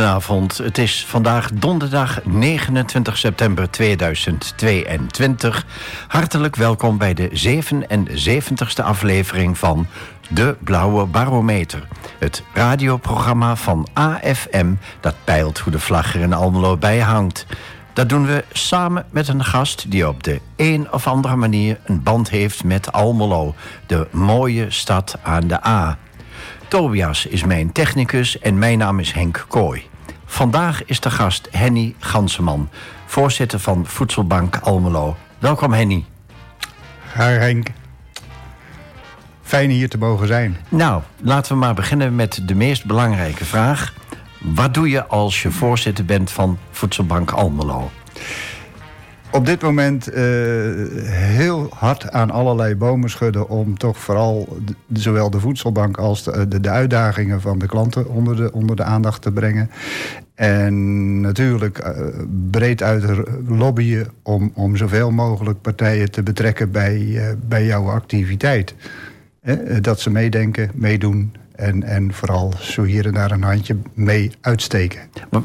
Goedenavond, 0.00 0.58
het 0.58 0.78
is 0.78 1.04
vandaag 1.08 1.50
donderdag 1.52 2.24
29 2.24 3.18
september 3.18 3.70
2022. 3.70 5.66
Hartelijk 6.08 6.56
welkom 6.56 6.98
bij 6.98 7.14
de 7.14 7.28
77ste 7.28 8.84
aflevering 8.84 9.58
van 9.58 9.86
De 10.28 10.56
Blauwe 10.60 11.06
Barometer. 11.06 11.88
Het 12.18 12.42
radioprogramma 12.54 13.56
van 13.56 13.86
AFM 13.92 14.74
dat 15.00 15.14
peilt 15.24 15.58
hoe 15.58 15.72
de 15.72 15.78
vlag 15.78 16.14
er 16.14 16.20
in 16.20 16.32
Almelo 16.32 16.76
bijhangt. 16.76 17.46
Dat 17.92 18.08
doen 18.08 18.26
we 18.26 18.44
samen 18.52 19.06
met 19.10 19.28
een 19.28 19.44
gast 19.44 19.90
die 19.90 20.08
op 20.08 20.22
de 20.22 20.40
een 20.56 20.92
of 20.92 21.06
andere 21.06 21.36
manier 21.36 21.78
een 21.84 22.02
band 22.02 22.30
heeft 22.30 22.64
met 22.64 22.92
Almelo, 22.92 23.54
de 23.86 24.08
mooie 24.10 24.70
stad 24.70 25.18
aan 25.22 25.46
de 25.46 25.66
A. 25.66 25.98
Tobias 26.68 27.26
is 27.26 27.44
mijn 27.44 27.72
technicus 27.72 28.38
en 28.38 28.58
mijn 28.58 28.78
naam 28.78 28.98
is 28.98 29.12
Henk 29.12 29.44
Kooi. 29.48 29.89
Vandaag 30.30 30.84
is 30.84 31.00
de 31.00 31.10
gast 31.10 31.48
Henny 31.50 31.94
Ganseman, 31.98 32.68
voorzitter 33.06 33.58
van 33.58 33.86
Voedselbank 33.86 34.56
Almelo. 34.56 35.16
Welkom 35.38 35.72
Henny. 35.72 36.04
Hi 37.14 37.22
Henk. 37.22 37.68
Fijn 39.42 39.70
hier 39.70 39.88
te 39.88 39.98
mogen 39.98 40.26
zijn. 40.26 40.56
Nou, 40.68 41.02
laten 41.16 41.52
we 41.52 41.58
maar 41.58 41.74
beginnen 41.74 42.14
met 42.14 42.40
de 42.44 42.54
meest 42.54 42.84
belangrijke 42.84 43.44
vraag. 43.44 43.94
Wat 44.38 44.74
doe 44.74 44.88
je 44.88 45.06
als 45.06 45.42
je 45.42 45.50
voorzitter 45.50 46.04
bent 46.04 46.30
van 46.30 46.58
Voedselbank 46.70 47.30
Almelo? 47.30 47.90
Op 49.32 49.46
dit 49.46 49.62
moment 49.62 50.08
uh, 50.08 50.14
heel 51.08 51.68
hard 51.74 52.10
aan 52.10 52.30
allerlei 52.30 52.76
bomen 52.76 53.10
schudden 53.10 53.48
om 53.48 53.78
toch 53.78 53.98
vooral 53.98 54.58
zowel 54.92 55.30
de 55.30 55.40
voedselbank 55.40 55.96
als 55.96 56.24
de, 56.24 56.60
de, 56.60 56.70
uitdagingen 56.70 57.40
van 57.40 57.58
de 57.58 57.66
klanten 57.66 58.08
onder 58.08 58.36
de, 58.36 58.52
onder 58.52 58.76
de 58.76 58.82
aandacht 58.82 59.22
te 59.22 59.32
brengen. 59.32 59.70
En 60.34 61.20
natuurlijk 61.20 61.84
uh, 61.84 61.90
breed 62.50 62.82
uit 62.82 63.04
lobbyen 63.48 64.08
om, 64.22 64.52
om 64.54 64.76
zoveel 64.76 65.10
mogelijk 65.10 65.60
partijen 65.60 66.10
te 66.10 66.22
betrekken 66.22 66.70
bij, 66.70 66.98
uh, 66.98 67.22
bij 67.48 67.64
jouw 67.64 67.90
activiteit. 67.90 68.74
dat 69.80 70.00
ze 70.00 70.10
meedenken, 70.10 70.70
meedoen 70.74 71.32
en, 71.56 71.82
en 71.82 72.12
vooral 72.12 72.52
zo 72.60 72.82
hier 72.82 73.06
en 73.06 73.14
daar 73.14 73.30
een 73.30 73.42
handje 73.42 73.76
mee 73.94 74.30
uitsteken. 74.40 75.00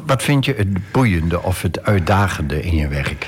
Wat 0.06 0.24
vind 0.24 0.46
je 0.46 0.54
het 0.54 0.92
boeiende 0.92 1.44
of 1.44 1.62
het 1.62 1.84
uitdagende 1.84 2.62
in 2.62 2.76
je 2.76 2.88
werk? 2.88 3.28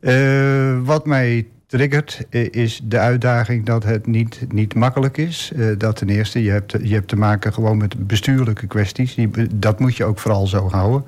Uh, 0.00 0.78
wat 0.84 1.06
mij 1.06 1.46
triggert 1.68 2.26
is 2.50 2.80
de 2.84 2.98
uitdaging 2.98 3.66
dat 3.66 3.84
het 3.84 4.06
niet, 4.06 4.46
niet 4.48 4.74
makkelijk 4.74 5.16
is. 5.16 5.52
Uh, 5.56 5.78
dat 5.78 5.96
ten 5.96 6.08
eerste, 6.08 6.42
je 6.42 6.50
hebt, 6.50 6.74
je 6.82 6.94
hebt 6.94 7.08
te 7.08 7.16
maken 7.16 7.52
gewoon 7.52 7.76
met 7.76 8.06
bestuurlijke 8.06 8.66
kwesties. 8.66 9.14
Die, 9.14 9.30
dat 9.54 9.80
moet 9.80 9.96
je 9.96 10.04
ook 10.04 10.18
vooral 10.18 10.46
zo 10.46 10.68
houden. 10.68 11.04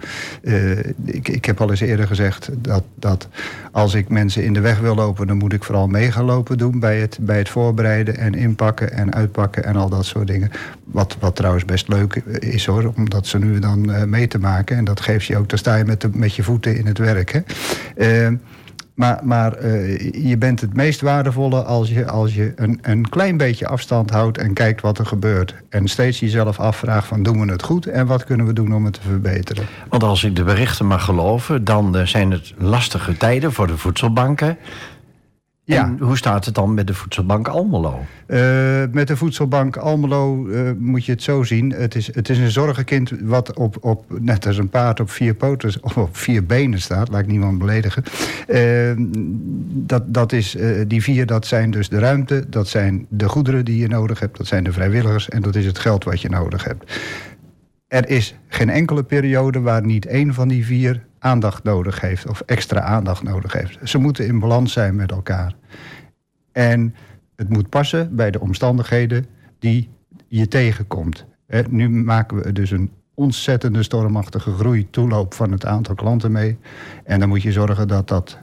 Ik, 1.05 1.29
ik 1.29 1.45
heb 1.45 1.61
al 1.61 1.71
eens 1.71 1.81
eerder 1.81 2.07
gezegd 2.07 2.51
dat, 2.59 2.85
dat 2.95 3.29
als 3.73 3.95
ik 3.95 4.09
mensen 4.09 4.45
in 4.45 4.53
de 4.53 4.61
weg 4.61 4.79
wil 4.79 4.95
lopen... 4.95 5.27
dan 5.27 5.37
moet 5.37 5.53
ik 5.53 5.65
vooral 5.65 5.87
mee 5.87 6.13
gaan 6.13 6.25
lopen 6.25 6.59
doen 6.59 6.79
bij 6.81 7.01
het, 7.01 7.19
bij 7.21 7.39
het 7.39 7.49
voorbereiden 7.49 8.17
en 8.17 8.35
inpakken 8.35 8.93
en 8.93 9.15
uitpakken 9.15 9.65
en 9.65 9.77
al 9.77 9.89
dat 9.89 10.05
soort 10.05 10.27
dingen. 10.27 10.51
Wat, 10.85 11.17
wat 11.21 11.37
trouwens 11.37 11.65
best 11.65 11.89
leuk 11.89 12.15
is 12.39 12.67
hoor, 12.67 12.93
om 12.97 13.11
dat 13.11 13.27
ze 13.27 13.39
nu 13.39 13.59
dan 13.59 14.11
mee 14.11 14.27
te 14.29 14.39
maken. 14.39 14.77
En 14.77 14.85
dat 14.85 15.01
geeft 15.01 15.27
je 15.27 15.37
ook, 15.37 15.49
dan 15.49 15.59
sta 15.59 15.77
je 15.77 15.85
met, 15.85 16.01
de, 16.01 16.11
met 16.13 16.35
je 16.35 16.43
voeten 16.43 16.77
in 16.77 16.87
het 16.87 16.99
werk. 16.99 17.33
Hè. 17.33 17.41
Maar, 19.01 19.21
maar 19.23 19.65
uh, 19.65 19.99
je 20.29 20.37
bent 20.39 20.61
het 20.61 20.75
meest 20.75 21.01
waardevolle 21.01 21.63
als 21.63 21.89
je, 21.89 22.09
als 22.09 22.35
je 22.35 22.53
een, 22.57 22.79
een 22.83 23.09
klein 23.09 23.37
beetje 23.37 23.67
afstand 23.67 24.11
houdt 24.11 24.39
en 24.39 24.53
kijkt 24.53 24.81
wat 24.81 24.99
er 24.99 25.07
gebeurt. 25.07 25.55
En 25.69 25.89
steeds 25.89 26.21
jezelf 26.21 26.59
afvraagt 26.59 27.07
van 27.07 27.23
doen 27.23 27.47
we 27.47 27.53
het 27.53 27.63
goed 27.63 27.87
en 27.87 28.07
wat 28.07 28.25
kunnen 28.25 28.47
we 28.47 28.53
doen 28.53 28.75
om 28.75 28.85
het 28.85 28.95
te 28.95 29.01
verbeteren. 29.01 29.67
Want 29.89 30.03
als 30.03 30.25
ik 30.25 30.37
de 30.37 30.45
berichten 30.45 30.87
mag 30.87 31.05
geloven, 31.05 31.65
dan 31.65 31.97
uh, 31.97 32.07
zijn 32.07 32.31
het 32.31 32.55
lastige 32.57 33.17
tijden 33.17 33.53
voor 33.53 33.67
de 33.67 33.77
voedselbanken. 33.77 34.57
Ja. 35.71 35.85
En 35.85 35.99
hoe 36.01 36.17
staat 36.17 36.45
het 36.45 36.55
dan 36.55 36.75
met 36.75 36.87
de 36.87 36.95
voedselbank 36.95 37.49
Almelo? 37.49 38.05
Uh, 38.27 38.39
met 38.93 39.09
de 39.09 39.17
voedselbank 39.17 39.77
Almelo 39.77 40.47
uh, 40.47 40.71
moet 40.79 41.05
je 41.05 41.13
het 41.13 41.23
zo 41.23 41.43
zien. 41.43 41.71
Het 41.71 41.95
is, 41.95 42.15
het 42.15 42.29
is 42.29 42.39
een 42.39 42.51
zorgenkind 42.51 43.13
wat 43.23 43.57
op, 43.57 43.77
op, 43.81 44.05
net 44.21 44.47
als 44.47 44.57
een 44.57 44.69
paard 44.69 45.01
op 45.01 45.11
vier 45.11 45.35
poten 45.35 45.73
of 45.81 45.97
op 45.97 46.17
vier 46.17 46.47
benen 46.47 46.81
staat. 46.81 47.09
Laat 47.09 47.21
ik 47.21 47.27
niemand 47.27 47.59
beledigen. 47.59 48.03
Uh, 48.49 48.93
dat, 49.67 50.15
dat 50.15 50.33
is, 50.33 50.57
die 50.87 51.03
vier, 51.03 51.27
dat 51.27 51.47
zijn 51.47 51.71
dus 51.71 51.89
de 51.89 51.99
ruimte, 51.99 52.45
dat 52.49 52.69
zijn 52.69 53.07
de 53.09 53.29
goederen 53.29 53.65
die 53.65 53.79
je 53.79 53.89
nodig 53.89 54.21
hebt, 54.21 54.37
dat 54.37 54.47
zijn 54.47 54.65
de 54.65 54.73
vrijwilligers 54.73 55.29
en 55.29 55.43
dat 55.43 55.55
is 55.55 55.67
het 55.67 55.79
geld 55.79 56.05
wat 56.05 56.21
je 56.21 56.29
nodig 56.29 56.65
hebt. 56.65 56.93
Er 57.91 58.09
is 58.09 58.35
geen 58.49 58.69
enkele 58.69 59.03
periode 59.03 59.61
waar 59.61 59.85
niet 59.85 60.07
één 60.07 60.35
van 60.35 60.49
die 60.49 60.65
vier 60.65 61.07
aandacht 61.19 61.63
nodig 61.63 62.01
heeft 62.01 62.29
of 62.29 62.41
extra 62.41 62.81
aandacht 62.81 63.23
nodig 63.23 63.53
heeft. 63.53 63.89
Ze 63.89 63.99
moeten 63.99 64.27
in 64.27 64.39
balans 64.39 64.73
zijn 64.73 64.97
met 64.97 65.11
elkaar. 65.11 65.55
En 66.53 66.95
het 67.37 67.49
moet 67.49 67.69
passen 67.69 68.17
bij 68.17 68.31
de 68.31 68.41
omstandigheden 68.41 69.27
die 69.59 69.89
je 70.29 70.49
tegenkomt. 70.49 71.25
nu 71.69 71.89
maken 71.89 72.43
we 72.43 72.53
dus 72.53 72.71
een 72.71 72.91
ontzettende 73.15 73.83
stormachtige 73.83 74.53
groei, 74.53 74.91
toeloop 74.91 75.35
van 75.35 75.53
het 75.53 75.67
aantal 75.67 75.95
klanten 75.95 76.33
mee. 76.33 76.59
En 77.05 77.21
dan 77.21 77.29
moet 77.29 77.43
je 77.43 77.53
zorgen 77.53 77.89
dat 77.89 78.09
dat 78.09 78.39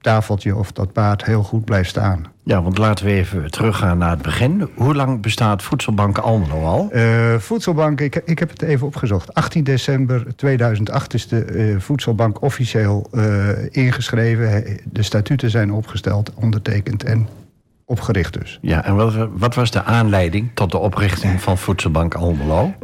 tafeltje 0.00 0.56
of 0.56 0.72
dat 0.72 0.92
paard 0.92 1.24
heel 1.24 1.42
goed 1.42 1.64
blijft 1.64 1.88
staan. 1.88 2.26
Ja, 2.42 2.62
want 2.62 2.78
laten 2.78 3.04
we 3.04 3.12
even 3.12 3.50
teruggaan 3.50 3.98
naar 3.98 4.10
het 4.10 4.22
begin. 4.22 4.68
Hoe 4.74 4.94
lang 4.94 5.22
bestaat 5.22 5.62
Voedselbank 5.62 6.18
Almelo 6.18 6.64
al? 6.64 6.88
Uh, 6.92 7.34
voedselbank, 7.34 8.00
ik, 8.00 8.22
ik 8.24 8.38
heb 8.38 8.50
het 8.50 8.62
even 8.62 8.86
opgezocht. 8.86 9.34
18 9.34 9.64
december 9.64 10.36
2008 10.36 11.14
is 11.14 11.28
de 11.28 11.46
uh, 11.46 11.80
Voedselbank 11.80 12.42
officieel 12.42 13.08
uh, 13.12 13.48
ingeschreven. 13.70 14.78
De 14.84 15.02
statuten 15.02 15.50
zijn 15.50 15.72
opgesteld, 15.72 16.34
ondertekend 16.34 17.04
en 17.04 17.28
opgericht 17.90 18.38
dus. 18.38 18.58
Ja, 18.62 18.84
en 18.84 18.94
wat, 18.94 19.28
wat, 19.32 19.54
was 19.54 19.70
de 19.70 19.82
aanleiding 19.82 20.50
tot 20.54 20.70
de 20.70 20.78
oprichting 20.78 21.40
van 21.40 21.58
Voedselbank 21.58 22.14
Almelo? 22.14 22.74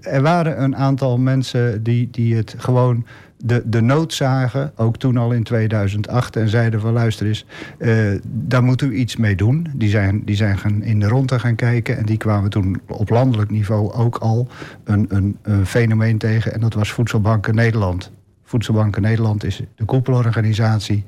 er 0.00 0.22
waren 0.22 0.62
een 0.62 0.76
aantal 0.76 1.18
mensen 1.18 1.82
die, 1.82 2.08
die 2.10 2.36
het 2.36 2.54
gewoon 2.58 3.06
de, 3.44 3.62
de 3.64 3.80
nood 3.80 4.14
zagen, 4.14 4.72
ook 4.76 4.96
toen 4.96 5.16
al 5.16 5.32
in 5.32 5.42
2008, 5.42 6.36
en 6.36 6.48
zeiden 6.48 6.80
van 6.80 6.92
luister 6.92 7.26
eens, 7.26 7.46
uh, 7.78 8.20
daar 8.24 8.62
moeten 8.62 8.88
we 8.88 8.94
iets 8.94 9.16
mee 9.16 9.36
doen. 9.36 9.66
Die 9.74 9.88
zijn, 9.88 10.22
die 10.24 10.36
zijn 10.36 10.58
gaan 10.58 10.82
in 10.82 11.00
de 11.00 11.08
ronde 11.08 11.38
gaan 11.38 11.54
kijken 11.54 11.96
en 11.96 12.06
die 12.06 12.16
kwamen 12.16 12.50
toen 12.50 12.80
op 12.88 13.10
landelijk 13.10 13.50
niveau 13.50 13.92
ook 13.92 14.16
al 14.16 14.48
een, 14.84 15.06
een, 15.08 15.38
een 15.42 15.66
fenomeen 15.66 16.18
tegen 16.18 16.54
en 16.54 16.60
dat 16.60 16.74
was 16.74 16.92
Voedselbanken 16.92 17.54
Nederland. 17.54 18.12
Voedselbanken 18.42 19.02
Nederland 19.02 19.44
is 19.44 19.62
de 19.74 19.84
koepelorganisatie 19.84 21.04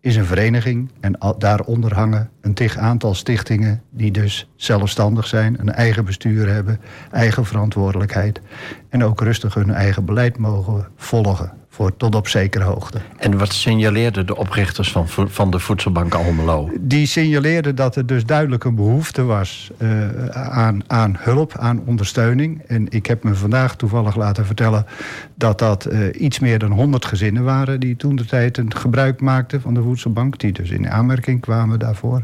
is 0.00 0.16
een 0.16 0.24
vereniging 0.24 0.90
en 1.00 1.18
daaronder 1.38 1.94
hangen 1.94 2.30
een 2.44 2.54
tig 2.54 2.76
aantal 2.76 3.14
stichtingen 3.14 3.82
die 3.90 4.10
dus 4.10 4.48
zelfstandig 4.56 5.26
zijn, 5.26 5.56
een 5.60 5.72
eigen 5.72 6.04
bestuur 6.04 6.48
hebben, 6.48 6.80
eigen 7.10 7.44
verantwoordelijkheid 7.44 8.40
en 8.88 9.04
ook 9.04 9.20
rustig 9.20 9.54
hun 9.54 9.70
eigen 9.70 10.04
beleid 10.04 10.38
mogen 10.38 10.88
volgen 10.96 11.52
voor 11.74 11.96
tot 11.96 12.14
op 12.14 12.28
zekere 12.28 12.64
hoogte. 12.64 12.98
En 13.16 13.38
wat 13.38 13.52
signaleerden 13.52 14.26
de 14.26 14.36
oprichters 14.36 14.90
van, 14.90 15.08
van 15.08 15.50
de 15.50 15.58
Voedselbank 15.58 16.14
Almelo? 16.14 16.70
Die 16.80 17.06
signaleerden 17.06 17.74
dat 17.74 17.96
er 17.96 18.06
dus 18.06 18.24
duidelijk 18.24 18.64
een 18.64 18.74
behoefte 18.74 19.22
was 19.22 19.70
uh, 19.78 20.26
aan, 20.36 20.82
aan 20.86 21.16
hulp, 21.18 21.56
aan 21.58 21.82
ondersteuning. 21.86 22.62
En 22.66 22.86
ik 22.90 23.06
heb 23.06 23.24
me 23.24 23.34
vandaag 23.34 23.76
toevallig 23.76 24.16
laten 24.16 24.46
vertellen 24.46 24.86
dat 25.34 25.58
dat 25.58 25.92
uh, 25.92 26.20
iets 26.20 26.38
meer 26.38 26.58
dan 26.58 26.72
100 26.72 27.04
gezinnen 27.04 27.44
waren 27.44 27.80
die 27.80 27.96
toen 27.96 28.16
de 28.16 28.24
tijd 28.24 28.58
een 28.58 28.74
gebruik 28.76 29.20
maakten 29.20 29.60
van 29.60 29.74
de 29.74 29.82
Voedselbank, 29.82 30.38
die 30.38 30.52
dus 30.52 30.70
in 30.70 30.90
aanmerking 30.90 31.40
kwamen 31.40 31.78
daarvoor. 31.78 32.22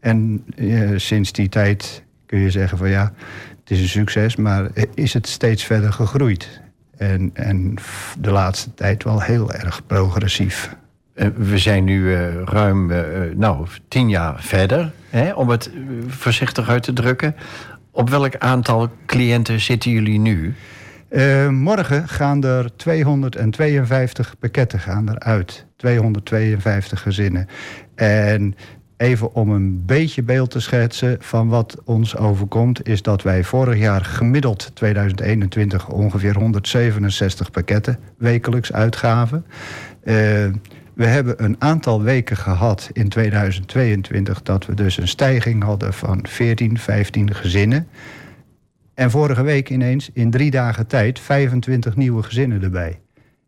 En 0.00 0.44
uh, 0.56 0.98
sinds 0.98 1.32
die 1.32 1.48
tijd 1.48 2.04
kun 2.26 2.38
je 2.38 2.50
zeggen 2.50 2.78
van 2.78 2.88
ja, 2.88 3.12
het 3.60 3.70
is 3.70 3.80
een 3.80 3.88
succes, 3.88 4.36
maar 4.36 4.68
is 4.94 5.12
het 5.12 5.28
steeds 5.28 5.64
verder 5.64 5.92
gegroeid. 5.92 6.60
En, 6.96 7.30
en 7.32 7.74
de 8.18 8.30
laatste 8.30 8.74
tijd 8.74 9.04
wel 9.04 9.20
heel 9.20 9.52
erg 9.52 9.86
progressief. 9.86 10.76
Eh, 11.14 11.28
we 11.36 11.58
zijn 11.58 11.84
nu 11.84 12.00
uh, 12.00 12.42
ruim 12.44 12.90
uh, 12.90 12.98
nou, 13.34 13.66
tien 13.88 14.08
jaar 14.08 14.42
verder, 14.42 14.92
hè, 15.10 15.32
om 15.32 15.48
het 15.48 15.70
voorzichtig 16.06 16.68
uit 16.68 16.82
te 16.82 16.92
drukken. 16.92 17.36
Op 17.90 18.10
welk 18.10 18.36
aantal 18.36 18.90
cliënten 19.06 19.60
zitten 19.60 19.90
jullie 19.90 20.18
nu? 20.18 20.54
morgen 21.50 22.08
gaan 22.08 22.44
er 22.44 22.76
252 22.76 24.34
pakketten 24.38 24.80
gaan 24.80 25.08
eruit. 25.08 25.66
252 25.76 27.00
gezinnen. 27.00 27.48
En 27.94 28.54
Even 29.04 29.34
om 29.34 29.50
een 29.50 29.84
beetje 29.86 30.22
beeld 30.22 30.50
te 30.50 30.60
schetsen 30.60 31.16
van 31.20 31.48
wat 31.48 31.76
ons 31.84 32.16
overkomt, 32.16 32.88
is 32.88 33.02
dat 33.02 33.22
wij 33.22 33.44
vorig 33.44 33.78
jaar 33.78 34.04
gemiddeld 34.04 34.70
2021 34.74 35.88
ongeveer 35.88 36.34
167 36.34 37.50
pakketten 37.50 37.98
wekelijks 38.16 38.72
uitgaven. 38.72 39.44
Uh, 40.04 40.14
we 40.94 41.06
hebben 41.06 41.44
een 41.44 41.56
aantal 41.58 42.02
weken 42.02 42.36
gehad 42.36 42.90
in 42.92 43.08
2022 43.08 44.42
dat 44.42 44.66
we 44.66 44.74
dus 44.74 44.96
een 44.96 45.08
stijging 45.08 45.62
hadden 45.62 45.92
van 45.92 46.26
14, 46.28 46.78
15 46.78 47.34
gezinnen. 47.34 47.86
En 48.94 49.10
vorige 49.10 49.42
week 49.42 49.70
ineens 49.70 50.10
in 50.12 50.30
drie 50.30 50.50
dagen 50.50 50.86
tijd 50.86 51.20
25 51.20 51.96
nieuwe 51.96 52.22
gezinnen 52.22 52.62
erbij. 52.62 53.00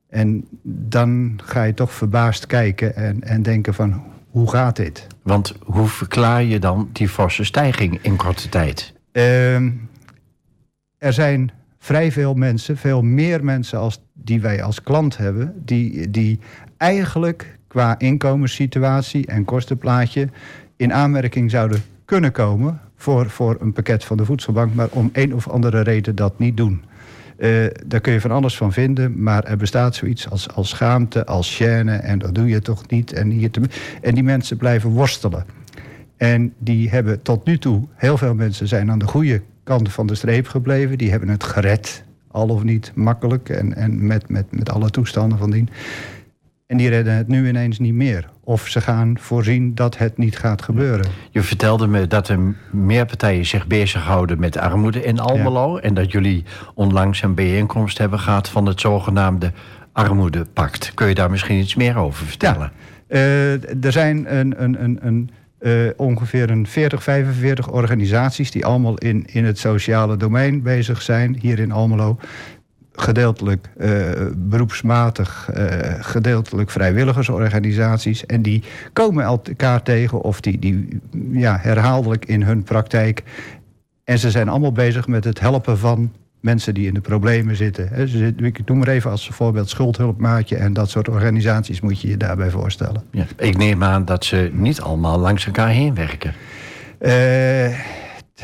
En 0.08 0.48
dan 0.62 1.40
ga 1.44 1.62
je 1.62 1.74
toch 1.74 1.92
verbaasd 1.92 2.46
kijken 2.46 2.96
en, 2.96 3.22
en 3.22 3.42
denken 3.42 3.74
van 3.74 4.14
hoe 4.36 4.50
gaat 4.50 4.76
dit? 4.76 5.06
Want 5.22 5.54
hoe 5.64 5.86
verklaar 5.86 6.42
je 6.42 6.58
dan 6.58 6.88
die 6.92 7.08
forse 7.08 7.44
stijging 7.44 7.98
in 8.02 8.16
korte 8.16 8.48
tijd? 8.48 8.92
Ehm, 9.12 9.70
er 10.98 11.12
zijn 11.12 11.50
vrij 11.78 12.12
veel 12.12 12.34
mensen, 12.34 12.76
veel 12.76 13.02
meer 13.02 13.44
mensen 13.44 13.78
als 13.78 14.02
die 14.12 14.40
wij 14.40 14.62
als 14.62 14.82
klant 14.82 15.16
hebben, 15.16 15.62
die, 15.64 16.10
die 16.10 16.38
eigenlijk 16.76 17.58
qua 17.68 17.98
inkomenssituatie 17.98 19.26
en 19.26 19.44
kostenplaatje 19.44 20.28
in 20.76 20.92
aanmerking 20.92 21.50
zouden 21.50 21.82
kunnen 22.04 22.32
komen 22.32 22.80
voor, 22.96 23.30
voor 23.30 23.56
een 23.60 23.72
pakket 23.72 24.04
van 24.04 24.16
de 24.16 24.24
voedselbank, 24.24 24.74
maar 24.74 24.88
om 24.90 25.10
een 25.12 25.34
of 25.34 25.48
andere 25.48 25.80
reden 25.80 26.14
dat 26.14 26.38
niet 26.38 26.56
doen. 26.56 26.84
Uh, 27.38 27.66
daar 27.86 28.00
kun 28.00 28.12
je 28.12 28.20
van 28.20 28.30
alles 28.30 28.56
van 28.56 28.72
vinden, 28.72 29.22
maar 29.22 29.44
er 29.44 29.56
bestaat 29.56 29.94
zoiets 29.94 30.30
als, 30.30 30.54
als 30.54 30.68
schaamte, 30.68 31.26
als 31.26 31.62
chaîne, 31.62 31.92
en 31.92 32.18
dat 32.18 32.34
doe 32.34 32.48
je 32.48 32.60
toch 32.60 32.88
niet. 32.88 33.12
En, 33.12 33.30
hier 33.30 33.50
en 34.02 34.14
die 34.14 34.22
mensen 34.22 34.56
blijven 34.56 34.90
worstelen. 34.90 35.44
En 36.16 36.54
die 36.58 36.90
hebben 36.90 37.22
tot 37.22 37.44
nu 37.44 37.58
toe, 37.58 37.82
heel 37.94 38.16
veel 38.16 38.34
mensen 38.34 38.68
zijn 38.68 38.90
aan 38.90 38.98
de 38.98 39.06
goede 39.06 39.42
kant 39.62 39.92
van 39.92 40.06
de 40.06 40.14
streep 40.14 40.46
gebleven. 40.46 40.98
Die 40.98 41.10
hebben 41.10 41.28
het 41.28 41.44
gered, 41.44 42.04
al 42.30 42.48
of 42.48 42.62
niet 42.62 42.92
makkelijk 42.94 43.48
en, 43.48 43.74
en 43.74 44.06
met, 44.06 44.28
met, 44.28 44.46
met 44.50 44.70
alle 44.70 44.90
toestanden 44.90 45.38
van 45.38 45.50
dien. 45.50 45.68
En 46.66 46.76
die 46.76 46.88
redden 46.88 47.14
het 47.14 47.28
nu 47.28 47.48
ineens 47.48 47.78
niet 47.78 47.94
meer. 47.94 48.28
Of 48.44 48.68
ze 48.68 48.80
gaan 48.80 49.18
voorzien 49.18 49.74
dat 49.74 49.98
het 49.98 50.18
niet 50.18 50.38
gaat 50.38 50.62
gebeuren. 50.62 51.06
Je 51.30 51.42
vertelde 51.42 51.86
me 51.86 52.06
dat 52.06 52.28
er 52.28 52.54
meer 52.70 53.06
partijen 53.06 53.46
zich 53.46 53.66
bezighouden 53.66 54.40
met 54.40 54.58
armoede 54.58 55.04
in 55.04 55.18
Almelo. 55.18 55.76
En 55.76 55.94
dat 55.94 56.12
jullie 56.12 56.44
onlangs 56.74 57.22
een 57.22 57.34
bijeenkomst 57.34 57.98
hebben 57.98 58.18
gehad 58.18 58.48
van 58.48 58.66
het 58.66 58.80
zogenaamde 58.80 59.52
Armoedepact. 59.92 60.94
Kun 60.94 61.08
je 61.08 61.14
daar 61.14 61.30
misschien 61.30 61.58
iets 61.58 61.74
meer 61.74 61.96
over 61.96 62.26
vertellen? 62.26 62.72
Ja. 63.08 63.16
Uh, 63.16 63.84
er 63.84 63.92
zijn 63.92 64.36
een, 64.36 64.62
een, 64.62 64.82
een, 64.84 64.98
een 65.00 65.30
uh, 65.60 65.90
ongeveer 65.96 66.50
een 66.50 66.66
40, 66.66 67.02
45 67.02 67.70
organisaties 67.70 68.50
die 68.50 68.66
allemaal 68.66 68.98
in, 68.98 69.24
in 69.26 69.44
het 69.44 69.58
sociale 69.58 70.16
domein 70.16 70.62
bezig 70.62 71.02
zijn, 71.02 71.36
hier 71.40 71.58
in 71.58 71.72
Almelo 71.72 72.18
gedeeltelijk 72.96 73.68
uh, 73.78 73.90
beroepsmatig, 74.36 75.50
uh, 75.56 75.64
gedeeltelijk 76.00 76.70
vrijwilligersorganisaties. 76.70 78.26
En 78.26 78.42
die 78.42 78.62
komen 78.92 79.24
elkaar 79.24 79.82
tegen 79.82 80.20
of 80.20 80.40
die, 80.40 80.58
die 80.58 81.00
ja, 81.32 81.58
herhaaldelijk 81.60 82.24
in 82.24 82.42
hun 82.42 82.62
praktijk. 82.62 83.22
En 84.04 84.18
ze 84.18 84.30
zijn 84.30 84.48
allemaal 84.48 84.72
bezig 84.72 85.06
met 85.06 85.24
het 85.24 85.40
helpen 85.40 85.78
van 85.78 86.12
mensen 86.40 86.74
die 86.74 86.86
in 86.86 86.94
de 86.94 87.00
problemen 87.00 87.56
zitten. 87.56 87.90
Ik 88.44 88.68
noem 88.68 88.78
maar 88.78 88.88
even 88.88 89.10
als 89.10 89.28
voorbeeld 89.32 89.68
schuldhulpmaatje 89.68 90.56
en 90.56 90.72
dat 90.72 90.90
soort 90.90 91.08
organisaties 91.08 91.80
moet 91.80 92.00
je 92.00 92.08
je 92.08 92.16
daarbij 92.16 92.50
voorstellen. 92.50 93.02
Ja, 93.10 93.24
ik 93.36 93.56
neem 93.56 93.82
aan 93.82 94.04
dat 94.04 94.24
ze 94.24 94.50
niet 94.52 94.80
allemaal 94.80 95.18
langs 95.18 95.46
elkaar 95.46 95.68
heen 95.68 95.94
werken. 95.94 96.34
Uh, 97.00 97.78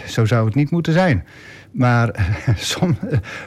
zo 0.07 0.25
zou 0.25 0.47
het 0.47 0.55
niet 0.55 0.71
moeten 0.71 0.93
zijn. 0.93 1.25
Maar 1.73 2.35
som, 2.57 2.97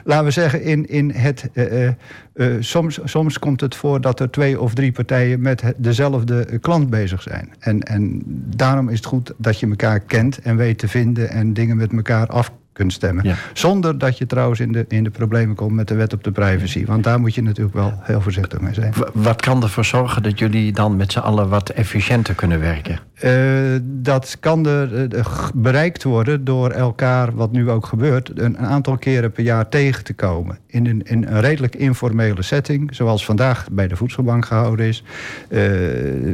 laten 0.04 0.24
we 0.24 0.30
zeggen, 0.30 0.62
in, 0.62 0.86
in 0.86 1.10
het, 1.10 1.48
uh, 1.52 1.88
uh, 2.34 2.56
soms, 2.60 2.98
soms 3.04 3.38
komt 3.38 3.60
het 3.60 3.74
voor 3.74 4.00
dat 4.00 4.20
er 4.20 4.30
twee 4.30 4.60
of 4.60 4.74
drie 4.74 4.92
partijen 4.92 5.40
met 5.40 5.62
dezelfde 5.76 6.58
klant 6.58 6.90
bezig 6.90 7.22
zijn. 7.22 7.52
En, 7.58 7.82
en 7.82 8.22
daarom 8.56 8.88
is 8.88 8.96
het 8.96 9.06
goed 9.06 9.32
dat 9.36 9.60
je 9.60 9.68
elkaar 9.68 10.00
kent 10.00 10.38
en 10.38 10.56
weet 10.56 10.78
te 10.78 10.88
vinden 10.88 11.30
en 11.30 11.52
dingen 11.52 11.76
met 11.76 11.92
elkaar 11.92 12.26
af 12.26 12.52
kunt 12.76 12.92
stemmen. 12.92 13.36
Zonder 13.52 13.98
dat 13.98 14.18
je 14.18 14.26
trouwens 14.26 14.60
in 14.60 14.72
de, 14.72 14.84
in 14.88 15.04
de 15.04 15.10
problemen 15.10 15.56
komt 15.56 15.72
met 15.72 15.88
de 15.88 15.94
wet 15.94 16.12
op 16.12 16.24
de 16.24 16.30
privacy. 16.30 16.84
Want 16.86 17.04
daar 17.04 17.20
moet 17.20 17.34
je 17.34 17.42
natuurlijk 17.42 17.74
wel 17.74 17.92
heel 18.02 18.20
voorzichtig 18.20 18.60
mee 18.60 18.74
zijn. 18.74 18.94
wat 19.12 19.40
kan 19.40 19.62
ervoor 19.62 19.84
zorgen 19.84 20.22
dat 20.22 20.38
jullie 20.38 20.72
dan 20.72 20.96
met 20.96 21.12
z'n 21.12 21.18
allen 21.18 21.48
wat 21.48 21.68
efficiënter 21.68 22.34
kunnen 22.34 22.60
werken? 22.60 22.98
Uh, 23.24 23.80
dat 23.82 24.36
kan 24.40 24.66
er 24.66 25.14
uh, 25.14 25.24
bereikt 25.54 26.02
worden 26.02 26.44
door 26.44 26.70
elkaar, 26.70 27.34
wat 27.34 27.52
nu 27.52 27.70
ook 27.70 27.86
gebeurt, 27.86 28.30
een, 28.34 28.58
aantal 28.58 28.96
keren 28.96 29.32
per 29.32 29.44
jaar 29.44 29.68
tegen 29.68 30.04
te 30.04 30.14
komen. 30.14 30.58
In 30.66 30.86
een, 30.86 31.02
in 31.02 31.26
een 31.26 31.40
redelijk 31.40 31.74
informele 31.74 32.42
setting, 32.42 32.94
zoals 32.94 33.24
vandaag 33.24 33.66
bij 33.70 33.88
de 33.88 33.96
voedselbank 33.96 34.44
gehouden 34.46 34.86
is, 34.86 35.02
uh, 35.48 35.60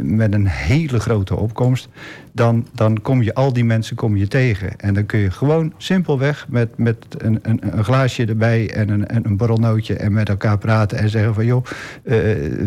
met 0.02 0.34
een 0.34 0.46
hele 0.46 1.00
grote 1.00 1.36
opkomst. 1.36 1.88
Dan, 2.32 2.66
dan 2.74 3.00
kom 3.02 3.22
je 3.22 3.34
al 3.34 3.52
die 3.52 3.64
mensen 3.64 3.96
kom 3.96 4.16
je 4.16 4.28
tegen. 4.28 4.78
En 4.78 4.94
dan 4.94 5.06
kun 5.06 5.18
je 5.18 5.30
gewoon 5.30 5.72
simpelweg 5.76 6.46
met, 6.48 6.78
met 6.78 6.96
een, 7.18 7.38
een, 7.42 7.76
een 7.76 7.84
glaasje 7.84 8.26
erbij 8.26 8.70
en 8.70 8.88
een, 8.88 9.26
een 9.26 9.36
borrelnootje 9.36 9.94
en 9.94 10.12
met 10.12 10.28
elkaar 10.28 10.58
praten 10.58 10.98
en 10.98 11.08
zeggen 11.08 11.34
van 11.34 11.46
joh, 11.46 11.64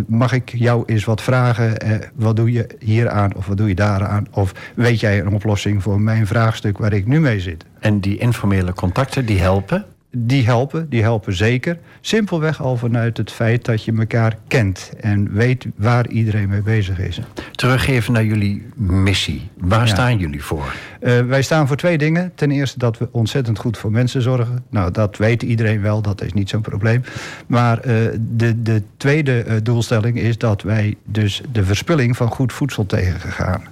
mag 0.08 0.34
ik 0.34 0.50
jou 0.50 0.84
eens 0.86 1.06
wat 1.06 1.22
vragen? 1.22 1.78
wat 2.16 2.36
doe 2.36 2.52
je 2.52 2.68
hier 2.80 3.10
aan 3.10 3.36
of 3.36 3.46
wat 3.46 3.58
doe 3.58 3.68
je 3.68 3.76
daar 3.76 4.06
aan? 4.06 4.28
Of 4.32 4.54
weet 4.76 5.00
jij 5.00 5.20
een 5.20 5.34
oplossing 5.34 5.84
voor 5.84 6.02
mijn 6.02 6.28
vraagstuk 6.28 6.78
waar 6.78 6.94
ik 6.94 7.08
nu 7.08 7.20
mee 7.20 7.40
zit? 7.40 7.66
En 7.80 8.00
die 8.00 8.18
informele 8.18 8.74
contacten, 8.74 9.26
die 9.26 9.40
helpen? 9.40 9.86
Die 10.18 10.46
helpen, 10.46 10.90
die 10.90 11.02
helpen 11.02 11.34
zeker. 11.34 11.78
Simpelweg 12.02 12.62
al 12.62 12.78
vanuit 12.78 13.18
het 13.18 13.32
feit 13.32 13.66
dat 13.66 13.84
je 13.84 13.94
elkaar 13.98 14.38
kent 14.48 14.92
en 15.00 15.34
weet 15.34 15.66
waar 15.76 16.08
iedereen 16.08 16.50
mee 16.50 16.62
bezig 16.62 17.00
is. 17.00 17.20
Terug 17.52 17.88
even 17.88 18.14
naar 18.14 18.26
jullie 18.26 18.68
missie. 18.76 19.50
Waar 19.58 19.88
staan 19.88 20.18
jullie 20.18 20.44
voor? 20.44 20.76
Uh, 21.02 21.20
wij 21.20 21.42
staan 21.42 21.68
voor 21.68 21.76
twee 21.76 21.98
dingen. 21.98 22.32
Ten 22.36 22.52
eerste 22.52 22.80
dat 22.80 22.98
we 22.98 23.08
ontzettend 23.12 23.60
goed 23.60 23.78
voor 23.78 23.92
mensen 23.92 24.22
zorgen. 24.22 24.64
Nou, 24.70 24.92
dat 24.92 25.18
weet 25.18 25.44
iedereen 25.44 25.82
wel, 25.82 26.02
dat 26.02 26.22
is 26.22 26.34
niet 26.34 26.50
zo'n 26.50 26.62
probleem. 26.62 27.04
Maar 27.48 27.78
uh, 27.78 27.94
de, 28.20 28.62
de 28.62 28.84
tweede 28.98 29.46
uh, 29.48 29.54
doelstelling 29.64 30.18
is 30.18 30.38
dat 30.38 30.62
wij 30.62 30.96
dus 31.04 31.42
de 31.52 31.64
verspilling 31.64 32.18
van 32.18 32.28
goed 32.28 32.54
voedsel 32.54 32.86
tegengaan. 32.86 33.64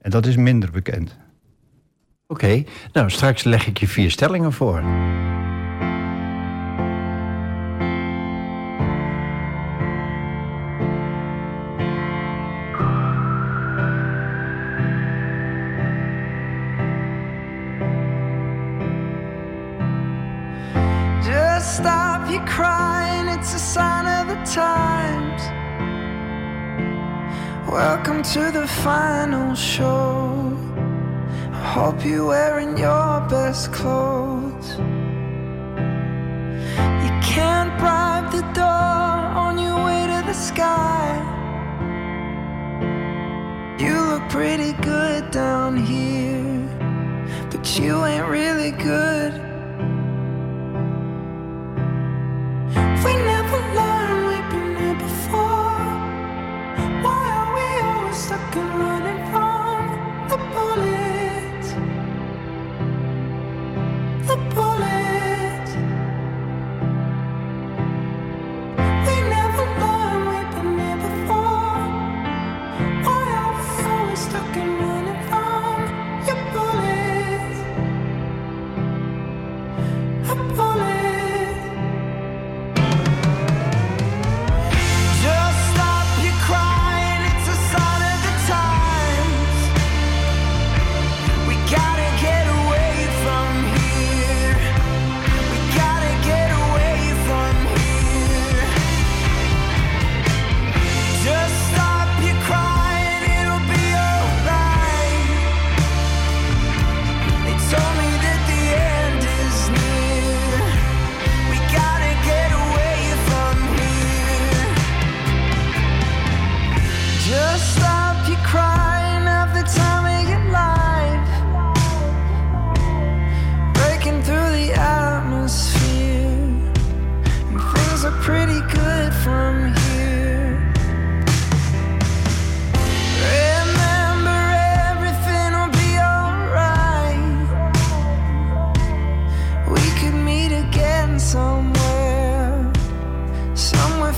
En 0.00 0.10
dat 0.10 0.26
is 0.26 0.36
minder 0.36 0.70
bekend. 0.70 1.16
Oké, 2.26 2.44
okay. 2.44 2.66
nou 2.92 3.10
straks 3.10 3.44
leg 3.44 3.66
ik 3.66 3.78
je 3.78 3.88
vier 3.88 4.10
stellingen 4.10 4.52
voor. 4.52 4.82
It's 23.38 23.52
a 23.52 23.58
sign 23.58 24.06
of 24.06 24.28
the 24.28 24.42
times. 24.50 25.42
Welcome 27.70 28.22
to 28.34 28.50
the 28.50 28.66
final 28.66 29.54
show. 29.54 30.56
I 31.52 31.62
hope 31.76 32.02
you're 32.02 32.24
wearing 32.24 32.78
your 32.78 33.20
best 33.28 33.72
clothes. 33.72 34.68
You 37.04 37.12
can't 37.34 37.78
bribe 37.78 38.32
the 38.32 38.44
door 38.54 39.18
on 39.44 39.58
your 39.58 39.84
way 39.84 40.06
to 40.12 40.20
the 40.26 40.32
sky. 40.32 41.04
You 43.78 43.94
look 44.12 44.26
pretty 44.30 44.72
good 44.82 45.30
down 45.30 45.76
here, 45.76 46.68
but 47.50 47.78
you 47.78 48.02
ain't 48.06 48.28
really 48.28 48.70
good. 48.70 49.45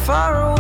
far 0.09 0.41
away 0.41 0.58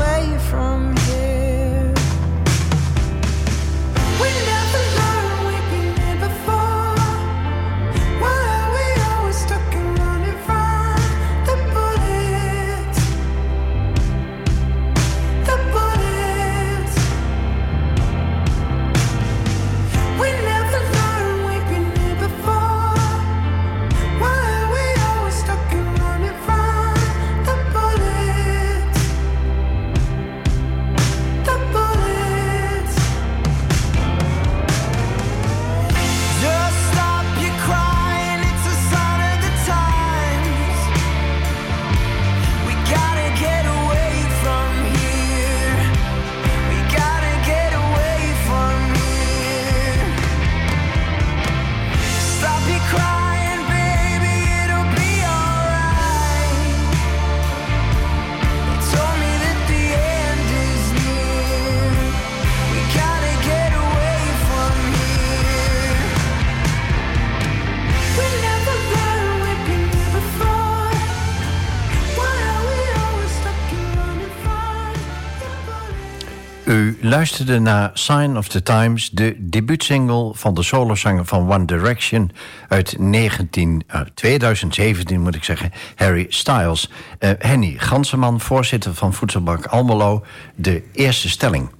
luisterde 77.18 77.58
naar 77.58 77.90
Sign 77.94 78.36
of 78.36 78.48
the 78.48 78.62
Times, 78.62 79.10
de 79.10 79.36
debuutsingle 79.38 80.32
van 80.34 80.54
de 80.54 80.62
solozanger 80.62 81.24
van 81.24 81.52
One 81.52 81.64
Direction 81.64 82.30
uit 82.68 82.98
19, 82.98 83.82
uh, 83.94 84.00
2017, 84.14 85.20
moet 85.20 85.34
ik 85.34 85.44
zeggen, 85.44 85.72
Harry 85.94 86.26
Styles. 86.28 86.90
Uh, 87.20 87.30
Henny 87.38 87.74
Ganseman, 87.76 88.40
voorzitter 88.40 88.94
van 88.94 89.14
Voedselbank 89.14 89.66
Almelo, 89.66 90.24
de 90.54 90.82
eerste 90.92 91.28
stelling. 91.28 91.70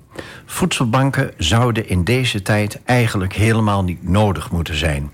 Voedselbanken 0.45 1.31
zouden 1.37 1.89
in 1.89 2.05
deze 2.05 2.43
tijd 2.43 2.81
eigenlijk 2.85 3.33
helemaal 3.33 3.85
niet 3.85 4.09
nodig 4.09 4.51
moeten 4.51 4.77
zijn. 4.77 5.11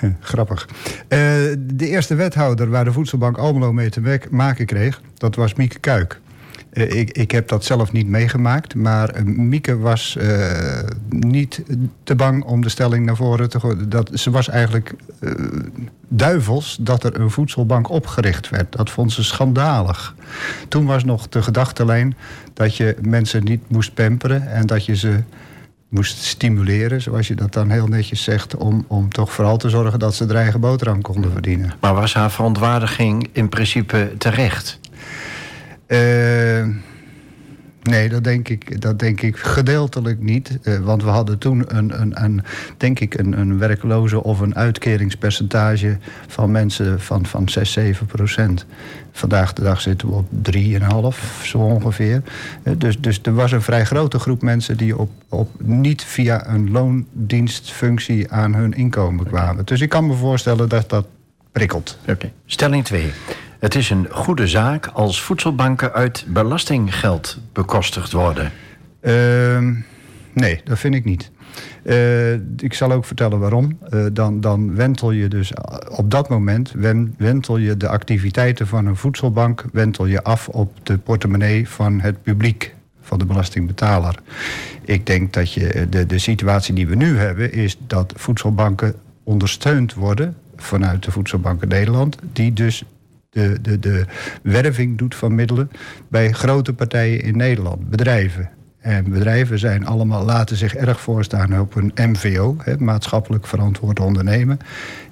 Grappig. 0.20 0.68
Uh, 0.68 1.18
de 1.58 1.86
eerste 1.88 2.14
wethouder 2.14 2.70
waar 2.70 2.84
de 2.84 2.92
Voedselbank 2.92 3.38
Almelo 3.38 3.72
mee 3.72 3.90
te 3.90 4.20
maken 4.30 4.66
kreeg, 4.66 5.00
dat 5.14 5.34
was 5.34 5.54
Mieke 5.54 5.78
Kuik. 5.78 6.20
Uh, 6.72 6.90
ik, 6.92 7.10
ik 7.10 7.30
heb 7.30 7.48
dat 7.48 7.64
zelf 7.64 7.92
niet 7.92 8.06
meegemaakt, 8.06 8.74
maar 8.74 9.16
uh, 9.16 9.22
Mieke 9.24 9.78
was 9.78 10.18
niet 11.08 11.62
te 12.02 12.14
bang 12.14 12.44
om 12.44 12.62
de 12.62 12.68
stelling 12.68 13.06
naar 13.06 13.16
voren 13.16 13.48
te 13.48 13.60
gooien. 13.60 13.88
Dat, 13.88 14.10
ze 14.14 14.30
was 14.30 14.48
eigenlijk 14.48 14.94
duivels 16.08 16.78
dat 16.80 17.04
er 17.04 17.20
een 17.20 17.30
voedselbank 17.30 17.90
opgericht 17.90 18.48
werd. 18.48 18.72
Dat 18.72 18.90
vond 18.90 19.12
ze 19.12 19.24
schandalig. 19.24 20.14
Toen 20.68 20.86
was 20.86 21.04
nog 21.04 21.28
de 21.28 21.42
gedachtenlijn 21.42 22.16
dat 22.54 22.76
je 22.76 22.96
mensen 23.02 23.44
niet 23.44 23.60
moest 23.68 23.94
pamperen 23.94 24.50
en 24.50 24.66
dat 24.66 24.84
je 24.84 24.96
ze 24.96 25.22
moest 25.88 26.18
stimuleren, 26.18 27.02
zoals 27.02 27.28
je 27.28 27.34
dat 27.34 27.52
dan 27.52 27.70
heel 27.70 27.86
netjes 27.86 28.22
zegt, 28.22 28.56
om, 28.56 28.84
om 28.88 29.12
toch 29.12 29.32
vooral 29.32 29.56
te 29.56 29.68
zorgen 29.68 29.98
dat 29.98 30.14
ze 30.14 30.24
er 30.26 30.36
eigen 30.36 30.60
boterham 30.60 31.02
konden 31.02 31.32
verdienen. 31.32 31.72
Maar 31.80 31.94
was 31.94 32.14
haar 32.14 32.30
verontwaardiging 32.30 33.28
in 33.32 33.48
principe 33.48 34.12
terecht? 34.18 34.79
Uh, 35.92 36.66
Nee, 37.82 38.08
dat 38.08 38.24
denk 38.24 38.48
ik, 38.48 38.80
dat 38.80 38.98
denk 38.98 39.20
ik 39.20 39.36
gedeeltelijk 39.36 40.22
niet. 40.22 40.58
Uh, 40.62 40.78
want 40.78 41.02
we 41.02 41.08
hadden 41.08 41.38
toen 41.38 41.64
een, 41.76 42.00
een, 42.00 42.24
een 42.24 42.42
denk 42.76 43.00
ik, 43.00 43.18
een, 43.18 43.40
een 43.40 43.58
werkloze 43.58 44.22
of 44.22 44.40
een 44.40 44.54
uitkeringspercentage 44.54 45.98
van 46.26 46.50
mensen 46.50 47.00
van, 47.00 47.26
van 47.26 47.48
6, 47.48 47.72
7 47.72 48.06
procent. 48.06 48.66
Vandaag 49.12 49.52
de 49.52 49.62
dag 49.62 49.80
zitten 49.80 50.08
we 50.08 50.14
op 50.14 50.26
3,5 51.12 51.42
zo 51.42 51.58
ongeveer. 51.58 52.22
Uh, 52.64 52.74
dus, 52.78 53.00
dus 53.00 53.20
er 53.22 53.34
was 53.34 53.52
een 53.52 53.62
vrij 53.62 53.84
grote 53.84 54.18
groep 54.18 54.42
mensen 54.42 54.76
die 54.76 54.98
op, 54.98 55.10
op 55.28 55.50
niet 55.58 56.04
via 56.04 56.48
een 56.48 56.70
loondienstfunctie 56.70 58.32
aan 58.32 58.54
hun 58.54 58.72
inkomen 58.72 59.26
kwamen. 59.26 59.64
Dus 59.64 59.80
ik 59.80 59.88
kan 59.88 60.06
me 60.06 60.14
voorstellen 60.14 60.68
dat 60.68 60.88
dat 60.88 61.06
prikkelt. 61.52 61.98
Stelling 62.46 62.84
2. 62.84 63.12
Het 63.60 63.74
is 63.74 63.90
een 63.90 64.06
goede 64.10 64.48
zaak 64.48 64.86
als 64.86 65.22
voedselbanken 65.22 65.92
uit 65.92 66.24
belastinggeld 66.28 67.38
bekostigd 67.52 68.12
worden. 68.12 68.52
Uh, 69.00 69.58
nee, 70.32 70.60
dat 70.64 70.78
vind 70.78 70.94
ik 70.94 71.04
niet. 71.04 71.30
Uh, 71.84 72.32
ik 72.56 72.74
zal 72.74 72.92
ook 72.92 73.04
vertellen 73.04 73.38
waarom. 73.38 73.78
Uh, 73.94 74.06
dan, 74.12 74.40
dan 74.40 74.74
wentel 74.74 75.10
je 75.10 75.28
dus 75.28 75.52
op 75.88 76.10
dat 76.10 76.28
moment 76.28 76.72
wentel 77.16 77.56
je 77.56 77.76
de 77.76 77.88
activiteiten 77.88 78.66
van 78.66 78.86
een 78.86 78.96
voedselbank 78.96 79.64
wentel 79.72 80.06
je 80.06 80.22
af 80.22 80.48
op 80.48 80.86
de 80.86 80.98
portemonnee 80.98 81.68
van 81.68 82.00
het 82.00 82.22
publiek, 82.22 82.74
van 83.00 83.18
de 83.18 83.24
belastingbetaler. 83.24 84.14
Ik 84.84 85.06
denk 85.06 85.32
dat 85.32 85.52
je 85.52 85.86
de, 85.90 86.06
de 86.06 86.18
situatie 86.18 86.74
die 86.74 86.86
we 86.86 86.94
nu 86.94 87.18
hebben, 87.18 87.52
is 87.52 87.78
dat 87.86 88.12
voedselbanken 88.16 88.94
ondersteund 89.24 89.94
worden 89.94 90.36
vanuit 90.56 91.04
de 91.04 91.10
Voedselbanken 91.10 91.68
Nederland, 91.68 92.16
die 92.32 92.52
dus 92.52 92.84
de, 93.30 93.58
de, 93.62 93.78
de 93.78 94.04
werving 94.42 94.98
doet 94.98 95.14
van 95.14 95.34
middelen 95.34 95.70
bij 96.08 96.32
grote 96.32 96.72
partijen 96.72 97.20
in 97.20 97.36
Nederland, 97.36 97.90
bedrijven. 97.90 98.50
En 98.80 99.10
bedrijven 99.10 99.58
zijn 99.58 99.86
allemaal, 99.86 100.24
laten 100.24 100.56
zich 100.56 100.74
erg 100.74 101.00
voorstaan 101.00 101.60
op 101.60 101.74
hun 101.74 101.92
MVO, 101.94 102.56
maatschappelijk 102.78 103.46
verantwoord 103.46 104.00
ondernemen, 104.00 104.58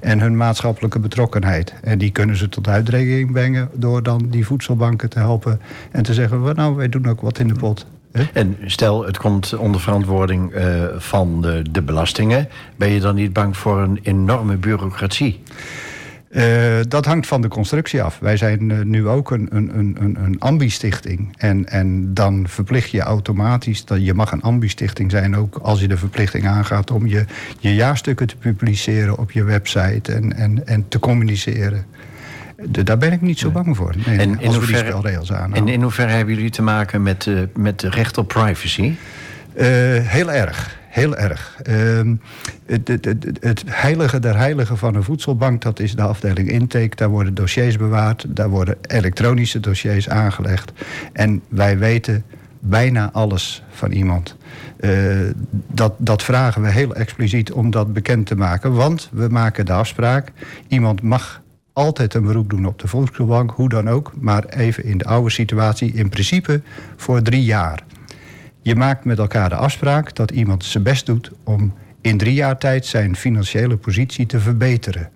en 0.01 0.21
hun 0.21 0.37
maatschappelijke 0.37 0.99
betrokkenheid. 0.99 1.75
En 1.83 1.99
die 1.99 2.11
kunnen 2.11 2.37
ze 2.37 2.49
tot 2.49 2.69
uitdrukking 2.69 3.33
brengen 3.33 3.69
door 3.75 4.03
dan 4.03 4.27
die 4.31 4.47
voedselbanken 4.47 5.09
te 5.09 5.19
helpen 5.19 5.61
en 5.91 6.03
te 6.03 6.15
zeggen: 6.15 6.55
nou, 6.55 6.77
wij 6.77 6.89
doen 6.89 7.07
ook 7.07 7.21
wat 7.21 7.39
in 7.39 7.49
de 7.49 7.55
pot. 7.55 7.87
En 8.33 8.57
stel, 8.65 9.07
het 9.07 9.19
komt 9.19 9.57
onder 9.57 9.81
verantwoording 9.81 10.55
uh, 10.55 10.85
van 10.97 11.43
de, 11.43 11.63
de 11.71 11.83
belastingen. 11.83 12.49
Ben 12.77 12.89
je 12.89 13.01
dan 13.01 13.15
niet 13.15 13.33
bang 13.33 13.57
voor 13.57 13.79
een 13.79 13.99
enorme 14.03 14.57
bureaucratie? 14.57 15.43
Uh, 16.30 16.78
dat 16.88 17.04
hangt 17.04 17.26
van 17.26 17.40
de 17.40 17.49
constructie 17.49 18.02
af. 18.02 18.18
Wij 18.18 18.37
zijn 18.37 18.70
uh, 18.70 18.82
nu 18.82 19.08
ook 19.08 19.30
een, 19.30 19.49
een, 19.50 19.70
een, 19.78 20.16
een 20.25 20.37
ambi-stichting. 20.38 21.35
En, 21.37 21.68
en 21.68 22.14
dan 22.14 22.49
verplicht 22.49 22.90
je 22.90 23.00
automatisch... 23.00 23.85
dat 23.85 24.04
je 24.04 24.14
mag 24.14 24.32
een 24.32 24.42
ambi-stichting 24.42 25.11
zijn 25.11 25.37
ook 25.37 25.58
als 25.62 25.80
je 25.80 25.88
de 25.88 25.97
verplichting 25.97 26.47
aangaat... 26.47 26.90
om 26.90 27.06
je, 27.06 27.25
je 27.58 27.75
jaarstukken 27.75 28.26
te 28.26 28.37
publiceren 28.37 29.18
op 29.18 29.30
je 29.30 29.44
website 29.44 30.12
en, 30.12 30.37
en, 30.37 30.66
en 30.66 30.88
te 30.88 30.99
communiceren. 30.99 31.87
De, 32.66 32.82
daar 32.82 32.99
ben 32.99 33.12
ik 33.12 33.20
niet 33.20 33.38
zo 33.38 33.50
bang 33.50 33.76
voor. 33.76 33.94
Nee, 34.06 34.18
en 34.18 34.40
in 34.40 34.52
hoeverre, 34.52 35.49
En 35.52 35.68
in 35.68 35.82
hoeverre 35.82 36.12
hebben 36.12 36.35
jullie 36.35 36.50
te 36.50 36.62
maken 36.62 37.02
met, 37.02 37.26
uh, 37.26 37.40
met 37.56 37.82
recht 37.82 38.18
op 38.18 38.28
privacy? 38.28 38.92
heel 40.02 40.32
erg 40.32 40.78
heel 40.99 41.17
erg. 41.17 41.57
Uh, 41.69 42.12
het, 42.67 42.88
het, 42.88 43.05
het, 43.05 43.38
het, 43.40 43.62
heilige 43.67 44.19
der 44.19 44.37
heiligen 44.37 44.78
van 44.78 44.95
een 44.95 45.02
voedselbank, 45.02 45.62
dat 45.62 45.81
is 45.81 45.95
de 45.95 46.02
afdeling 46.02 46.50
intake. 46.50 46.97
Daar 46.97 47.09
worden 47.09 47.35
dossiers 47.35 47.76
bewaard, 47.76 48.25
daar 48.28 48.49
worden 48.49 48.76
elektronische 48.83 49.61
dossiers 49.61 50.09
aangelegd. 50.09 50.73
En 51.12 51.43
wij 51.49 51.78
weten 51.78 52.25
bijna 52.61 53.12
alles 53.12 53.62
van 53.71 53.90
iemand. 53.90 54.37
Uh, 54.81 55.31
dat, 55.73 55.95
dat 55.99 56.23
vragen 56.23 56.62
we 56.62 56.71
heel 56.71 56.95
expliciet 56.95 57.52
om 57.52 57.71
dat 57.71 57.93
bekend 57.93 58.26
te 58.26 58.37
maken. 58.37 58.73
Want 58.73 59.09
we 59.12 59.28
maken 59.28 59.67
de 59.67 59.73
afspraak, 59.73 60.33
iemand 60.69 61.02
mag 61.02 61.43
altijd 61.73 62.14
een 62.14 62.23
beroep 62.23 62.50
doen 62.50 62.67
op 62.67 62.78
de 62.78 62.88
voedselbank, 62.88 63.50
hoe 63.50 63.69
dan 63.69 63.88
ook. 63.88 64.12
Maar 64.21 64.45
even 64.45 64.85
in 64.85 64.99
de 64.99 65.05
oude 65.05 65.31
situatie, 65.31 65.93
in 65.93 66.09
principe 66.09 66.61
voor 66.97 67.23
drie 67.23 67.45
jaar. 67.45 67.85
Je 68.69 68.77
maakt 68.77 69.05
met 69.05 69.19
elkaar 69.19 69.49
de 69.49 69.55
afspraak 69.55 70.15
dat 70.15 70.31
iemand 70.31 70.65
zijn 70.65 70.83
best 70.83 71.07
doet 71.07 71.31
om 71.45 71.75
in 72.01 72.19
drie 72.19 72.35
jaar 72.35 72.59
tijd 72.59 72.87
zijn 72.87 73.17
financiële 73.17 73.77
positie 73.77 74.27
te 74.27 74.41
verbeteren. 74.41 75.11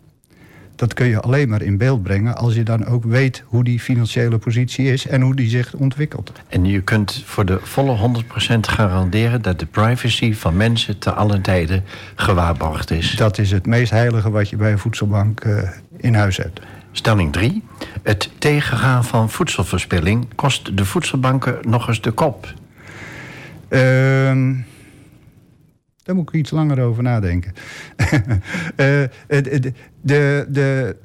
Dat 0.76 0.94
kun 0.94 1.06
je 1.06 1.20
alleen 1.20 1.48
maar 1.48 1.62
in 1.62 1.78
beeld 1.78 2.02
brengen 2.02 2.36
als 2.36 2.54
je 2.54 2.62
dan 2.62 2.84
ook 2.84 3.04
weet 3.04 3.42
hoe 3.46 3.64
die 3.64 3.80
financiële 3.80 4.38
positie 4.38 4.92
is 4.92 5.06
en 5.06 5.20
hoe 5.20 5.34
die 5.34 5.48
zich 5.48 5.74
ontwikkelt. 5.74 6.32
En 6.48 6.64
je 6.64 6.80
kunt 6.80 7.22
voor 7.24 7.44
de 7.44 7.58
volle 7.62 8.22
100% 8.56 8.58
garanderen 8.60 9.42
dat 9.42 9.58
de 9.58 9.66
privacy 9.66 10.34
van 10.34 10.56
mensen 10.56 10.98
te 10.98 11.12
allen 11.12 11.42
tijden 11.42 11.84
gewaarborgd 12.14 12.90
is. 12.90 13.10
Dat 13.10 13.38
is 13.38 13.50
het 13.50 13.66
meest 13.66 13.90
heilige 13.90 14.30
wat 14.30 14.48
je 14.48 14.56
bij 14.56 14.72
een 14.72 14.78
voedselbank 14.78 15.44
uh, 15.44 15.58
in 15.96 16.14
huis 16.14 16.36
hebt. 16.36 16.60
Stelling 16.92 17.32
3. 17.32 17.62
Het 18.02 18.30
tegengaan 18.38 19.04
van 19.04 19.30
voedselverspilling 19.30 20.28
kost 20.34 20.76
de 20.76 20.84
voedselbanken 20.84 21.58
nog 21.60 21.88
eens 21.88 22.00
de 22.00 22.10
kop. 22.10 22.54
Uh, 23.72 24.56
daar 26.02 26.14
moet 26.14 26.28
ik 26.28 26.34
iets 26.34 26.50
langer 26.50 26.80
over 26.80 27.02
nadenken. 27.02 27.52
de, 28.76 29.72
de, 30.00 30.46
de, 30.48 30.96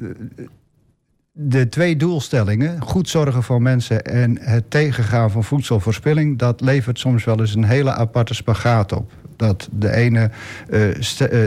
de 1.31 1.69
twee 1.69 1.95
doelstellingen, 1.95 2.81
goed 2.81 3.09
zorgen 3.09 3.43
voor 3.43 3.61
mensen 3.61 4.05
en 4.05 4.37
het 4.41 4.69
tegengaan 4.71 5.31
van 5.31 5.43
voedselverspilling, 5.43 6.37
dat 6.37 6.61
levert 6.61 6.99
soms 6.99 7.23
wel 7.23 7.39
eens 7.39 7.55
een 7.55 7.63
hele 7.63 7.91
aparte 7.91 8.33
spagaat 8.33 8.91
op. 8.91 9.11
Dat 9.37 9.69
de 9.71 9.91
ene, 9.91 10.29
uh, 10.69 10.79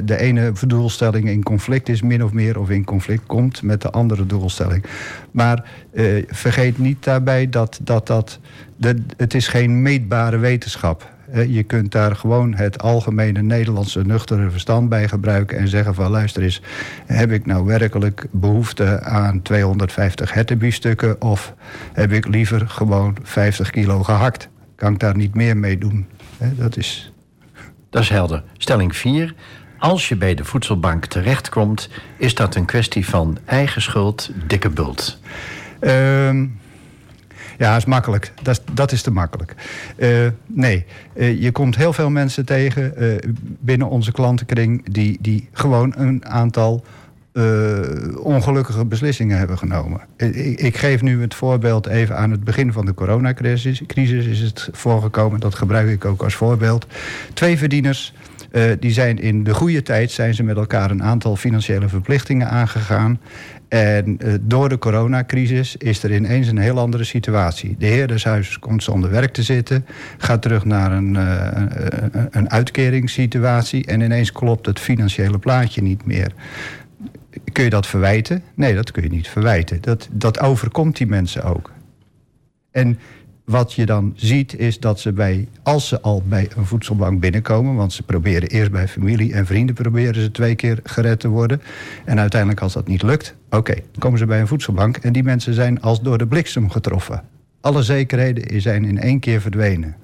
de 0.04 0.16
ene 0.18 0.52
doelstelling 0.66 1.28
in 1.28 1.42
conflict 1.42 1.88
is, 1.88 2.02
min 2.02 2.25
of 2.25 2.32
meer, 2.32 2.59
of 2.59 2.70
in 2.70 2.85
conflict 2.85 3.26
komt 3.26 3.62
met 3.62 3.82
de 3.82 3.90
andere 3.90 4.26
doelstelling. 4.26 4.85
Maar 5.30 5.64
uh, 5.92 6.25
vergeet 6.28 6.78
niet 6.78 7.04
daarbij 7.04 7.49
dat, 7.49 7.80
dat, 7.82 8.06
dat 8.06 8.38
het 9.16 9.35
is 9.35 9.49
geen 9.49 9.82
meetbare 9.82 10.38
wetenschap 10.38 11.09
je 11.32 11.62
kunt 11.62 11.92
daar 11.92 12.16
gewoon 12.16 12.54
het 12.54 12.82
algemene 12.82 13.42
Nederlandse 13.42 14.02
nuchtere 14.02 14.50
verstand 14.50 14.88
bij 14.88 15.09
gebruiken 15.09 15.59
en 15.59 15.68
zeggen 15.68 15.94
van 15.94 16.11
luister 16.11 16.42
eens, 16.42 16.62
heb 17.06 17.30
ik 17.30 17.47
nou 17.47 17.66
werkelijk 17.66 18.26
behoefte 18.30 19.00
aan 19.00 19.42
250 19.42 20.32
hertenbiefstukken 20.32 21.23
of 21.23 21.54
heb 21.92 22.12
ik 22.12 22.26
liever 22.26 22.68
gewoon 22.68 23.16
50 23.23 23.70
kilo 23.70 24.02
gehakt? 24.02 24.49
Kan 24.75 24.92
ik 24.92 24.99
daar 24.99 25.16
niet 25.16 25.35
meer 25.35 25.56
mee 25.56 25.78
doen? 25.78 26.06
Dat 26.38 26.76
is... 26.76 27.12
Dat 27.90 28.02
is 28.02 28.09
helder. 28.09 28.42
Stelling 28.56 28.97
4. 28.97 29.35
Als 29.78 30.09
je 30.09 30.16
bij 30.16 30.35
de 30.35 30.44
voedselbank 30.44 31.06
terechtkomt, 31.06 31.88
is 32.16 32.35
dat 32.35 32.54
een 32.54 32.64
kwestie 32.64 33.06
van 33.06 33.38
eigen 33.44 33.82
schuld, 33.82 34.30
dikke 34.47 34.68
bult. 34.68 35.18
Uh, 35.80 36.44
ja, 37.59 37.76
is 37.76 37.85
makkelijk. 37.85 38.32
Dat, 38.42 38.62
dat 38.73 38.92
is 38.92 39.02
te 39.02 39.11
makkelijk. 39.11 39.54
Uh, 39.97 40.26
nee, 40.47 40.85
uh, 41.14 41.42
je 41.42 41.52
komt 41.52 41.76
heel 41.76 41.92
veel 41.92 42.11
mensen 42.11 42.44
tegen 42.44 42.92
uh, 42.99 43.16
binnen 43.40 43.88
onze 43.88 44.12
klantenkring... 44.12 44.92
die, 44.92 45.18
die 45.20 45.49
gewoon 45.52 45.92
een 45.97 46.26
aantal 46.26 46.85
ongelukkige 48.19 48.84
beslissingen 48.84 49.38
hebben 49.38 49.58
genomen. 49.58 50.00
Ik, 50.17 50.60
ik, 50.60 50.76
geef 50.76 51.02
nu 51.02 51.21
het 51.21 51.34
voorbeeld 51.34 51.86
even 51.86 52.17
aan 52.17 52.30
het 52.30 52.45
begin 52.45 52.73
van 52.73 52.86
de 52.86 52.95
coronacrisis. 52.95 53.82
Crisis 53.86 54.26
is 54.26 54.41
het 54.41 54.69
voorgekomen, 54.73 55.41
dat 55.41 55.54
gebruik 55.54 55.88
ik 55.88 56.04
ook 56.04 56.23
als 56.23 56.34
voorbeeld. 56.34 56.86
Twee 57.34 57.58
verdieners 57.58 58.14
uh, 58.52 58.62
die 58.80 58.93
zijn 58.93 59.19
in 59.19 59.45
de 59.45 59.54
goede 59.54 59.82
tijd 59.82 60.10
zijn 60.10 60.34
ze 60.34 60.43
met 60.43 60.56
elkaar 60.56 60.91
een 60.91 61.02
aantal 61.02 61.36
financiële 61.36 61.88
verplichtingen 61.88 62.49
aangegaan. 62.49 63.21
En 63.69 64.19
uh, 64.19 64.34
door 64.41 64.69
de 64.69 64.78
coronacrisis 64.78 65.76
is 65.76 66.02
er 66.02 66.14
ineens 66.14 66.49
een 66.49 66.58
heel 66.58 66.78
andere 66.78 67.04
situatie. 67.04 67.76
De 67.78 67.86
heer 67.86 68.06
des 68.06 68.25
huizes 68.25 68.58
komt 68.58 68.82
zonder 68.82 69.10
werk 69.10 69.32
te 69.32 69.43
zitten, 69.43 69.86
gaat 70.19 70.43
terug 70.43 70.64
naar 70.64 70.93
een, 70.93 71.14
een 72.30 72.50
uitkeringssituatie 72.50 73.86
en 73.86 74.00
ineens 74.00 74.32
klopt 74.32 74.67
het 74.67 74.78
financiële 74.78 75.38
plaatje 75.38 75.82
niet 75.82 76.06
meer. 76.06 76.32
Kun 77.52 77.65
je 77.65 77.71
dat 77.71 77.86
verwijten? 77.86 78.43
Nee, 78.54 78.75
dat 78.75 78.91
kun 78.91 79.02
je 79.02 79.08
niet 79.08 79.28
verwijten. 79.28 79.80
Dat, 79.80 80.08
dat 80.13 80.41
overkomt 80.41 80.97
die 80.97 81.06
mensen 81.06 81.43
ook. 81.43 81.73
En 82.71 82.99
wat 83.45 83.73
je 83.73 83.86
dan 83.86 84.13
ziet 84.17 84.58
is 84.58 84.80
dat 84.80 85.00
ze 85.00 85.13
bij, 85.13 85.49
als 85.63 85.89
ze 85.89 86.00
al 86.00 86.23
bij 86.26 86.49
een 86.56 86.67
voedselbank 86.67 87.21
binnenkomen, 87.21 87.75
want 87.75 87.93
ze 87.93 88.02
proberen 88.02 88.49
eerst 88.49 88.71
bij 88.71 88.89
familie 88.89 89.32
en 89.32 89.47
vrienden 89.47 89.75
proberen 89.75 90.23
ze 90.23 90.30
twee 90.30 90.54
keer 90.54 90.80
gered 90.84 91.21
te 91.21 91.28
worden. 91.28 91.63
En 92.04 92.21
uiteindelijk 92.21 92.60
als 92.60 92.73
dat 92.73 92.89
niet 92.89 93.02
lukt, 93.02 93.34
oké, 93.50 93.75
komen 93.99 94.19
ze 94.19 94.26
bij 94.26 94.41
een 94.41 94.47
voedselbank 94.47 94.97
en 94.97 95.13
die 95.13 95.23
mensen 95.23 95.54
zijn 95.54 95.80
als 95.80 96.00
door 96.00 96.19
de 96.19 96.26
bliksem 96.26 96.71
getroffen. 96.71 97.23
Alle 97.60 97.82
zekerheden 97.82 98.60
zijn 98.60 98.84
in 98.84 98.99
één 98.99 99.21
keer 99.21 99.41
verdwenen. 99.41 99.97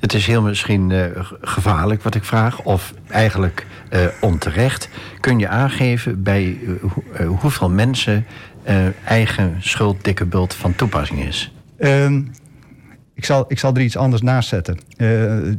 Het 0.00 0.14
is 0.14 0.26
heel 0.26 0.42
misschien 0.42 0.90
uh, 0.90 1.04
gevaarlijk 1.40 2.02
wat 2.02 2.14
ik 2.14 2.24
vraag, 2.24 2.62
of 2.62 2.94
eigenlijk 3.08 3.66
uh, 3.92 4.00
onterecht. 4.20 4.88
Kun 5.20 5.38
je 5.38 5.48
aangeven 5.48 6.22
bij 6.22 6.58
uh, 7.20 7.28
hoeveel 7.28 7.70
mensen 7.70 8.26
eigen 9.04 9.56
schuld 9.58 10.04
dikke 10.04 10.24
bult 10.24 10.54
van 10.54 10.74
toepassing 10.74 11.24
is? 11.24 11.52
Um, 11.78 12.30
ik 13.14 13.24
zal, 13.24 13.44
ik 13.48 13.58
zal 13.58 13.74
er 13.74 13.80
iets 13.80 13.96
anders 13.96 14.22
naast 14.22 14.48
zetten. 14.48 14.78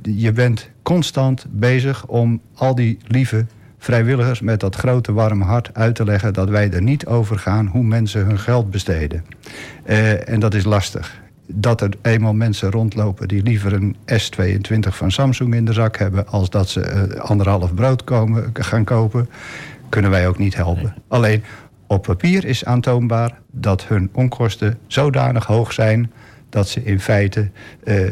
Je 0.02 0.32
bent 0.34 0.70
constant 0.82 1.46
bezig 1.50 2.06
om 2.06 2.42
al 2.56 2.76
die 2.76 2.98
lieve 3.08 3.46
vrijwilligers 3.78 4.42
met 4.42 4.60
dat 4.60 4.76
grote 4.76 5.13
warme 5.13 5.44
hart 5.44 5.70
uit 5.74 5.96
te 5.96 6.06
leggen 6.06 6.34
dat 6.34 6.50
wij 6.50 6.72
er 6.72 6.82
niet 6.82 7.06
over 7.06 7.39
gaan 7.39 7.68
hoe 7.68 7.84
mensen 7.84 8.26
hun 8.26 8.39
geld 8.39 8.72
besteden. 8.72 9.26
En 10.26 10.39
dat 10.39 10.54
is 10.54 10.63
lastig. 10.63 11.22
Dat 11.47 11.82
er 11.82 11.89
eenmaal 12.01 12.34
mensen 12.34 12.71
rondlopen 12.71 13.27
die 13.27 13.43
liever 13.43 13.73
een 13.73 13.95
S22 13.95 14.89
van 14.89 15.12
Samsung 15.12 15.53
in 15.53 15.65
de 15.65 15.73
zak 15.73 15.97
hebben 15.97 16.27
als 16.27 16.49
dat 16.49 16.69
ze 16.69 17.08
uh, 17.13 17.19
anderhalf 17.19 17.73
brood 17.73 18.03
komen, 18.03 18.49
gaan 18.53 18.84
kopen, 18.84 19.29
kunnen 19.89 20.12
wij 20.12 20.27
ook 20.27 20.38
niet 20.38 20.56
helpen. 20.56 20.84
Nee. 20.84 20.93
Alleen 21.08 21.43
op 21.88 22.03
papier 22.03 22.45
is 22.45 22.65
aantoonbaar 22.65 23.39
dat 23.51 23.86
hun 23.86 24.10
onkosten 24.13 24.77
zodanig 24.88 25.45
hoog 25.45 25.73
zijn 25.73 26.12
dat 26.54 26.68
ze 26.68 26.84
in 26.84 27.00
feite 27.00 27.50
uh, 27.84 28.10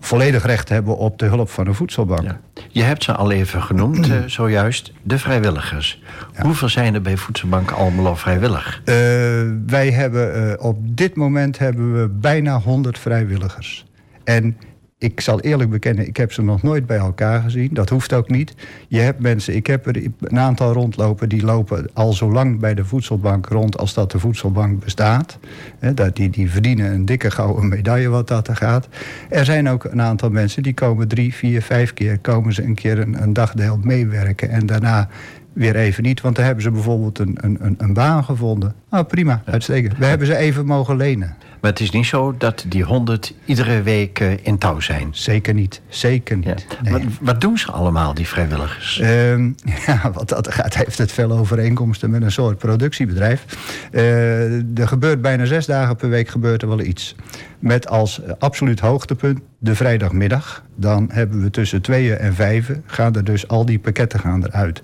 volledig 0.00 0.46
recht 0.46 0.68
hebben 0.68 0.96
op 0.96 1.18
de 1.18 1.26
hulp 1.26 1.50
van 1.50 1.66
een 1.66 1.74
voedselbank. 1.74 2.22
Ja. 2.22 2.40
Je 2.68 2.82
hebt 2.82 3.04
ze 3.04 3.12
al 3.12 3.30
even 3.30 3.62
genoemd, 3.62 4.08
uh, 4.08 4.22
zojuist, 4.38 4.92
de 5.02 5.18
vrijwilligers. 5.18 6.02
Ja. 6.36 6.42
Hoeveel 6.42 6.68
zijn 6.68 6.94
er 6.94 7.02
bij 7.02 7.16
Voedselbank 7.16 7.70
Almelo 7.70 8.14
vrijwillig? 8.14 8.80
Uh, 8.84 8.94
wij 9.66 9.90
hebben 9.90 10.60
op 10.60 10.78
dit 10.80 11.16
moment 11.16 11.58
hebben 11.58 12.00
we 12.00 12.08
bijna 12.08 12.60
100 12.60 12.98
vrijwilligers. 12.98 13.86
En 14.24 14.56
ik 14.98 15.20
zal 15.20 15.40
eerlijk 15.40 15.70
bekennen, 15.70 16.06
ik 16.06 16.16
heb 16.16 16.32
ze 16.32 16.42
nog 16.42 16.62
nooit 16.62 16.86
bij 16.86 16.96
elkaar 16.96 17.42
gezien. 17.42 17.68
Dat 17.72 17.88
hoeft 17.88 18.12
ook 18.12 18.28
niet. 18.28 18.54
Je 18.88 18.98
hebt 18.98 19.20
mensen, 19.20 19.54
ik 19.54 19.66
heb 19.66 19.86
er 19.86 20.02
een 20.20 20.38
aantal 20.38 20.72
rondlopen... 20.72 21.28
die 21.28 21.44
lopen 21.44 21.90
al 21.92 22.12
zo 22.12 22.32
lang 22.32 22.60
bij 22.60 22.74
de 22.74 22.84
voedselbank 22.84 23.46
rond 23.46 23.78
als 23.78 23.94
dat 23.94 24.10
de 24.10 24.18
voedselbank 24.18 24.84
bestaat. 24.84 25.38
die, 26.12 26.30
die 26.30 26.50
verdienen 26.50 26.92
een 26.92 27.04
dikke 27.04 27.30
gouden 27.30 27.68
medaille 27.68 28.08
wat 28.08 28.28
dat 28.28 28.48
er 28.48 28.56
gaat. 28.56 28.88
Er 29.28 29.44
zijn 29.44 29.68
ook 29.68 29.84
een 29.84 30.02
aantal 30.02 30.30
mensen 30.30 30.62
die 30.62 30.74
komen 30.74 31.08
drie, 31.08 31.34
vier, 31.34 31.62
vijf 31.62 31.94
keer... 31.94 32.18
komen 32.18 32.52
ze 32.52 32.62
een 32.62 32.74
keer 32.74 32.98
een, 32.98 33.22
een 33.22 33.32
dagdeel 33.32 33.78
meewerken 33.82 34.50
en 34.50 34.66
daarna 34.66 35.08
weer 35.52 35.76
even 35.76 36.02
niet. 36.02 36.20
Want 36.20 36.36
dan 36.36 36.44
hebben 36.44 36.62
ze 36.62 36.70
bijvoorbeeld 36.70 37.18
een, 37.18 37.38
een, 37.40 37.74
een 37.78 37.94
baan 37.94 38.24
gevonden. 38.24 38.74
Nou, 38.90 39.04
prima, 39.04 39.42
uitstekend. 39.44 39.98
We 39.98 40.04
hebben 40.04 40.26
ze 40.26 40.36
even 40.36 40.66
mogen 40.66 40.96
lenen. 40.96 41.36
Maar 41.60 41.70
het 41.70 41.80
is 41.80 41.90
niet 41.90 42.06
zo 42.06 42.34
dat 42.38 42.64
die 42.68 42.82
honderd 42.82 43.34
iedere 43.44 43.82
week 43.82 44.20
uh, 44.20 44.32
in 44.42 44.58
touw 44.58 44.80
zijn. 44.80 45.08
Zeker 45.10 45.54
niet. 45.54 45.80
Zeker 45.88 46.36
niet. 46.36 46.66
Ja. 46.68 46.82
Nee. 46.82 46.92
Wat, 46.92 47.02
wat, 47.20 47.40
doen 47.40 47.58
ze 47.58 47.72
allemaal, 47.72 48.14
die 48.14 48.26
vrijwilligers? 48.26 48.98
Uh, 48.98 49.36
ja, 49.86 50.10
wat 50.12 50.28
dat 50.28 50.52
gaat, 50.52 50.74
heeft 50.74 50.98
het 50.98 51.12
veel 51.12 51.30
overeenkomsten 51.30 52.10
met 52.10 52.22
een 52.22 52.32
soort 52.32 52.58
productiebedrijf. 52.58 53.44
Uh, 53.92 54.78
er 54.78 54.88
gebeurt 54.88 55.22
bijna 55.22 55.44
zes 55.44 55.66
dagen 55.66 55.96
per 55.96 56.08
week 56.08 56.28
gebeurt 56.28 56.62
er 56.62 56.68
wel 56.68 56.80
iets. 56.80 57.14
Met 57.58 57.88
als 57.88 58.20
absoluut 58.38 58.80
hoogtepunt 58.80 59.40
de 59.58 59.74
vrijdagmiddag. 59.74 60.62
Dan 60.74 61.08
hebben 61.12 61.42
we 61.42 61.50
tussen 61.50 61.82
tweeën 61.82 62.16
en 62.16 62.34
vijven 62.34 62.82
gaan 62.86 63.14
er 63.14 63.24
dus 63.24 63.48
al 63.48 63.64
die 63.64 63.78
pakketten 63.78 64.20
gaan 64.20 64.44
eruit. 64.44 64.82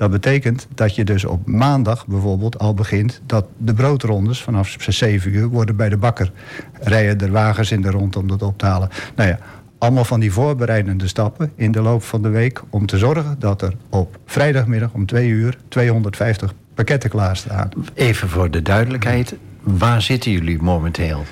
Dat 0.00 0.10
betekent 0.10 0.66
dat 0.74 0.94
je 0.94 1.04
dus 1.04 1.24
op 1.24 1.46
maandag 1.46 2.06
bijvoorbeeld 2.06 2.58
al 2.58 2.74
begint... 2.74 3.20
dat 3.26 3.46
de 3.56 3.74
broodrondes 3.74 4.42
vanaf 4.42 4.76
7 4.78 5.34
uur 5.34 5.48
worden 5.48 5.76
bij 5.76 5.88
de 5.88 5.96
bakker. 5.96 6.32
Rijden 6.80 7.26
er 7.26 7.32
wagens 7.32 7.72
in 7.72 7.82
de 7.82 7.90
rond 7.90 8.16
om 8.16 8.28
dat 8.28 8.42
op 8.42 8.58
te 8.58 8.66
halen. 8.66 8.88
Nou 9.16 9.28
ja, 9.28 9.38
allemaal 9.78 10.04
van 10.04 10.20
die 10.20 10.32
voorbereidende 10.32 11.08
stappen 11.08 11.52
in 11.54 11.72
de 11.72 11.80
loop 11.80 12.02
van 12.02 12.22
de 12.22 12.28
week... 12.28 12.62
om 12.70 12.86
te 12.86 12.98
zorgen 12.98 13.36
dat 13.38 13.62
er 13.62 13.74
op 13.88 14.18
vrijdagmiddag 14.26 14.92
om 14.92 15.06
2 15.06 15.28
uur 15.28 15.58
250 15.68 16.54
pakketten 16.74 17.10
klaarstaan. 17.10 17.70
Even 17.94 18.28
voor 18.28 18.50
de 18.50 18.62
duidelijkheid, 18.62 19.34
waar 19.60 20.02
zitten 20.02 20.30
jullie 20.30 20.62
momenteel? 20.62 21.22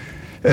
Uh, 0.43 0.53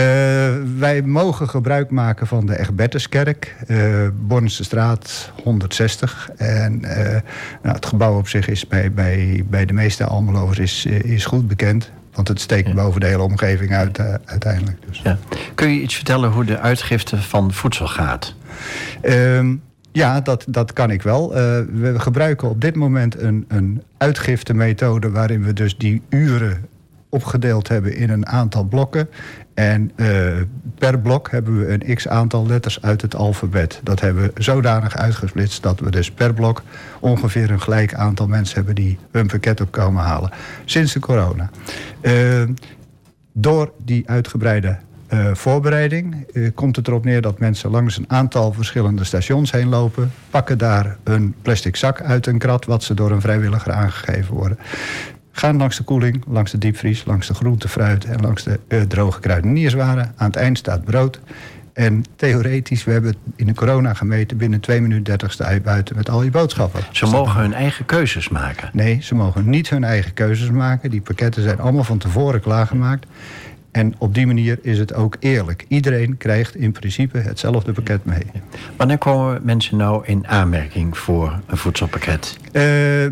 wij 0.77 1.01
mogen 1.01 1.49
gebruik 1.49 1.91
maken 1.91 2.27
van 2.27 2.45
de 2.45 2.59
Egbertuskerk, 2.59 3.55
uh, 3.67 4.07
Bornse 4.13 4.63
straat 4.63 5.31
160. 5.43 6.29
En 6.37 6.81
uh, 6.83 6.89
nou, 7.61 7.75
het 7.75 7.85
gebouw 7.85 8.17
op 8.17 8.27
zich 8.27 8.47
is 8.47 8.67
bij, 8.67 8.91
bij, 8.91 9.43
bij 9.49 9.65
de 9.65 9.73
meeste 9.73 10.05
Almelovers 10.05 10.59
is, 10.59 10.85
is 10.85 11.25
goed 11.25 11.47
bekend. 11.47 11.91
Want 12.13 12.27
het 12.27 12.41
steekt 12.41 12.67
ja. 12.67 12.73
boven 12.73 12.99
de 12.99 13.07
hele 13.07 13.21
omgeving 13.21 13.73
uit 13.73 13.99
uiteindelijk. 14.25 14.77
Dus. 14.87 15.01
Ja. 15.03 15.17
Kun 15.55 15.69
je 15.69 15.81
iets 15.81 15.95
vertellen 15.95 16.31
hoe 16.31 16.45
de 16.45 16.59
uitgifte 16.59 17.17
van 17.17 17.53
voedsel 17.53 17.87
gaat? 17.87 18.35
Ehm, 19.01 19.55
ja, 19.95 20.21
dat, 20.21 20.45
dat 20.47 20.73
kan 20.73 20.91
ik 20.91 21.01
wel. 21.01 21.31
Uh, 21.31 21.37
we 21.71 21.93
gebruiken 21.97 22.49
op 22.49 22.61
dit 22.61 22.75
moment 22.75 23.19
een, 23.19 23.45
een 23.47 23.83
uitgiftemethode... 23.97 25.09
waarin 25.09 25.43
we 25.43 25.53
dus 25.53 25.77
die 25.77 26.01
uren 26.09 26.65
opgedeeld 27.15 27.67
hebben 27.67 27.95
in 27.95 28.09
een 28.09 28.27
aantal 28.27 28.63
blokken. 28.63 29.09
En 29.53 29.91
uh, 29.95 30.33
per 30.77 30.99
blok 30.99 31.31
hebben 31.31 31.59
we 31.59 31.73
een 31.73 31.95
x 31.95 32.07
aantal 32.07 32.47
letters 32.47 32.81
uit 32.81 33.01
het 33.01 33.15
alfabet. 33.15 33.79
Dat 33.83 33.99
hebben 33.99 34.23
we 34.23 34.41
zodanig 34.43 34.95
uitgesplitst 34.95 35.63
dat 35.63 35.79
we 35.79 35.91
dus 35.91 36.11
per 36.11 36.33
blok 36.33 36.63
ongeveer 36.99 37.51
een 37.51 37.61
gelijk 37.61 37.93
aantal 37.93 38.27
mensen 38.27 38.55
hebben 38.55 38.75
die 38.75 38.97
hun 39.11 39.27
pakket 39.27 39.61
op 39.61 39.71
komen 39.71 40.03
halen. 40.03 40.31
Sinds 40.65 40.93
de 40.93 40.99
corona. 40.99 41.49
Uh, 42.01 42.43
door 43.33 43.71
die 43.85 44.09
uitgebreide 44.09 44.77
uh, 45.09 45.33
voorbereiding 45.33 46.15
komt 46.55 46.75
het 46.75 46.87
erop 46.87 47.05
neer 47.05 47.21
dat 47.21 47.39
mensen 47.39 47.69
langs 47.69 47.97
een 47.97 48.09
aantal 48.09 48.53
verschillende 48.53 49.03
stations 49.03 49.51
heen 49.51 49.69
lopen, 49.69 50.11
pakken 50.29 50.57
daar 50.57 50.97
een 51.03 51.35
plastic 51.41 51.75
zak 51.75 52.01
uit 52.01 52.27
een 52.27 52.37
krat, 52.37 52.65
wat 52.65 52.83
ze 52.83 52.93
door 52.93 53.11
een 53.11 53.21
vrijwilliger 53.21 53.71
aangegeven 53.71 54.33
worden. 54.33 54.57
Gaan 55.37 55.57
langs 55.57 55.77
de 55.77 55.83
koeling, 55.83 56.23
langs 56.27 56.51
de 56.51 56.57
diepvries, 56.57 57.05
langs 57.05 57.27
de 57.27 57.33
groente, 57.33 57.67
fruit 57.67 58.05
en 58.05 58.21
langs 58.21 58.43
de 58.43 58.59
uh, 58.67 58.81
droge 58.81 59.19
kruidenierswaren. 59.19 60.13
Aan 60.15 60.27
het 60.27 60.35
eind 60.35 60.57
staat 60.57 60.83
brood. 60.83 61.19
En 61.73 62.03
theoretisch, 62.15 62.83
we 62.83 62.91
hebben 62.91 63.15
in 63.35 63.45
de 63.45 63.53
corona 63.53 63.93
gemeten... 63.93 64.37
binnen 64.37 64.59
2 64.59 64.81
minuten 64.81 65.03
30 65.03 65.31
sta 65.31 65.51
je 65.51 65.61
buiten 65.61 65.95
met 65.95 66.09
al 66.09 66.23
je 66.23 66.31
boodschappen. 66.31 66.81
Ze 66.91 67.05
mogen 67.05 67.41
hun 67.41 67.53
eigen 67.53 67.85
keuzes 67.85 68.29
maken? 68.29 68.69
Nee, 68.73 68.99
ze 69.01 69.15
mogen 69.15 69.49
niet 69.49 69.69
hun 69.69 69.83
eigen 69.83 70.13
keuzes 70.13 70.49
maken. 70.49 70.89
Die 70.89 71.01
pakketten 71.01 71.43
zijn 71.43 71.59
allemaal 71.59 71.83
van 71.83 71.97
tevoren 71.97 72.41
klaargemaakt. 72.41 73.05
En 73.75 73.93
op 73.97 74.13
die 74.13 74.27
manier 74.27 74.59
is 74.61 74.79
het 74.79 74.93
ook 74.93 75.15
eerlijk. 75.19 75.65
Iedereen 75.67 76.17
krijgt 76.17 76.55
in 76.55 76.71
principe 76.71 77.17
hetzelfde 77.17 77.71
pakket 77.71 78.05
mee. 78.05 78.23
Wanneer 78.75 78.97
komen 78.97 79.41
mensen 79.43 79.77
nou 79.77 80.05
in 80.05 80.27
aanmerking 80.27 80.97
voor 80.97 81.39
een 81.47 81.57
voedselpakket? 81.57 82.37
Uh, 82.51 82.61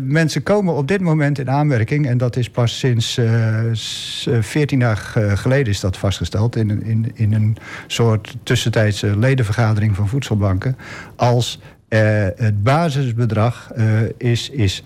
mensen 0.00 0.42
komen 0.42 0.74
op 0.74 0.88
dit 0.88 1.00
moment 1.00 1.38
in 1.38 1.50
aanmerking... 1.50 2.08
en 2.08 2.18
dat 2.18 2.36
is 2.36 2.50
pas 2.50 2.78
sinds 2.78 3.18
uh, 3.18 4.40
14 4.40 4.78
dagen 4.78 5.38
geleden 5.38 5.72
is 5.72 5.80
dat 5.80 5.96
vastgesteld... 5.96 6.56
in, 6.56 6.82
in, 6.82 7.10
in 7.14 7.32
een 7.32 7.56
soort 7.86 8.36
tussentijdse 8.42 9.18
ledenvergadering 9.18 9.96
van 9.96 10.08
voedselbanken... 10.08 10.76
als 11.16 11.60
uh, 11.88 12.00
het 12.36 12.62
basisbedrag 12.62 13.72
is, 14.16 14.50
is 14.50 14.82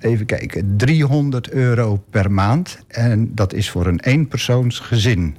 even 0.00 0.26
kijken, 0.26 0.76
300 0.76 1.50
euro 1.50 2.02
per 2.10 2.32
maand. 2.32 2.78
En 2.86 3.34
dat 3.34 3.52
is 3.52 3.70
voor 3.70 3.86
een 3.86 4.00
eenpersoonsgezin. 4.00 5.36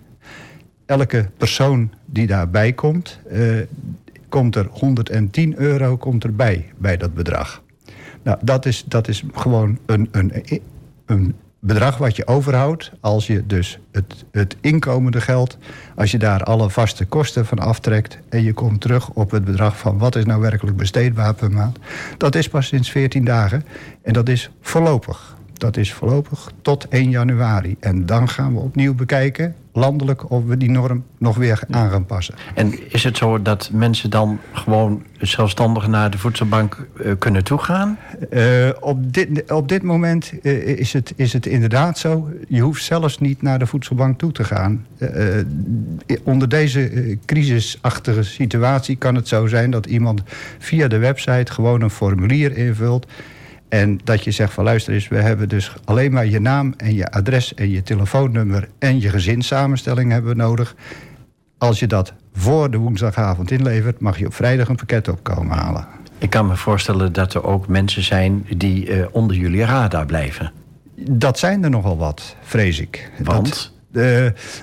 Elke 0.86 1.30
persoon 1.38 1.92
die 2.06 2.28
daarbij 2.28 2.74
komt, 2.74 3.20
uh, 3.32 3.62
komt 4.30 4.56
er 4.56 4.68
110 4.72 5.60
euro 5.60 5.98
komt 5.98 6.24
erbij 6.24 6.72
bij 6.78 6.98
dat 6.98 7.14
bedrag. 7.14 7.64
Nou, 8.24 8.38
dat 8.42 8.66
is, 8.66 8.84
dat 8.88 9.08
is 9.08 9.24
gewoon 9.34 9.80
een, 9.86 10.08
een 10.12 10.32
een 11.10 11.36
bedrag 11.60 11.98
wat 11.98 12.16
je 12.16 12.28
overhoudt, 12.28 12.92
als 13.00 13.28
je 13.28 13.46
dus 13.46 13.80
het, 13.92 14.26
het 14.32 14.56
inkomende 14.62 15.22
geld, 15.22 15.58
als 15.96 16.12
je 16.12 16.18
daar 16.18 16.44
alle 16.44 16.70
vaste 16.70 17.06
kosten 17.06 17.46
van 17.46 17.60
aftrekt 17.60 18.18
en 18.30 18.44
je 18.44 18.54
komt 18.54 18.82
terug 18.82 19.10
op 19.10 19.32
het 19.32 19.46
bedrag 19.46 19.78
van 19.78 19.98
wat 19.98 20.16
is 20.16 20.26
nou 20.26 20.42
werkelijk 20.42 20.78
besteedbaar 20.78 21.34
per 21.34 21.52
maand, 21.52 21.78
dat 22.18 22.36
is 22.36 22.48
pas 22.48 22.68
sinds 22.68 22.92
14 22.92 23.26
dagen 23.26 23.64
en 24.02 24.14
dat 24.14 24.30
is 24.30 24.50
voorlopig. 24.62 25.38
Dat 25.60 25.78
is 25.78 25.94
voorlopig 25.94 26.52
tot 26.62 26.88
1 26.88 27.10
januari. 27.10 27.76
En 27.80 28.06
dan 28.06 28.30
gaan 28.30 28.54
we 28.54 28.60
opnieuw 28.60 28.94
bekijken, 28.94 29.56
landelijk, 29.74 30.32
of 30.32 30.44
we 30.46 30.58
die 30.58 30.70
norm 30.70 31.04
nog 31.18 31.38
weer 31.38 31.62
aan 31.70 31.90
gaan 31.90 32.06
passen. 32.06 32.36
En 32.56 32.92
is 32.92 33.04
het 33.04 33.18
zo 33.18 33.42
dat 33.42 33.70
mensen 33.74 34.10
dan 34.10 34.40
gewoon 34.54 35.04
zelfstandig 35.18 35.88
naar 35.88 36.12
de 36.12 36.18
voedselbank 36.18 36.88
uh, 37.02 37.12
kunnen 37.20 37.44
toegaan? 37.44 37.98
Uh, 38.32 38.70
op, 38.80 39.14
dit, 39.14 39.52
op 39.52 39.68
dit 39.70 39.84
moment 39.84 40.34
uh, 40.42 40.68
is, 40.68 40.94
het, 40.94 41.14
is 41.16 41.34
het 41.34 41.46
inderdaad 41.46 41.98
zo. 41.98 42.30
Je 42.48 42.62
hoeft 42.62 42.84
zelfs 42.84 43.20
niet 43.20 43.42
naar 43.42 43.60
de 43.60 43.68
voedselbank 43.68 44.20
toe 44.20 44.32
te 44.32 44.44
gaan. 44.44 44.86
onder 46.24 46.50
deze 46.50 47.18
crisisachtige 47.26 48.24
situatie 48.24 48.96
kan 48.96 49.16
het 49.16 49.28
zo 49.28 49.48
zijn 49.48 49.72
dat 49.72 49.86
iemand 49.86 50.22
via 50.60 50.88
de 50.88 50.98
website 50.98 51.52
gewoon 51.52 51.82
een 51.82 51.90
formulier 51.90 52.58
invult. 52.58 53.08
En 53.70 54.00
dat 54.04 54.24
je 54.24 54.32
zegt 54.32 54.54
van 54.54 54.64
luister 54.64 54.94
eens, 54.94 55.08
we 55.08 55.18
hebben 55.18 55.50
dus 55.50 55.74
alleen 55.86 56.12
maar 56.12 56.26
je 56.26 56.40
naam 56.40 56.74
en 56.78 56.94
je 56.94 57.12
adres 57.12 57.54
en 57.54 57.70
je 57.70 57.84
telefoonnummer 57.84 58.70
en 58.80 59.02
je 59.02 59.10
gezinssamenstelling 59.10 60.12
hebben 60.12 60.32
we 60.32 60.42
nodig. 60.42 60.76
Als 61.58 61.80
je 61.80 61.88
dat 61.88 62.14
voor 62.34 62.72
de 62.72 62.78
woensdagavond 62.78 63.52
inlevert, 63.52 64.00
mag 64.00 64.20
je 64.20 64.26
op 64.26 64.34
vrijdag 64.34 64.68
een 64.68 64.76
pakket 64.76 65.08
opkomen 65.08 65.58
halen. 65.58 65.88
Ik 66.18 66.30
kan 66.30 66.48
me 66.48 66.56
voorstellen 66.56 67.14
dat 67.14 67.34
er 67.34 67.44
ook 67.44 67.68
mensen 67.68 68.04
zijn 68.04 68.46
die 68.58 68.90
uh, 68.90 69.06
onder 69.12 69.36
jullie 69.36 69.66
radar 69.66 70.06
blijven. 70.06 70.52
Dat 70.96 71.40
zijn 71.40 71.64
er 71.64 71.70
nogal 71.70 71.98
wat, 71.98 72.36
vrees 72.42 72.80
ik. 72.80 73.12
Want? 73.24 73.50
Dat, 73.50 73.72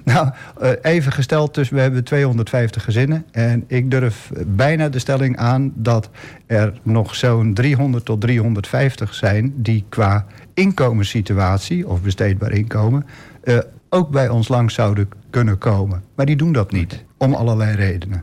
nou, 0.04 0.30
uh, 0.62 0.70
even 0.82 1.12
gesteld, 1.12 1.54
dus 1.54 1.68
we 1.68 1.80
hebben 1.80 2.04
250 2.04 2.84
gezinnen. 2.84 3.24
En 3.30 3.64
ik 3.66 3.90
durf 3.90 4.30
bijna 4.46 4.88
de 4.88 4.98
stelling 4.98 5.36
aan 5.36 5.72
dat 5.74 6.10
er 6.46 6.72
nog 6.82 7.14
zo'n 7.14 7.54
300 7.54 8.04
tot 8.04 8.20
350 8.20 9.14
zijn... 9.14 9.52
die 9.56 9.84
qua 9.88 10.26
inkomenssituatie, 10.54 11.88
of 11.88 12.02
besteedbaar 12.02 12.52
inkomen... 12.52 13.06
Uh, 13.44 13.58
ook 13.88 14.10
bij 14.10 14.28
ons 14.28 14.48
langs 14.48 14.74
zouden 14.74 15.08
kunnen 15.30 15.58
komen. 15.58 16.02
Maar 16.14 16.26
die 16.26 16.36
doen 16.36 16.52
dat 16.52 16.72
niet, 16.72 17.04
om 17.16 17.34
allerlei 17.34 17.76
redenen. 17.76 18.22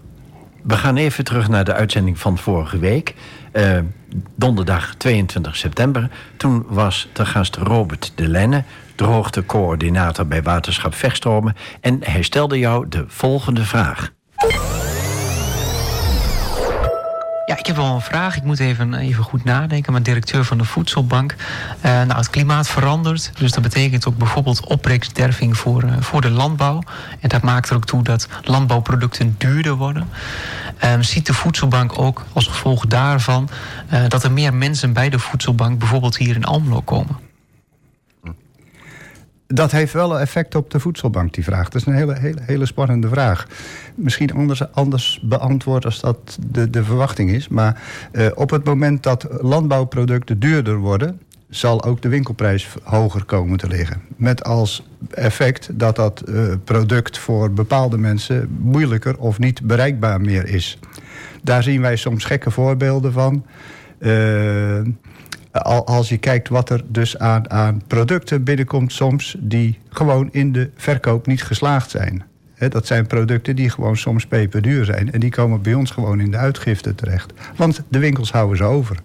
We 0.63 0.77
gaan 0.77 0.97
even 0.97 1.23
terug 1.23 1.49
naar 1.49 1.65
de 1.65 1.73
uitzending 1.73 2.19
van 2.19 2.37
vorige 2.37 2.79
week. 2.79 3.13
Uh, 3.53 3.79
donderdag 4.35 4.95
22 4.95 5.55
september. 5.55 6.09
Toen 6.37 6.65
was 6.67 7.09
de 7.13 7.25
gast 7.25 7.55
Robert 7.55 8.11
de 8.15 8.27
Lenne, 8.27 8.63
droogtecoördinator 8.95 10.27
bij 10.27 10.43
Waterschap 10.43 10.95
Vechtstromen. 10.95 11.55
En 11.81 11.99
hij 12.03 12.21
stelde 12.21 12.59
jou 12.59 12.89
de 12.89 13.05
volgende 13.07 13.63
vraag. 13.63 14.11
Ja, 17.45 17.57
ik 17.57 17.65
heb 17.65 17.75
wel 17.75 17.93
een 17.93 18.01
vraag. 18.01 18.37
Ik 18.37 18.43
moet 18.43 18.59
even, 18.59 18.93
even 18.93 19.23
goed 19.23 19.43
nadenken. 19.43 19.91
Maar 19.91 20.03
directeur 20.03 20.43
van 20.43 20.57
de 20.57 20.63
Voedselbank. 20.63 21.35
Uh, 21.85 21.91
nou, 21.91 22.13
het 22.13 22.29
klimaat 22.29 22.67
verandert. 22.67 23.31
Dus 23.37 23.51
dat 23.51 23.63
betekent 23.63 24.07
ook 24.07 24.17
bijvoorbeeld 24.17 24.65
opbrengsterving 24.65 25.57
voor, 25.57 25.83
voor 25.99 26.21
de 26.21 26.29
landbouw. 26.29 26.81
En 27.19 27.29
dat 27.29 27.41
maakt 27.41 27.69
er 27.69 27.75
ook 27.75 27.85
toe 27.85 28.03
dat 28.03 28.27
landbouwproducten 28.43 29.35
duurder 29.37 29.73
worden. 29.73 30.09
Uh, 30.83 30.93
ziet 30.99 31.25
de 31.25 31.33
Voedselbank 31.33 31.99
ook 31.99 32.25
als 32.33 32.47
gevolg 32.47 32.87
daarvan 32.87 33.49
uh, 33.93 34.07
dat 34.07 34.23
er 34.23 34.31
meer 34.31 34.53
mensen 34.53 34.93
bij 34.93 35.09
de 35.09 35.19
Voedselbank, 35.19 35.79
bijvoorbeeld 35.79 36.17
hier 36.17 36.35
in 36.35 36.45
Almelo, 36.45 36.81
komen? 36.81 37.15
dat 39.53 39.71
heeft 39.71 39.93
wel 39.93 40.15
een 40.15 40.21
effect 40.21 40.55
op 40.55 40.71
de 40.71 40.79
voedselbank, 40.79 41.33
die 41.33 41.43
vraag. 41.43 41.69
Dat 41.69 41.81
is 41.81 41.87
een 41.87 41.93
hele, 41.93 42.19
hele, 42.19 42.41
hele 42.41 42.65
spannende 42.65 43.07
vraag. 43.07 43.47
Misschien 43.95 44.33
anders, 44.33 44.71
anders 44.71 45.19
beantwoord 45.23 45.85
als 45.85 45.99
dat 45.99 46.37
de, 46.47 46.69
de 46.69 46.83
verwachting 46.83 47.31
is. 47.31 47.47
Maar 47.47 47.81
uh, 48.11 48.27
op 48.35 48.49
het 48.49 48.63
moment 48.63 49.03
dat 49.03 49.27
landbouwproducten 49.41 50.39
duurder 50.39 50.77
worden 50.77 51.21
zal 51.55 51.83
ook 51.83 52.01
de 52.01 52.09
winkelprijs 52.09 52.67
hoger 52.83 53.23
komen 53.23 53.57
te 53.57 53.67
liggen. 53.67 54.01
Met 54.15 54.43
als 54.43 54.83
effect 55.09 55.69
dat 55.71 55.95
dat 55.95 56.23
uh, 56.29 56.53
product 56.63 57.17
voor 57.17 57.51
bepaalde 57.51 57.97
mensen 57.97 58.57
moeilijker 58.59 59.17
of 59.17 59.39
niet 59.39 59.61
bereikbaar 59.61 60.21
meer 60.21 60.47
is. 60.47 60.79
Daar 61.43 61.63
zien 61.63 61.81
wij 61.81 61.95
soms 61.95 62.25
gekke 62.25 62.51
voorbeelden 62.51 63.13
van. 63.13 63.45
Uh, 63.99 64.81
als 65.85 66.09
je 66.09 66.17
kijkt 66.17 66.49
wat 66.49 66.69
er 66.69 66.83
dus 66.87 67.17
aan, 67.17 67.49
aan 67.49 67.81
producten 67.87 68.43
binnenkomt 68.43 68.93
soms... 68.93 69.35
die 69.39 69.79
gewoon 69.89 70.29
in 70.31 70.51
de 70.51 70.69
verkoop 70.75 71.27
niet 71.27 71.43
geslaagd 71.43 71.89
zijn. 71.89 72.23
dat 72.69 72.87
zijn 72.87 73.07
producten 73.07 73.55
die 73.55 73.69
gewoon 73.69 73.97
soms 73.97 74.25
peperduur 74.25 74.85
zijn. 74.85 75.11
En 75.11 75.19
die 75.19 75.29
komen 75.31 75.61
bij 75.61 75.73
ons 75.73 75.91
gewoon 75.91 76.19
in 76.19 76.31
de 76.31 76.37
uitgifte 76.37 76.95
terecht. 76.95 77.33
Want 77.55 77.83
de 77.87 77.99
winkels 77.99 78.31
houden 78.31 78.57
ze 78.57 78.63
over. 78.63 78.97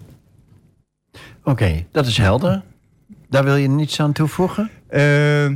Oké, 1.43 1.85
dat 1.91 2.05
is 2.05 2.17
helder. 2.17 2.61
Daar 3.29 3.43
wil 3.43 3.55
je 3.55 3.67
niets 3.67 4.01
aan 4.01 4.11
toevoegen? 4.11 4.69
Uh, 4.91 5.47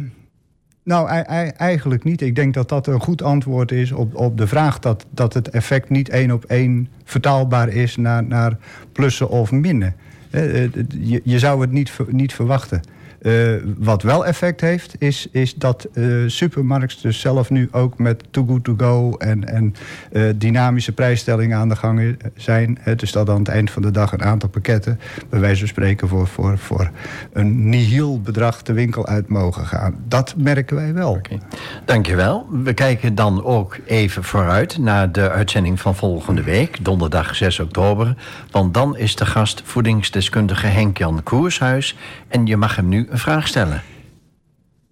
nou, 0.83 1.09
eigenlijk 1.57 2.03
niet. 2.03 2.21
Ik 2.21 2.35
denk 2.35 2.53
dat 2.53 2.69
dat 2.69 2.87
een 2.87 2.99
goed 2.99 3.21
antwoord 3.21 3.71
is 3.71 3.91
op, 3.91 4.15
op 4.15 4.37
de 4.37 4.47
vraag 4.47 4.79
dat, 4.79 5.05
dat 5.09 5.33
het 5.33 5.49
effect 5.49 5.89
niet 5.89 6.09
één 6.09 6.31
op 6.31 6.43
één 6.43 6.87
vertaalbaar 7.03 7.69
is 7.69 7.95
naar, 7.97 8.23
naar 8.23 8.57
plussen 8.91 9.29
of 9.29 9.51
minnen. 9.51 9.95
Eh, 10.29 10.73
je, 10.99 11.21
je 11.23 11.39
zou 11.39 11.61
het 11.61 11.71
niet, 11.71 11.91
niet 12.07 12.33
verwachten. 12.33 12.81
Uh, 13.23 13.55
wat 13.77 14.01
wel 14.01 14.25
effect 14.25 14.61
heeft, 14.61 14.95
is, 14.99 15.27
is 15.31 15.55
dat 15.55 15.87
uh, 15.93 16.29
supermarkts 16.29 17.01
dus 17.01 17.19
zelf 17.19 17.49
nu 17.49 17.69
ook 17.71 17.97
met 17.97 18.23
Too 18.31 18.45
Good 18.45 18.63
To 18.63 18.73
Go 18.77 19.15
en, 19.17 19.47
en 19.47 19.75
uh, 20.11 20.29
dynamische 20.35 20.91
prijsstellingen 20.91 21.57
aan 21.57 21.69
de 21.69 21.75
gang 21.75 22.17
zijn. 22.35 22.77
Dus 22.95 23.11
dat 23.11 23.29
aan 23.29 23.39
het 23.39 23.47
eind 23.47 23.71
van 23.71 23.81
de 23.81 23.91
dag 23.91 24.11
een 24.11 24.23
aantal 24.23 24.49
pakketten, 24.49 24.99
bij 25.29 25.39
wijze 25.39 25.59
van 25.59 25.67
spreken, 25.67 26.07
voor, 26.07 26.27
voor, 26.27 26.57
voor 26.57 26.91
een 27.33 27.69
nihil 27.69 28.21
bedrag 28.21 28.61
de 28.61 28.73
winkel 28.73 29.07
uit 29.07 29.27
mogen 29.27 29.65
gaan. 29.65 29.95
Dat 30.07 30.33
merken 30.37 30.75
wij 30.75 30.93
wel. 30.93 31.11
Okay. 31.11 31.39
Dankjewel. 31.85 32.47
We 32.63 32.73
kijken 32.73 33.15
dan 33.15 33.43
ook 33.43 33.77
even 33.85 34.23
vooruit 34.23 34.77
naar 34.77 35.11
de 35.11 35.29
uitzending 35.29 35.79
van 35.79 35.95
volgende 35.95 36.43
week, 36.43 36.85
donderdag 36.85 37.35
6 37.35 37.59
oktober. 37.59 38.15
Want 38.51 38.73
dan 38.73 38.97
is 38.97 39.15
de 39.15 39.25
gast 39.25 39.61
voedingsdeskundige 39.65 40.67
Henk-Jan 40.67 41.23
Koershuis. 41.23 41.95
En 42.27 42.45
je 42.45 42.57
mag 42.57 42.75
hem 42.75 42.87
nu 42.87 43.07
een 43.13 43.19
vraag 43.19 43.47
stellen. 43.47 43.81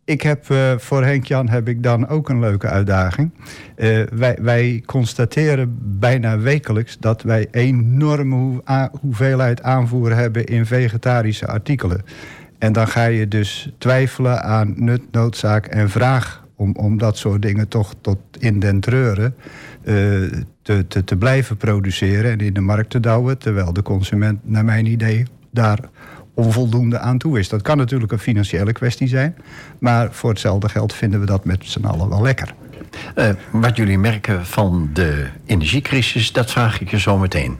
Ik 0.05 0.21
heb 0.21 0.49
uh, 0.49 0.77
voor 0.77 1.03
Henk-Jan 1.03 1.49
heb 1.49 1.67
ik 1.67 1.83
dan 1.83 2.07
ook 2.07 2.29
een 2.29 2.39
leuke 2.39 2.67
uitdaging. 2.67 3.31
Uh, 3.77 4.03
wij, 4.13 4.37
wij, 4.41 4.83
constateren 4.85 5.77
bijna 5.99 6.39
wekelijks 6.39 6.97
dat 6.99 7.21
wij 7.21 7.47
enorme 7.51 8.61
hoeveelheid 9.01 9.61
aanvoer 9.63 10.15
hebben 10.15 10.45
in 10.45 10.65
vegetarische 10.65 11.47
artikelen. 11.47 12.01
En 12.57 12.73
dan 12.73 12.87
ga 12.87 13.05
je 13.05 13.27
dus 13.27 13.73
twijfelen 13.77 14.43
aan 14.43 14.73
nut, 14.75 15.01
noodzaak 15.11 15.65
en 15.65 15.89
vraag 15.89 16.45
om, 16.55 16.75
om 16.75 16.97
dat 16.97 17.17
soort 17.17 17.41
dingen 17.41 17.67
toch 17.67 17.93
tot 18.01 18.19
in 18.39 18.59
den 18.59 18.79
treuren 18.79 19.35
uh, 19.83 19.93
te, 20.61 20.87
te, 20.87 21.03
te 21.03 21.17
blijven 21.17 21.57
produceren 21.57 22.31
en 22.31 22.39
in 22.39 22.53
de 22.53 22.61
markt 22.61 22.89
te 22.89 22.99
douwen. 22.99 23.37
Terwijl 23.37 23.73
de 23.73 23.81
consument, 23.81 24.39
naar 24.43 24.65
mijn 24.65 24.85
idee, 24.85 25.25
daar 25.51 25.79
onvoldoende 26.33 26.99
aan 26.99 27.17
toe 27.17 27.39
is. 27.39 27.49
Dat 27.49 27.61
kan 27.61 27.77
natuurlijk 27.77 28.11
een 28.11 28.19
financiële 28.19 28.71
kwestie 28.71 29.07
zijn. 29.07 29.35
Maar 29.79 30.13
voor 30.13 30.29
hetzelfde 30.29 30.69
geld 30.69 30.93
vinden 30.93 31.19
we 31.19 31.25
dat 31.25 31.45
met 31.45 31.63
z'n 31.65 31.85
allen 31.85 32.09
wel 32.09 32.21
lekker. 32.21 32.53
Uh, 33.15 33.29
wat 33.51 33.75
jullie 33.75 33.97
merken 33.97 34.45
van 34.45 34.89
de 34.93 35.27
energiecrisis, 35.45 36.31
dat 36.31 36.51
vraag 36.51 36.81
ik 36.81 36.89
je 36.89 36.99
zo 36.99 37.17
meteen. 37.17 37.57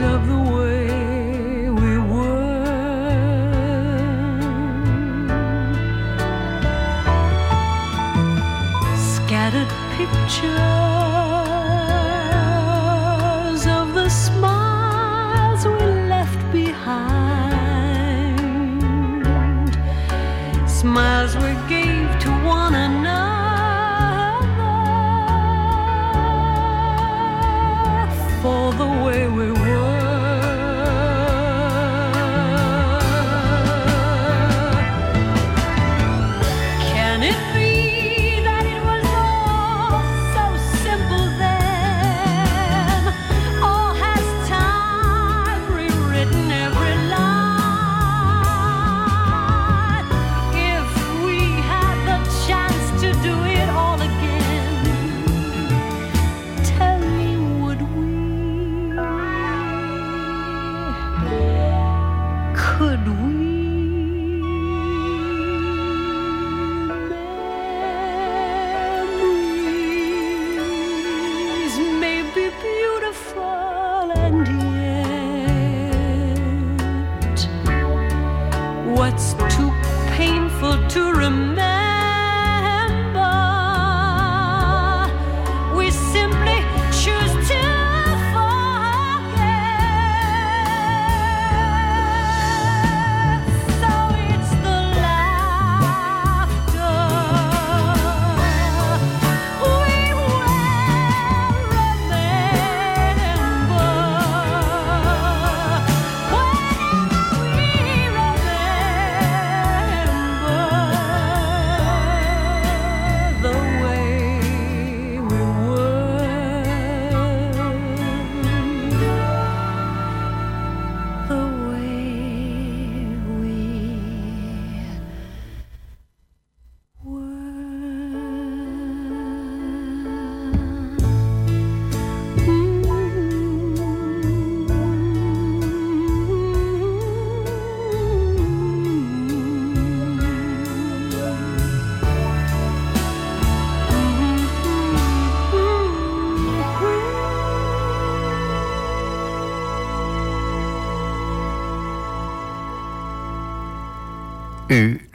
of 0.00 0.26
the 0.26 0.34
world. 0.34 0.55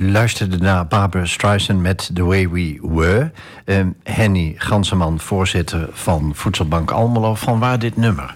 Luisterde 0.09 0.57
naar 0.57 0.87
Barbara 0.87 1.25
Streisand 1.25 1.81
met 1.81 2.09
The 2.13 2.23
Way 2.23 2.49
We 2.49 2.79
Were. 2.81 3.31
Ehm, 3.65 3.87
Henny 4.03 4.53
Ganseman, 4.57 5.19
voorzitter 5.19 5.89
van 5.91 6.31
Voedselbank 6.35 6.91
Almelo. 6.91 7.35
Van 7.35 7.59
waar 7.59 7.79
dit 7.79 7.97
nummer? 7.97 8.35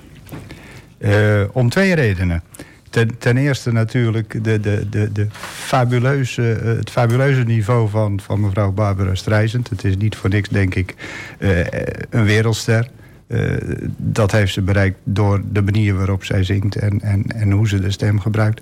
Eh, 0.98 1.42
om 1.52 1.70
twee 1.70 1.96
redenen. 1.96 2.44
Ten, 2.90 3.18
ten 3.18 3.38
eerste 3.38 3.72
natuurlijk 3.72 4.44
de, 4.44 4.60
de, 4.60 4.88
de, 4.90 5.12
de 5.12 5.28
fabuleuze, 5.42 6.54
eh, 6.54 6.66
het 6.66 6.90
fabuleuze 6.90 7.44
niveau 7.44 7.90
van, 7.90 8.20
van 8.20 8.40
mevrouw 8.40 8.72
Barbara 8.72 9.16
Streisand. 9.16 9.70
Het 9.70 9.84
is 9.84 9.98
niet 9.98 10.16
voor 10.16 10.30
niks, 10.30 10.50
denk 10.50 10.76
ik, 10.76 10.96
eh, 11.38 11.60
een 12.10 12.26
wereldster. 12.26 12.90
Dat 13.98 14.32
heeft 14.32 14.54
ze 14.54 14.62
bereikt 14.62 14.98
door 15.04 15.42
de 15.52 15.62
manier 15.62 15.96
waarop 15.98 16.24
zij 16.24 16.44
zingt 16.44 16.76
en, 16.76 17.02
en, 17.02 17.24
en 17.24 17.52
hoe 17.52 17.68
ze 17.68 17.80
de 17.80 17.92
stem 17.92 18.20
gebruikt. 18.20 18.62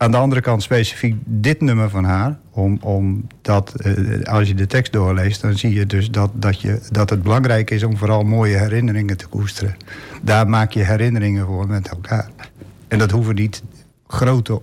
Aan 0.00 0.10
de 0.10 0.16
andere 0.16 0.40
kant 0.40 0.62
specifiek 0.62 1.16
dit 1.24 1.60
nummer 1.60 1.90
van 1.90 2.04
haar. 2.04 2.38
Om, 2.50 2.78
omdat 2.82 3.74
eh, 3.74 4.22
als 4.22 4.48
je 4.48 4.54
de 4.54 4.66
tekst 4.66 4.92
doorleest, 4.92 5.40
dan 5.40 5.58
zie 5.58 5.74
je 5.74 5.86
dus 5.86 6.10
dat, 6.10 6.30
dat, 6.34 6.60
je, 6.60 6.80
dat 6.90 7.10
het 7.10 7.22
belangrijk 7.22 7.70
is 7.70 7.82
om 7.82 7.96
vooral 7.96 8.22
mooie 8.22 8.56
herinneringen 8.56 9.16
te 9.16 9.26
koesteren. 9.26 9.76
Daar 10.22 10.48
maak 10.48 10.72
je 10.72 10.82
herinneringen 10.82 11.46
voor 11.46 11.66
met 11.66 11.88
elkaar. 11.88 12.30
En 12.88 12.98
dat 12.98 13.10
hoeven 13.10 13.34
niet 13.34 13.62
grote, 14.06 14.60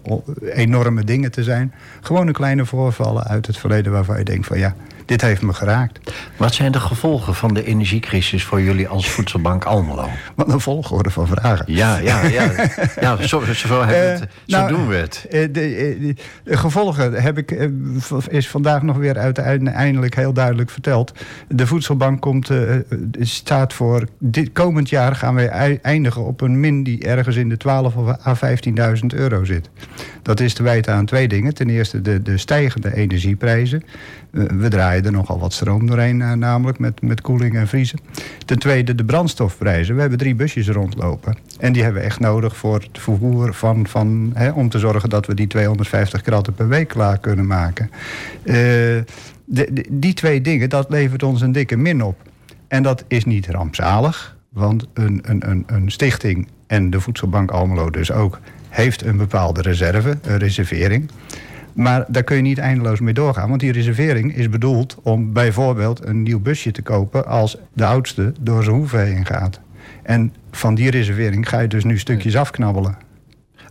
enorme 0.54 1.04
dingen 1.04 1.32
te 1.32 1.44
zijn. 1.44 1.74
Gewone 2.02 2.32
kleine 2.32 2.66
voorvallen 2.66 3.24
uit 3.24 3.48
het 3.48 3.58
verleden 3.58 3.92
waarvan 3.92 4.18
je 4.18 4.24
denkt 4.24 4.48
van 4.48 4.58
ja, 4.58 4.76
dit 5.06 5.22
heeft 5.22 5.42
me 5.42 5.54
geraakt. 5.54 6.12
Wat 6.38 6.54
zijn 6.54 6.72
de 6.72 6.80
gevolgen 6.80 7.36
van 7.36 7.54
de 7.54 7.64
energiecrisis 7.66 8.44
voor 8.44 8.62
jullie 8.62 8.88
als 8.88 9.10
Voedselbank 9.10 9.64
Almelo? 9.64 10.10
Wat 10.36 10.50
een 10.54 10.60
volgorde 10.60 11.10
van 11.10 11.28
vragen. 11.28 11.66
Ja, 11.68 11.98
ja, 11.98 12.26
ja. 12.26 12.52
ja 13.02 13.22
zo, 13.28 13.44
zo, 13.54 13.84
het, 13.84 13.96
Eh, 13.96 14.28
zo 14.46 14.58
nou, 14.58 14.68
doen 14.70 14.88
we 14.88 14.96
het. 14.96 15.26
eh, 15.30 15.48
de, 15.52 15.62
eh, 15.62 16.00
de- 16.00 16.16
de 16.44 16.58
gevolgen 16.58 17.14
heb 17.14 17.38
ik, 17.38 17.70
is 18.28 18.48
vandaag 18.50 18.82
nog 18.82 18.98
weer 18.98 19.18
uiteindelijk 19.18 20.16
heel 20.16 20.34
duidelijk 20.34 20.70
verteld. 20.70 21.12
De 21.48 21.68
voedselbank 21.68 22.22
komt, 22.22 22.50
staat 23.20 23.74
voor. 23.74 24.08
Dit 24.20 24.52
komend 24.52 24.90
jaar 24.90 25.16
gaan 25.16 25.36
wij 25.36 25.48
ei- 25.48 25.80
eindigen 25.82 26.26
op 26.26 26.42
een 26.42 26.60
min 26.60 26.84
die 26.84 27.04
ergens 27.04 27.36
in 27.36 27.50
de 27.50 27.58
12 27.58 27.96
of 27.96 28.26
à 28.28 28.36
15.000 28.36 29.14
euro 29.14 29.44
zit. 29.44 29.70
Dat 30.22 30.40
is 30.40 30.54
te 30.54 30.64
wijten 30.64 30.94
aan 30.94 31.06
twee 31.06 31.28
dingen. 31.28 31.54
Ten 31.54 31.70
eerste 31.70 32.02
de, 32.02 32.22
de 32.22 32.38
stijgende 32.38 32.96
energieprijzen. 32.96 33.84
We 34.32 34.68
draaien 34.70 34.95
er 35.02 35.12
nogal 35.12 35.40
wat 35.40 35.54
stroom 35.54 35.88
doorheen, 35.88 36.22
eh, 36.22 36.32
namelijk 36.32 36.80
met, 36.80 37.02
met 37.02 37.22
koeling 37.22 37.56
en 37.56 37.68
vriezen. 37.68 38.00
Ten 38.46 38.60
tweede 38.60 38.96
de 38.96 39.06
brandstofprijzen. 39.06 39.96
We 39.96 40.02
hebben 40.02 40.20
drie 40.20 40.36
busjes 40.36 40.68
rondlopen. 40.70 41.38
En 41.60 41.74
die 41.74 41.84
hebben 41.84 42.02
we 42.02 42.08
echt 42.08 42.20
nodig 42.20 42.58
voor 42.58 42.76
het 42.80 42.88
vervoer 43.00 43.54
van, 43.54 43.88
van 43.88 44.32
hè, 44.34 44.50
om 44.52 44.70
te 44.70 44.80
zorgen 44.80 45.10
dat 45.10 45.26
we 45.26 45.34
die 45.34 45.48
250 45.48 46.22
kratten 46.22 46.54
per 46.54 46.68
week 46.68 46.88
klaar 46.88 47.20
kunnen 47.20 47.48
maken. 47.48 47.90
Eh, 48.44 48.54
de- 49.46 49.86
die 49.92 50.14
twee 50.14 50.42
dingen, 50.42 50.70
dat 50.70 50.90
levert 50.90 51.24
ons 51.24 51.42
een 51.42 51.52
dikke 51.52 51.76
min 51.78 52.04
op. 52.04 52.22
En 52.68 52.84
dat 52.84 53.04
is 53.08 53.26
niet 53.26 53.48
rampzalig, 53.48 54.36
want 54.50 54.88
een, 54.94 55.20
een, 55.24 55.50
een, 55.50 55.64
een 55.68 55.92
stichting 55.92 56.48
en 56.68 56.90
de 56.90 57.00
Voedselbank 57.00 57.52
Almelo 57.52 57.90
dus 57.90 58.12
ook 58.12 58.40
heeft 58.70 59.02
een 59.06 59.18
bepaalde 59.18 59.62
reserve, 59.62 60.18
een 60.22 60.38
reservering. 60.38 61.10
Maar 61.76 62.06
daar 62.08 62.24
kun 62.24 62.36
je 62.36 62.42
niet 62.42 62.58
eindeloos 62.58 63.00
mee 63.00 63.14
doorgaan. 63.14 63.50
Want 63.50 63.60
die 63.62 63.72
reservering 63.72 64.36
is 64.36 64.50
bedoeld 64.50 64.98
om 65.04 65.34
bijvoorbeeld 65.34 66.06
een 66.06 66.24
nieuw 66.24 66.40
busje 66.40 66.72
te 66.72 66.82
kopen... 66.82 67.28
als 67.28 67.58
de 67.74 67.86
oudste 67.86 68.34
door 68.40 68.64
zijn 68.64 68.76
hoeve 68.76 68.98
heen 68.98 69.26
gaat. 69.26 69.60
En 70.04 70.34
van 70.52 70.76
die 70.76 70.90
reservering 70.90 71.50
ga 71.50 71.60
je 71.60 71.68
dus 71.68 71.84
nu 71.84 72.00
stukjes 72.00 72.38
afknabbelen. 72.38 72.98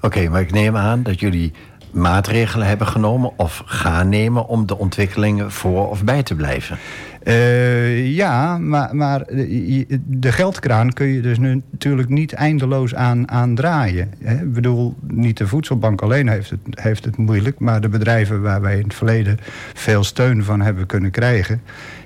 Oké, 0.00 0.28
maar 0.28 0.40
ik 0.40 0.52
neem 0.52 0.76
aan 0.76 1.02
dat 1.02 1.20
jullie 1.20 1.52
maatregelen 1.90 2.66
hebben 2.66 2.86
genomen 2.86 3.32
of 3.36 3.62
gaan 3.64 4.08
nemen 4.08 4.46
om 4.46 4.66
de 4.66 4.78
ontwikkelingen 4.78 5.50
voor 5.50 5.90
of 5.90 6.04
bij 6.04 6.22
te 6.22 6.34
blijven. 6.34 6.78
Eh, 7.24 8.14
ja, 8.16 8.58
maar, 8.58 8.96
maar 8.96 9.24
de- 9.26 10.00
de 10.06 10.32
geldkraan 10.32 10.92
kun 10.92 11.06
je 11.06 11.20
dus 11.20 11.38
nu 11.38 11.62
natuurlijk 11.70 12.08
niet 12.08 12.32
eindeloos 12.32 12.94
aan, 12.94 13.30
aan 13.30 13.54
draaien. 13.54 14.10
Hè? 14.24 14.34
Ik 14.34 14.52
bedoel, 14.52 14.94
niet 15.06 15.36
de 15.36 15.46
voedselbank 15.46 16.02
alleen 16.02 16.28
heeft 16.28 16.50
het, 16.50 16.60
heeft 16.70 17.04
het 17.04 17.16
moeilijk... 17.16 17.58
maar 17.58 17.80
de 17.80 17.88
bedrijven 17.88 18.42
waar 18.42 18.60
wij 18.60 18.76
in 18.76 18.82
het 18.84 18.94
verleden 18.94 19.38
veel 19.74 20.04
steun 20.04 20.44
van 20.44 20.60
hebben 20.60 20.86
kunnen 20.86 21.10
krijgen... 21.10 21.60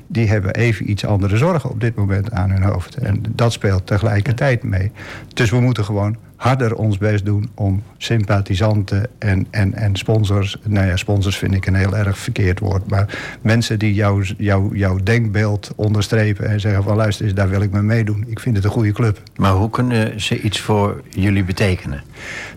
die 0.06 0.28
hebben 0.28 0.54
even 0.54 0.90
iets 0.90 1.04
andere 1.06 1.36
zorgen 1.36 1.70
op 1.70 1.80
dit 1.80 1.94
moment 1.94 2.32
aan 2.32 2.50
hun 2.50 2.62
hoofd. 2.62 2.94
En 2.96 3.22
dat 3.30 3.52
speelt 3.52 3.86
tegelijkertijd 3.86 4.62
mee. 4.62 4.90
Dus 5.34 5.50
we 5.50 5.60
moeten 5.60 5.84
gewoon 5.84 6.16
harder 6.38 6.74
ons 6.74 6.98
best 6.98 7.24
doen 7.24 7.48
om 7.54 7.82
sympathisanten 7.96 9.06
en, 9.18 9.46
en, 9.50 9.74
en 9.74 9.96
sponsors... 9.96 10.56
nou 10.64 10.86
ja, 10.86 10.96
sponsors 10.96 11.38
vind 11.38 11.54
ik 11.54 11.66
een 11.66 11.74
heel 11.74 11.96
erg 11.96 12.18
verkeerd 12.18 12.58
woord... 12.58 12.90
maar 12.90 13.18
mensen 13.42 13.78
die 13.78 13.94
jouw 13.94 14.22
jou, 14.36 14.76
jouw 14.76 14.96
denkbeeld 15.02 15.72
onderstrepen 15.76 16.48
en 16.48 16.60
zeggen 16.60 16.82
van... 16.82 16.96
luister 16.96 17.24
eens, 17.24 17.34
daar 17.34 17.48
wil 17.48 17.62
ik 17.62 17.70
mee 17.70 17.82
meedoen. 17.82 18.24
Ik 18.28 18.40
vind 18.40 18.56
het 18.56 18.64
een 18.64 18.70
goede 18.70 18.92
club. 18.92 19.22
Maar 19.36 19.52
hoe 19.52 19.70
kunnen 19.70 20.20
ze 20.20 20.40
iets 20.40 20.60
voor 20.60 21.02
jullie 21.08 21.44
betekenen? 21.44 22.02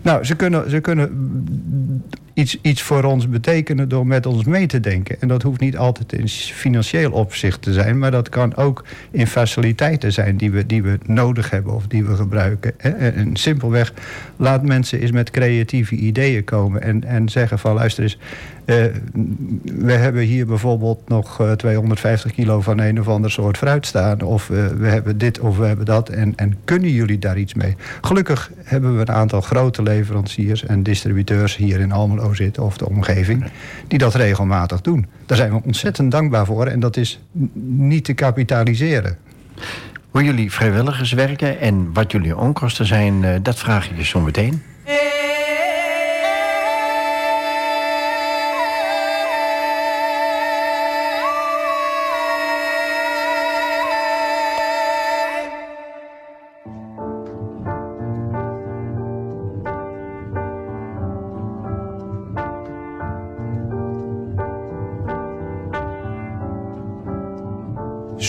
Nou, 0.02 0.24
ze 0.24 0.34
kunnen, 0.34 0.70
ze 0.70 0.80
kunnen 0.80 1.10
iets, 2.34 2.58
iets 2.60 2.82
voor 2.82 3.04
ons 3.04 3.28
betekenen 3.28 3.88
door 3.88 4.06
met 4.06 4.26
ons 4.26 4.44
mee 4.44 4.66
te 4.66 4.80
denken. 4.80 5.16
En 5.20 5.28
dat 5.28 5.42
hoeft 5.42 5.60
niet 5.60 5.76
altijd 5.76 6.12
in 6.12 6.28
financieel 6.28 7.12
opzicht 7.12 7.62
te 7.62 7.72
zijn... 7.72 7.98
maar 7.98 8.10
dat 8.10 8.28
kan 8.28 8.56
ook 8.56 8.84
in 9.10 9.26
faciliteiten 9.26 10.12
zijn 10.12 10.36
die 10.36 10.50
we, 10.50 10.66
die 10.66 10.82
we 10.82 10.98
nodig 11.06 11.50
hebben 11.50 11.74
of 11.74 11.86
die 11.86 12.04
we 12.04 12.14
gebruiken. 12.14 12.80
En, 12.80 13.14
en 13.14 13.36
simpelweg, 13.72 13.92
laat 14.36 14.62
mensen 14.62 15.00
eens 15.00 15.10
met 15.10 15.30
creatieve 15.30 15.94
ideeën 15.94 16.44
komen... 16.44 16.82
en, 16.82 17.04
en 17.04 17.28
zeggen 17.28 17.58
van, 17.58 17.74
luister 17.74 18.02
eens... 18.02 18.18
Uh, 18.66 18.84
we 19.64 19.92
hebben 19.92 20.22
hier 20.22 20.46
bijvoorbeeld 20.46 21.08
nog 21.08 21.40
uh, 21.40 21.52
250 21.52 22.32
kilo 22.32 22.60
van 22.60 22.78
een 22.78 23.00
of 23.00 23.08
ander 23.08 23.30
soort 23.30 23.56
fruit 23.56 23.86
staan. 23.86 24.20
Of 24.20 24.48
uh, 24.48 24.66
we 24.66 24.86
hebben 24.86 25.18
dit 25.18 25.40
of 25.40 25.58
we 25.58 25.66
hebben 25.66 25.84
dat. 25.84 26.08
En, 26.08 26.32
en 26.36 26.56
kunnen 26.64 26.90
jullie 26.90 27.18
daar 27.18 27.38
iets 27.38 27.54
mee? 27.54 27.76
Gelukkig 28.00 28.50
hebben 28.62 28.94
we 28.94 29.00
een 29.00 29.10
aantal 29.10 29.40
grote 29.40 29.82
leveranciers 29.82 30.64
en 30.66 30.82
distributeurs 30.82 31.56
hier 31.56 31.80
in 31.80 31.92
Almelo 31.92 32.34
zitten. 32.34 32.62
Of 32.62 32.76
de 32.76 32.88
omgeving. 32.88 33.44
Die 33.88 33.98
dat 33.98 34.14
regelmatig 34.14 34.80
doen. 34.80 35.06
Daar 35.26 35.36
zijn 35.36 35.52
we 35.52 35.60
ontzettend 35.64 36.10
dankbaar 36.10 36.46
voor. 36.46 36.66
En 36.66 36.80
dat 36.80 36.96
is 36.96 37.20
niet 37.78 38.04
te 38.04 38.12
kapitaliseren. 38.12 39.16
Hoe 40.12 40.24
jullie 40.24 40.52
vrijwilligers 40.52 41.12
werken 41.12 41.60
en 41.60 41.92
wat 41.92 42.12
jullie 42.12 42.36
onkosten 42.36 42.86
zijn, 42.86 43.22
uh, 43.22 43.34
dat 43.42 43.58
vraag 43.58 43.90
ik 43.90 43.96
je 43.96 44.04
zo 44.04 44.20
meteen. 44.20 44.62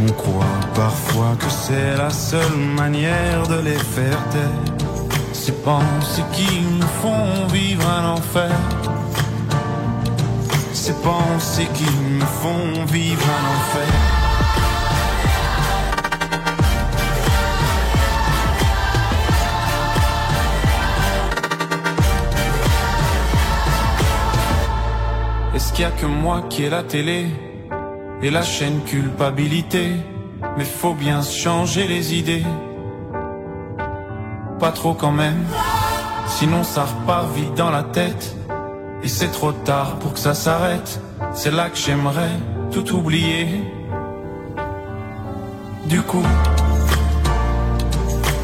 On 0.00 0.12
croit 0.12 0.44
parfois 0.74 1.34
que 1.40 1.50
c'est 1.50 1.96
la 1.96 2.10
seule 2.10 2.56
manière 2.76 3.48
de 3.48 3.60
les 3.60 3.78
faire 3.78 4.28
taire. 4.30 4.76
Ces 5.32 5.50
pensées 5.52 6.22
qui 6.32 6.60
nous 6.60 6.86
font 7.02 7.46
vivre 7.52 7.84
un 7.88 8.12
enfer. 8.12 8.54
Ces 10.72 10.92
pensées 11.02 11.68
qui 11.74 11.90
me 12.12 12.24
font 12.24 12.84
vivre 12.86 13.26
un 13.38 13.44
enfer. 13.56 13.94
Est-ce 25.56 25.72
qu'il 25.72 25.82
y 25.82 25.86
a 25.86 25.90
que 25.90 26.06
moi 26.06 26.42
qui 26.48 26.64
ai 26.64 26.70
la 26.70 26.84
télé? 26.84 27.47
Et 28.22 28.30
la 28.30 28.42
chaîne 28.42 28.80
culpabilité. 28.84 29.92
Mais 30.56 30.64
faut 30.64 30.94
bien 30.94 31.22
changer 31.22 31.86
les 31.86 32.14
idées. 32.14 32.44
Pas 34.58 34.72
trop 34.72 34.94
quand 34.94 35.12
même, 35.12 35.44
sinon 36.26 36.64
ça 36.64 36.84
repart 36.84 37.30
vite 37.32 37.54
dans 37.54 37.70
la 37.70 37.82
tête. 37.82 38.36
Et 39.02 39.08
c'est 39.08 39.28
trop 39.28 39.52
tard 39.52 39.98
pour 40.00 40.14
que 40.14 40.18
ça 40.18 40.34
s'arrête. 40.34 41.00
C'est 41.32 41.52
là 41.52 41.70
que 41.70 41.76
j'aimerais 41.76 42.36
tout 42.72 42.94
oublier. 42.94 43.62
Du 45.86 46.02
coup, 46.02 46.26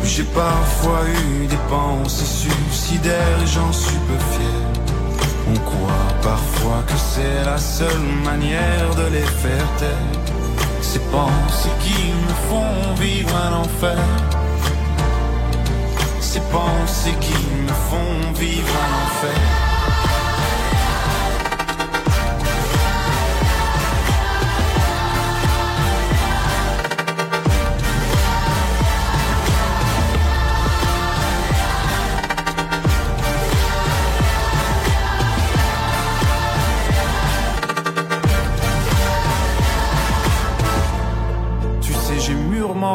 j'ai 0.04 0.22
parfois 0.22 1.00
eu 1.08 1.46
des 1.46 1.58
pensées 1.68 2.48
suicidaires 2.48 3.42
et 3.42 3.46
j'en 3.46 3.72
suis 3.72 3.98
peu 3.98 4.18
fier. 4.32 4.83
On 5.46 5.58
croit 5.58 6.14
parfois 6.22 6.82
que 6.86 6.96
c'est 6.96 7.44
la 7.44 7.58
seule 7.58 8.06
manière 8.24 8.94
de 8.94 9.06
les 9.12 9.28
faire 9.42 9.68
taire. 9.78 10.22
Ces 10.80 11.00
pensées 11.00 11.76
qui 11.80 12.12
me 12.24 12.34
font 12.48 12.94
vivre 12.98 13.34
un 13.36 13.60
enfer. 13.60 13.98
Ces 16.20 16.40
pensées 16.40 17.16
qui 17.20 17.38
me 17.62 17.74
font 17.90 18.32
vivre 18.34 18.74
un 18.84 19.04
enfer. 19.04 19.73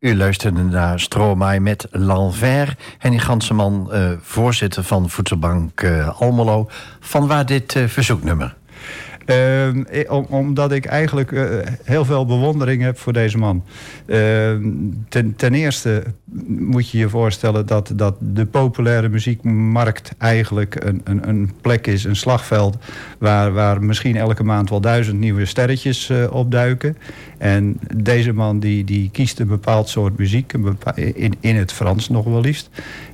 U 0.00 0.16
luisterde 0.16 0.62
naar 0.62 1.00
Stromae 1.00 1.60
met 1.60 1.86
L'Envers. 1.90 2.74
Henny 2.98 3.18
Ganseman, 3.18 3.88
uh, 3.92 4.10
voorzitter 4.20 4.84
van 4.84 5.10
Voedselbank 5.10 5.82
uh, 5.82 6.20
Almelo. 6.20 6.70
Van 7.00 7.26
waar 7.26 7.46
dit 7.46 7.74
uh, 7.74 7.86
verzoeknummer? 7.86 8.56
Uh, 9.30 10.12
om, 10.12 10.26
omdat 10.28 10.72
ik 10.72 10.84
eigenlijk 10.84 11.30
uh, 11.30 11.42
heel 11.84 12.04
veel 12.04 12.26
bewondering 12.26 12.82
heb 12.82 12.98
voor 12.98 13.12
deze 13.12 13.38
man. 13.38 13.64
Uh, 14.06 14.16
ten, 15.08 15.36
ten, 15.36 15.54
eerste 15.54 16.04
moet 16.46 16.90
je 16.90 16.98
je 16.98 17.08
voorstellen 17.08 17.66
dat, 17.66 17.92
dat 17.94 18.16
de 18.18 18.46
populaire 18.46 19.08
muziekmarkt 19.08 20.12
eigenlijk 20.18 20.84
een, 20.84 21.00
een, 21.04 21.28
een 21.28 21.50
plek 21.60 21.86
is, 21.86 22.04
een 22.04 22.16
slagveld, 22.16 22.76
waar, 23.18 23.52
waar 23.52 23.82
misschien 23.82 24.16
elke 24.16 24.44
maand 24.44 24.70
wel 24.70 24.80
duizend 24.80 25.18
nieuwe 25.18 25.44
sterretjes 25.44 26.08
uh, 26.10 26.32
opduiken. 26.32 26.96
En 27.38 27.80
deze 27.96 28.32
man 28.32 28.60
die, 28.60 28.84
die 28.84 29.10
kiest 29.10 29.40
een 29.40 29.46
bepaald 29.46 29.88
soort 29.88 30.18
muziek, 30.18 30.52
in, 30.94 31.34
in 31.40 31.56
het 31.56 31.72
Frans 31.72 32.08
nog 32.08 32.24
wel 32.24 32.40
liefst, 32.40 32.70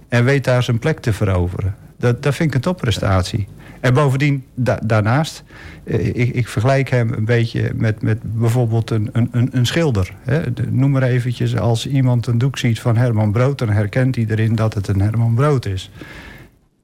en 0.09 0.25
weet 0.25 0.45
daar 0.45 0.63
zijn 0.63 0.79
plek 0.79 1.01
te 1.01 1.13
veroveren. 1.13 1.75
Dat, 1.99 2.23
dat 2.23 2.35
vind 2.35 2.49
ik 2.49 2.55
een 2.55 2.61
topprestatie. 2.61 3.49
En 3.81 3.95
bovendien, 3.95 4.45
da 4.55 4.81
daarnaast, 4.85 5.45
eh, 5.85 6.07
ik, 6.07 6.35
ik, 6.35 6.49
vergelijk 6.49 6.91
hem 6.91 7.13
een 7.13 7.25
beetje 7.25 7.73
met, 7.75 8.03
met 8.03 8.19
bijvoorbeeld 8.23 8.91
een, 8.91 9.09
een, 9.13 9.49
een 9.53 9.67
schilder. 9.67 10.15
Hè. 10.21 10.43
Noem 10.71 10.91
maar 10.91 11.03
eventjes, 11.03 11.57
als 11.57 11.87
iemand 11.87 12.27
een 12.27 12.39
doek 12.39 12.59
ziet 12.59 12.81
van 12.81 12.97
Herman 12.97 13.33
Brood... 13.33 13.59
dan 13.59 13.69
herkent 13.69 14.17
hij 14.17 14.27
erin 14.29 14.55
dat 14.55 14.75
het 14.75 14.89
een 14.89 15.01
Herman 15.01 15.35
Brood 15.35 15.67
is. 15.67 15.91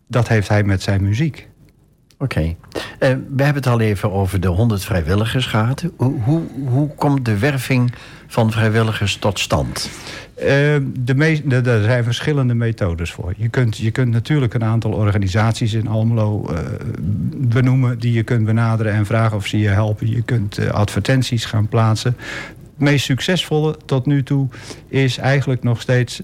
Dat 0.06 0.28
heeft 0.28 0.48
hij 0.48 0.64
met 0.64 0.82
zijn 0.82 1.02
muziek. 1.02 1.48
Oké. 2.22 2.40
Eh, 2.40 2.54
we 3.36 3.42
hebben 3.42 3.62
het 3.62 3.66
al 3.66 3.80
even 3.80 4.12
over 4.12 4.40
de 4.40 4.48
100 4.48 4.84
vrijwilligers 4.84 5.46
gehad. 5.46 5.84
Hoe, 5.96 6.42
hoe, 6.68 6.88
komt 6.94 7.24
de 7.24 7.38
werving 7.38 7.92
van 8.26 8.50
vrijwilligers 8.52 9.16
tot 9.16 9.38
stand? 9.38 9.90
De, 10.36 11.60
er 11.64 11.82
zijn 11.82 12.04
verschillende 12.04 12.54
methodes 12.54 13.12
voor. 13.12 13.34
Je 13.36 13.48
kunt, 13.48 13.76
je 13.76 13.90
kunt 13.90 14.12
natuurlijk 14.12 14.54
een 14.54 14.64
aantal 14.64 14.92
organisaties 14.92 15.72
in 15.72 15.88
Almelo 15.88 16.50
uh, 16.50 16.58
benoemen... 17.36 17.98
die 17.98 18.12
je 18.12 18.22
kunt 18.22 18.44
benaderen 18.44 18.92
en 18.92 19.06
vragen 19.06 19.36
of 19.36 19.46
ze 19.46 19.58
je 19.58 19.68
helpen. 19.68 20.10
Je 20.10 20.22
kunt 20.22 20.70
advertenties 20.70 21.44
gaan 21.44 21.68
plaatsen. 21.68 22.16
Het 22.46 22.90
meest 22.90 23.04
succesvolle 23.04 23.76
tot 23.84 24.06
nu 24.06 24.22
toe 24.22 24.48
is 24.88 25.18
eigenlijk 25.18 25.62
nog 25.62 25.80
steeds 25.80 26.22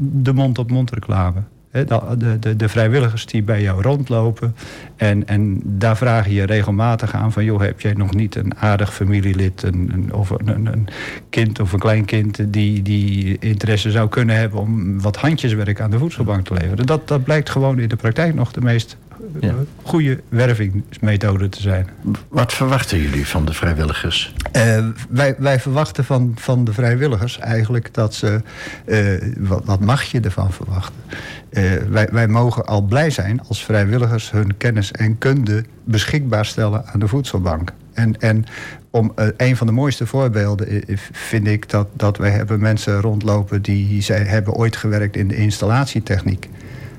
de 0.00 0.32
mond-op-mond 0.32 0.90
reclame. 0.90 1.42
De, 1.70 2.38
de, 2.40 2.56
de, 2.56 2.68
vrijwilligers 2.68 3.26
die 3.26 3.42
bij 3.42 3.62
jou 3.62 3.82
rondlopen. 3.82 4.56
En, 4.96 5.26
en 5.26 5.60
daar 5.64 5.96
vraag 5.96 6.28
je 6.28 6.42
regelmatig 6.42 7.14
aan 7.14 7.32
van... 7.32 7.44
joh, 7.44 7.60
heb 7.60 7.80
jij 7.80 7.92
nog 7.92 8.14
niet 8.14 8.34
een 8.36 8.56
aardig 8.56 8.94
familielid... 8.94 9.62
Een 9.62 10.12
of 10.12 10.30
een, 10.30 10.66
een, 10.66 10.88
kind 11.30 11.60
of 11.60 11.72
een 11.72 11.78
kleinkind 11.78 12.52
die, 12.52 12.82
die 12.82 13.38
interesse 13.38 13.90
zou 13.90 14.08
kunnen 14.08 14.36
hebben... 14.36 14.60
om 14.60 15.00
wat 15.00 15.16
handjeswerk 15.16 15.80
aan 15.80 15.90
de 15.90 15.98
voedselbank 15.98 16.44
te 16.44 16.54
leveren. 16.54 16.86
Dat, 16.86 17.08
dat 17.08 17.24
blijkt 17.24 17.50
gewoon 17.50 17.78
in 17.78 17.88
de 17.88 17.96
praktijk 17.96 18.34
nog 18.34 18.52
de 18.52 18.60
meest 18.60 18.96
ja. 19.40 19.54
goede 19.82 20.20
wervingsmethode 20.28 21.48
te 21.48 21.60
zijn. 21.60 21.88
Wat 22.28 22.52
verwachten 22.52 23.00
jullie 23.00 23.26
van 23.26 23.44
de 23.44 23.52
vrijwilligers? 23.52 24.34
Uh, 24.56 24.86
wij, 25.08 25.34
wij 25.38 25.60
verwachten 25.60 26.04
van, 26.04 26.32
van 26.38 26.64
de 26.64 26.72
vrijwilligers 26.72 27.38
eigenlijk 27.38 27.94
dat 27.94 28.14
ze... 28.14 28.40
Uh, 28.86 29.48
wat, 29.48 29.64
wat 29.64 29.80
mag 29.80 30.02
je 30.02 30.20
ervan 30.20 30.52
verwachten? 30.52 31.00
Uh, 31.50 31.72
wij, 31.90 32.08
wij 32.12 32.28
mogen 32.28 32.64
al 32.64 32.82
blij 32.82 33.10
zijn 33.10 33.40
als 33.48 33.64
vrijwilligers 33.64 34.30
hun 34.30 34.56
kennis 34.56 34.92
en 34.92 35.18
kunde 35.18 35.64
beschikbaar 35.84 36.46
stellen 36.46 36.86
aan 36.86 37.00
de 37.00 37.08
voedselbank. 37.08 37.72
En, 37.92 38.20
en 38.20 38.44
om, 38.90 39.12
uh, 39.16 39.26
een 39.36 39.56
van 39.56 39.66
de 39.66 39.72
mooiste 39.72 40.06
voorbeelden 40.06 40.84
vind 41.12 41.46
ik 41.46 41.70
dat, 41.70 41.88
dat 41.92 42.16
wij 42.16 42.30
hebben 42.30 42.60
mensen 42.60 43.00
rondlopen 43.00 43.62
die 43.62 44.02
zij 44.02 44.22
hebben 44.22 44.54
ooit 44.54 44.76
gewerkt 44.76 45.16
in 45.16 45.28
de 45.28 45.36
installatietechniek 45.36 46.48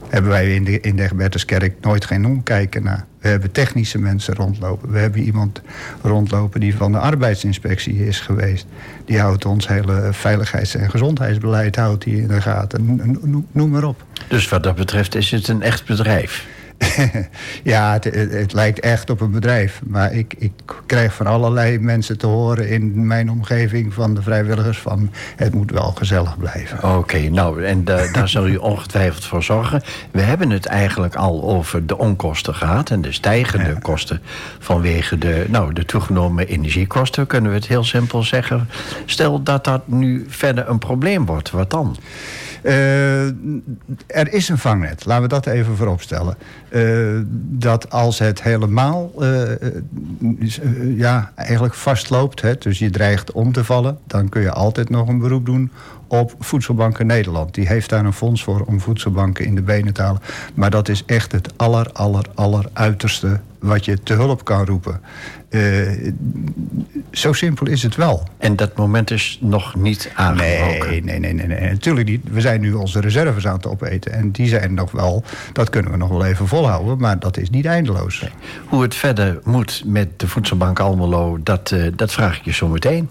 hebben 0.09 0.31
wij 0.31 0.55
in 0.55 0.63
de, 0.63 0.79
in 0.79 0.95
de 0.95 1.03
Egbertuskerk 1.03 1.73
nooit 1.81 2.05
geen 2.05 2.25
omkijken 2.25 2.83
naar. 2.83 3.05
We 3.19 3.27
hebben 3.27 3.51
technische 3.51 3.99
mensen 3.99 4.35
rondlopen. 4.35 4.91
We 4.91 4.99
hebben 4.99 5.21
iemand 5.21 5.61
rondlopen 6.01 6.59
die 6.59 6.75
van 6.75 6.91
de 6.91 6.97
arbeidsinspectie 6.97 8.07
is 8.07 8.19
geweest. 8.19 8.65
Die 9.05 9.19
houdt 9.19 9.45
ons 9.45 9.67
hele 9.67 10.09
veiligheids- 10.11 10.75
en 10.75 10.89
gezondheidsbeleid 10.89 11.75
houdt 11.75 12.03
die 12.03 12.21
in 12.21 12.27
de 12.27 12.41
gaten. 12.41 13.45
Noem 13.51 13.69
maar 13.69 13.83
op. 13.83 14.05
Dus 14.27 14.49
wat 14.49 14.63
dat 14.63 14.75
betreft 14.75 15.15
is 15.15 15.31
het 15.31 15.47
een 15.47 15.61
echt 15.61 15.85
bedrijf? 15.85 16.47
ja, 17.63 17.99
het, 18.01 18.53
lijkt 18.53 18.79
echt 18.79 19.09
op 19.09 19.21
een 19.21 19.31
bedrijf. 19.31 19.81
Maar 19.85 20.13
ik, 20.13 20.33
ik 20.37 20.51
krijg 20.85 21.13
van 21.13 21.27
allerlei 21.27 21.79
mensen 21.79 22.17
te 22.17 22.27
horen 22.27 22.69
in 22.69 23.07
mijn 23.07 23.31
omgeving 23.31 23.93
van 23.93 24.13
de 24.13 24.21
vrijwilligers 24.21 24.79
van 24.79 25.11
het 25.35 25.53
moet 25.53 25.71
wel 25.71 25.91
gezellig 25.91 26.37
blijven. 26.37 26.97
Oké, 26.97 27.29
nou 27.29 27.63
en 27.63 27.83
daar 27.83 28.29
zul 28.29 28.47
u 28.47 28.55
ongetwijfeld 28.55 29.25
voor 29.25 29.43
zorgen. 29.43 29.81
We 30.11 30.21
hebben 30.21 30.49
het 30.49 30.65
eigenlijk 30.65 31.15
al 31.15 31.43
over 31.43 31.85
de 31.85 31.97
onkosten 31.97 32.55
gehad 32.55 32.89
en 32.89 33.01
de 33.01 33.11
stijgende 33.11 33.69
ja. 33.69 33.79
kosten 33.81 34.21
vanwege 34.59 35.17
de, 35.17 35.45
nou, 35.47 35.73
de 35.73 35.85
toegenomen 35.85 36.47
energiekosten, 36.47 37.27
kunnen 37.27 37.51
we 37.51 37.57
het 37.57 37.67
heel 37.67 37.83
simpel 37.83 38.23
zeggen. 38.23 38.69
Stel 39.05 39.43
dat 39.43 39.63
dat 39.63 39.87
nu 39.87 40.25
verder 40.29 40.69
een 40.69 40.79
probleem 40.79 41.25
wordt, 41.25 41.51
wat 41.51 41.69
dan? 41.69 41.97
Uh, 42.67 43.25
er 44.07 44.33
is 44.33 44.49
een 44.49 44.57
vangnet, 44.57 45.05
laten 45.05 45.23
we 45.23 45.29
dat 45.29 45.45
even 45.45 45.75
vooropstellen. 45.75 46.37
Uh, 46.69 47.21
dat 47.49 47.91
als 47.91 48.19
het 48.19 48.43
helemaal 48.43 49.11
uh, 49.19 49.41
ja, 50.97 51.31
eigenlijk 51.35 51.73
vastloopt, 51.73 52.41
hè, 52.41 52.55
dus 52.57 52.79
je 52.79 52.89
dreigt 52.89 53.31
om 53.31 53.51
te 53.51 53.63
vallen, 53.63 53.97
dan 54.07 54.29
kun 54.29 54.41
je 54.41 54.51
altijd 54.51 54.89
nog 54.89 55.07
een 55.07 55.19
beroep 55.19 55.45
doen 55.45 55.71
op 56.07 56.33
Voedselbanken 56.39 57.05
Nederland. 57.05 57.53
Die 57.53 57.67
heeft 57.67 57.89
daar 57.89 58.05
een 58.05 58.13
fonds 58.13 58.43
voor 58.43 58.61
om 58.61 58.81
voedselbanken 58.81 59.45
in 59.45 59.55
de 59.55 59.61
benen 59.61 59.93
te 59.93 60.01
halen. 60.01 60.21
Maar 60.53 60.69
dat 60.69 60.89
is 60.89 61.03
echt 61.05 61.31
het 61.31 61.57
aller, 61.57 61.91
aller, 61.91 62.25
aller 62.33 62.69
uiterste 62.73 63.39
wat 63.59 63.85
je 63.85 64.03
te 64.03 64.13
hulp 64.13 64.43
kan 64.43 64.65
roepen. 64.65 65.01
Uh, 65.49 66.11
zo 67.11 67.33
simpel 67.33 67.67
is 67.67 67.83
het 67.83 67.95
wel. 67.95 68.23
En 68.37 68.55
dat 68.55 68.75
moment 68.75 69.11
is 69.11 69.37
nog 69.41 69.75
niet 69.75 70.11
aangebroken? 70.15 70.89
Nee, 70.89 71.01
nee, 71.01 71.19
nee, 71.19 71.33
nee, 71.33 71.47
nee. 71.47 71.69
Natuurlijk 71.69 72.07
niet. 72.07 72.21
We 72.31 72.41
zijn 72.41 72.61
nu 72.61 72.73
onze 72.73 72.99
reserves 72.99 73.47
aan 73.47 73.55
het 73.55 73.67
opeten. 73.67 74.11
En 74.11 74.31
die 74.31 74.47
zijn 74.47 74.73
nog 74.73 74.91
wel, 74.91 75.23
dat 75.53 75.69
kunnen 75.69 75.91
we 75.91 75.97
nog 75.97 76.09
wel 76.09 76.25
even 76.25 76.47
volhouden. 76.47 76.97
Maar 76.97 77.19
dat 77.19 77.37
is 77.37 77.49
niet 77.49 77.65
eindeloos. 77.65 78.21
Nee. 78.21 78.31
Hoe 78.67 78.81
het 78.81 78.95
verder 78.95 79.39
moet 79.43 79.83
met 79.85 80.19
de 80.19 80.27
Voedselbank 80.27 80.79
Almelo, 80.79 81.39
dat, 81.43 81.71
uh, 81.71 81.91
dat 81.95 82.11
vraag 82.11 82.37
ik 82.37 82.45
je 82.45 82.53
zo 82.53 82.67
meteen. 82.67 83.09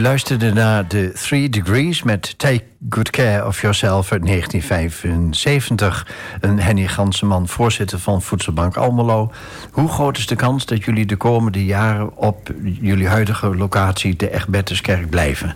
Luisterde 0.00 0.52
naar 0.52 0.86
The 0.86 1.12
Three 1.14 1.48
Degrees 1.48 2.02
met 2.02 2.38
Take 2.38 2.62
Good 2.90 3.10
Care 3.10 3.46
of 3.46 3.60
Yourself 3.60 4.12
uit 4.12 4.26
1975. 4.26 6.06
Een 6.40 6.60
Henny 6.60 6.86
Ganseman, 6.86 7.48
voorzitter 7.48 7.98
van 7.98 8.22
Voedselbank 8.22 8.76
Almelo. 8.76 9.32
Hoe 9.70 9.88
groot 9.88 10.18
is 10.18 10.26
de 10.26 10.36
kans 10.36 10.66
dat 10.66 10.84
jullie 10.84 11.06
de 11.06 11.16
komende 11.16 11.64
jaren 11.64 12.16
op 12.16 12.50
jullie 12.62 13.08
huidige 13.08 13.56
locatie, 13.56 14.16
de 14.16 14.30
Egbertuskerk, 14.30 15.10
blijven? 15.10 15.54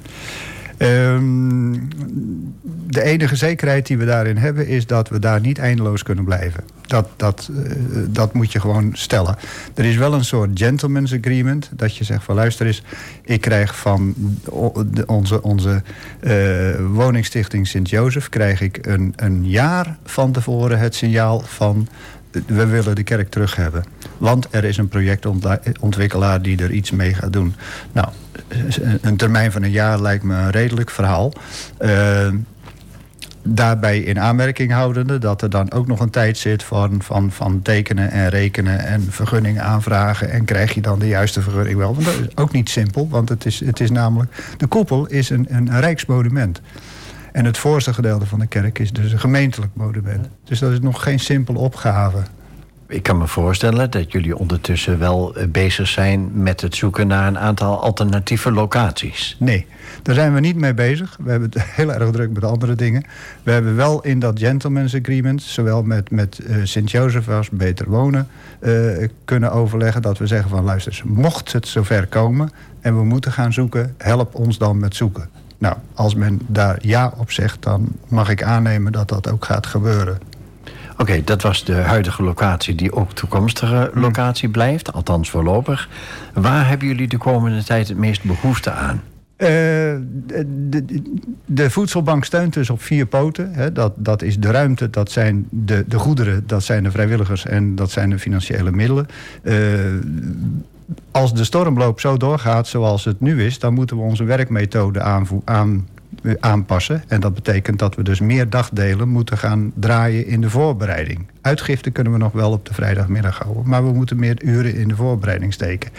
Ehm, 0.76 1.72
de 2.90 3.02
enige 3.02 3.36
zekerheid 3.36 3.86
die 3.86 3.98
we 3.98 4.04
daarin 4.04 4.36
hebben 4.36 4.66
is 4.66 4.86
dat 4.86 5.08
we 5.08 5.18
daar 5.18 5.40
niet 5.40 5.58
eindeloos 5.58 6.02
kunnen 6.02 6.24
blijven. 6.24 6.64
Dat, 6.86 7.08
dat, 7.16 7.50
eh, 7.64 7.72
dat 8.08 8.32
moet 8.32 8.52
je 8.52 8.60
gewoon 8.60 8.90
stellen. 8.92 9.36
Er 9.74 9.84
is 9.84 9.96
wel 9.96 10.12
een 10.14 10.24
soort 10.24 10.50
gentleman's 10.54 11.12
agreement. 11.12 11.70
Dat 11.72 11.96
je 11.96 12.04
zegt 12.04 12.24
van 12.24 12.34
luister 12.34 12.66
eens, 12.66 12.82
ik 13.24 13.40
krijg 13.40 13.76
van 13.76 14.14
onze, 15.06 15.42
onze 15.42 15.82
eh, 16.20 16.34
woningstichting 16.92 17.66
Sint-Jozef... 17.66 18.28
krijg 18.28 18.60
ik 18.60 18.86
een, 18.86 19.12
een 19.16 19.48
jaar 19.48 19.98
van 20.04 20.32
tevoren 20.32 20.78
het 20.78 20.94
signaal 20.94 21.40
van... 21.40 21.88
we 22.46 22.66
willen 22.66 22.94
de 22.94 23.02
kerk 23.02 23.30
terug 23.30 23.56
hebben. 23.56 23.84
Want 24.18 24.46
er 24.50 24.64
is 24.64 24.76
een 24.76 24.88
projectontwikkelaar 24.88 26.42
die 26.42 26.62
er 26.62 26.70
iets 26.70 26.90
mee 26.90 27.14
gaat 27.14 27.32
doen. 27.32 27.54
Nou, 27.92 28.08
een 29.00 29.16
termijn 29.16 29.52
van 29.52 29.62
een 29.62 29.70
jaar 29.70 30.00
lijkt 30.00 30.24
me 30.24 30.34
een 30.34 30.50
redelijk 30.50 30.90
verhaal. 30.90 31.32
Eh, 31.78 32.28
daarbij 33.42 33.98
in 33.98 34.20
aanmerking 34.20 34.72
houdende 34.72 35.18
dat 35.18 35.42
er 35.42 35.50
dan 35.50 35.72
ook 35.72 35.86
nog 35.86 36.00
een 36.00 36.10
tijd 36.10 36.38
zit 36.38 36.62
van, 36.62 37.02
van, 37.02 37.30
van 37.30 37.62
tekenen 37.62 38.10
en 38.10 38.28
rekenen 38.28 38.78
en 38.78 39.02
vergunningen 39.10 39.62
aanvragen. 39.62 40.30
En 40.30 40.44
krijg 40.44 40.74
je 40.74 40.80
dan 40.80 40.98
de 40.98 41.08
juiste 41.08 41.40
vergunning 41.40 41.76
wel? 41.76 41.94
Want 41.94 42.04
dat 42.06 42.14
is 42.14 42.36
ook 42.36 42.52
niet 42.52 42.68
simpel, 42.68 43.08
want 43.08 43.28
het 43.28 43.46
is, 43.46 43.60
het 43.60 43.80
is 43.80 43.90
namelijk. 43.90 44.54
De 44.56 44.66
koepel 44.66 45.06
is 45.06 45.30
een, 45.30 45.46
een 45.48 45.80
rijksmonument. 45.80 46.60
En 47.32 47.44
het 47.44 47.58
voorste 47.58 47.94
gedeelte 47.94 48.26
van 48.26 48.38
de 48.38 48.46
kerk 48.46 48.78
is 48.78 48.92
dus 48.92 49.12
een 49.12 49.20
gemeentelijk 49.20 49.72
monument. 49.74 50.28
Dus 50.44 50.58
dat 50.58 50.72
is 50.72 50.80
nog 50.80 51.02
geen 51.02 51.20
simpele 51.20 51.58
opgave. 51.58 52.18
Ik 52.90 53.02
kan 53.02 53.18
me 53.18 53.26
voorstellen 53.26 53.90
dat 53.90 54.12
jullie 54.12 54.36
ondertussen 54.36 54.98
wel 54.98 55.34
eh, 55.34 55.46
bezig 55.48 55.88
zijn 55.88 56.42
met 56.42 56.60
het 56.60 56.76
zoeken 56.76 57.06
naar 57.06 57.26
een 57.26 57.38
aantal 57.38 57.82
alternatieve 57.82 58.52
locaties. 58.52 59.36
Nee, 59.38 59.66
daar 60.02 60.14
zijn 60.14 60.34
we 60.34 60.40
niet 60.40 60.56
mee 60.56 60.74
bezig. 60.74 61.16
We 61.20 61.30
hebben 61.30 61.50
het 61.52 61.62
heel 61.76 61.92
erg 61.92 62.10
druk 62.10 62.30
met 62.32 62.44
andere 62.44 62.74
dingen. 62.74 63.04
We 63.42 63.50
hebben 63.50 63.76
wel 63.76 64.02
in 64.02 64.18
dat 64.18 64.38
gentleman's 64.38 64.94
agreement, 64.94 65.42
zowel 65.42 65.82
met, 65.82 66.10
met 66.10 66.38
eh, 66.38 66.56
Sint-Jozef 66.62 67.28
als 67.28 67.50
Beter 67.50 67.88
Wonen, 67.88 68.28
eh, 68.60 69.08
kunnen 69.24 69.52
overleggen 69.52 70.02
dat 70.02 70.18
we 70.18 70.26
zeggen 70.26 70.50
van 70.50 70.64
luister, 70.64 71.02
mocht 71.04 71.52
het 71.52 71.68
zover 71.68 72.06
komen 72.06 72.50
en 72.80 72.96
we 72.96 73.04
moeten 73.04 73.32
gaan 73.32 73.52
zoeken, 73.52 73.94
help 73.98 74.34
ons 74.34 74.58
dan 74.58 74.78
met 74.78 74.96
zoeken. 74.96 75.28
Nou, 75.58 75.76
als 75.94 76.14
men 76.14 76.40
daar 76.46 76.78
ja 76.82 77.12
op 77.16 77.30
zegt, 77.30 77.62
dan 77.62 77.88
mag 78.08 78.28
ik 78.30 78.42
aannemen 78.42 78.92
dat 78.92 79.08
dat 79.08 79.30
ook 79.30 79.44
gaat 79.44 79.66
gebeuren. 79.66 80.18
Oké, 81.00 81.22
dat 81.24 81.42
was 81.42 81.64
de 81.64 81.74
huidige 81.74 82.22
locatie 82.22 82.74
die 82.74 82.92
ook 82.92 83.12
toekomstige 83.12 83.90
locatie 83.94 84.48
blijft, 84.48 84.92
althans 84.92 85.30
voorlopig. 85.30 85.88
Waar 86.34 86.68
hebben 86.68 86.88
jullie 86.88 87.08
de 87.08 87.18
komende 87.18 87.64
tijd 87.64 87.88
het 87.88 87.96
meest 87.96 88.24
behoefte 88.24 88.70
aan? 88.70 89.02
Eh, 89.36 89.48
de, 90.68 91.02
de, 91.44 91.70
voedselbank 91.70 92.24
steunt 92.24 92.52
dus 92.52 92.70
op 92.70 92.82
vier 92.82 93.06
poten. 93.06 93.52
Hè. 93.52 93.72
Dat, 93.72 93.92
dat 93.96 94.22
is 94.22 94.38
de 94.38 94.50
ruimte, 94.50 94.90
dat 94.90 95.10
zijn 95.10 95.46
de, 95.50 95.84
de 95.88 95.98
goederen, 95.98 96.44
dat 96.46 96.62
zijn 96.62 96.82
de 96.82 96.90
vrijwilligers 96.90 97.46
en 97.46 97.74
dat 97.74 97.90
zijn 97.90 98.10
de 98.10 98.18
financiële 98.18 98.70
middelen. 98.70 99.06
Eh, 99.42 99.54
als 101.10 101.34
de 101.34 101.44
stormloop 101.44 102.00
zo 102.00 102.16
doorgaat 102.16 102.66
zoals 102.66 103.04
het 103.04 103.20
nu 103.20 103.44
is, 103.44 103.58
dan 103.58 103.74
moeten 103.74 103.96
we 103.96 104.02
onze 104.02 104.24
werkmethode 104.24 105.00
aanvo- 105.00 105.42
aan, 105.44 105.88
aanpassen. 106.40 107.02
En 107.08 107.20
dat 107.20 107.34
betekent 107.34 107.78
dat 107.78 107.94
we 107.94 108.02
dus 108.02 108.20
meer 108.20 108.50
dagdelen 108.50 109.08
moeten 109.08 109.38
gaan 109.38 109.72
draaien 109.74 110.26
in 110.26 110.40
de 110.40 110.50
voorbereiding. 110.50 111.26
Uitgifte 111.40 111.90
kunnen 111.90 112.12
we 112.12 112.18
nog 112.18 112.32
wel 112.32 112.50
op 112.52 112.66
de 112.66 112.74
vrijdagmiddag 112.74 113.38
houden, 113.38 113.68
maar 113.68 113.84
we 113.86 113.92
moeten 113.92 114.18
meer 114.18 114.42
uren 114.42 114.74
in 114.74 114.88
de 114.88 114.94
voorbereiding 114.96 115.52
steken. 115.52 115.90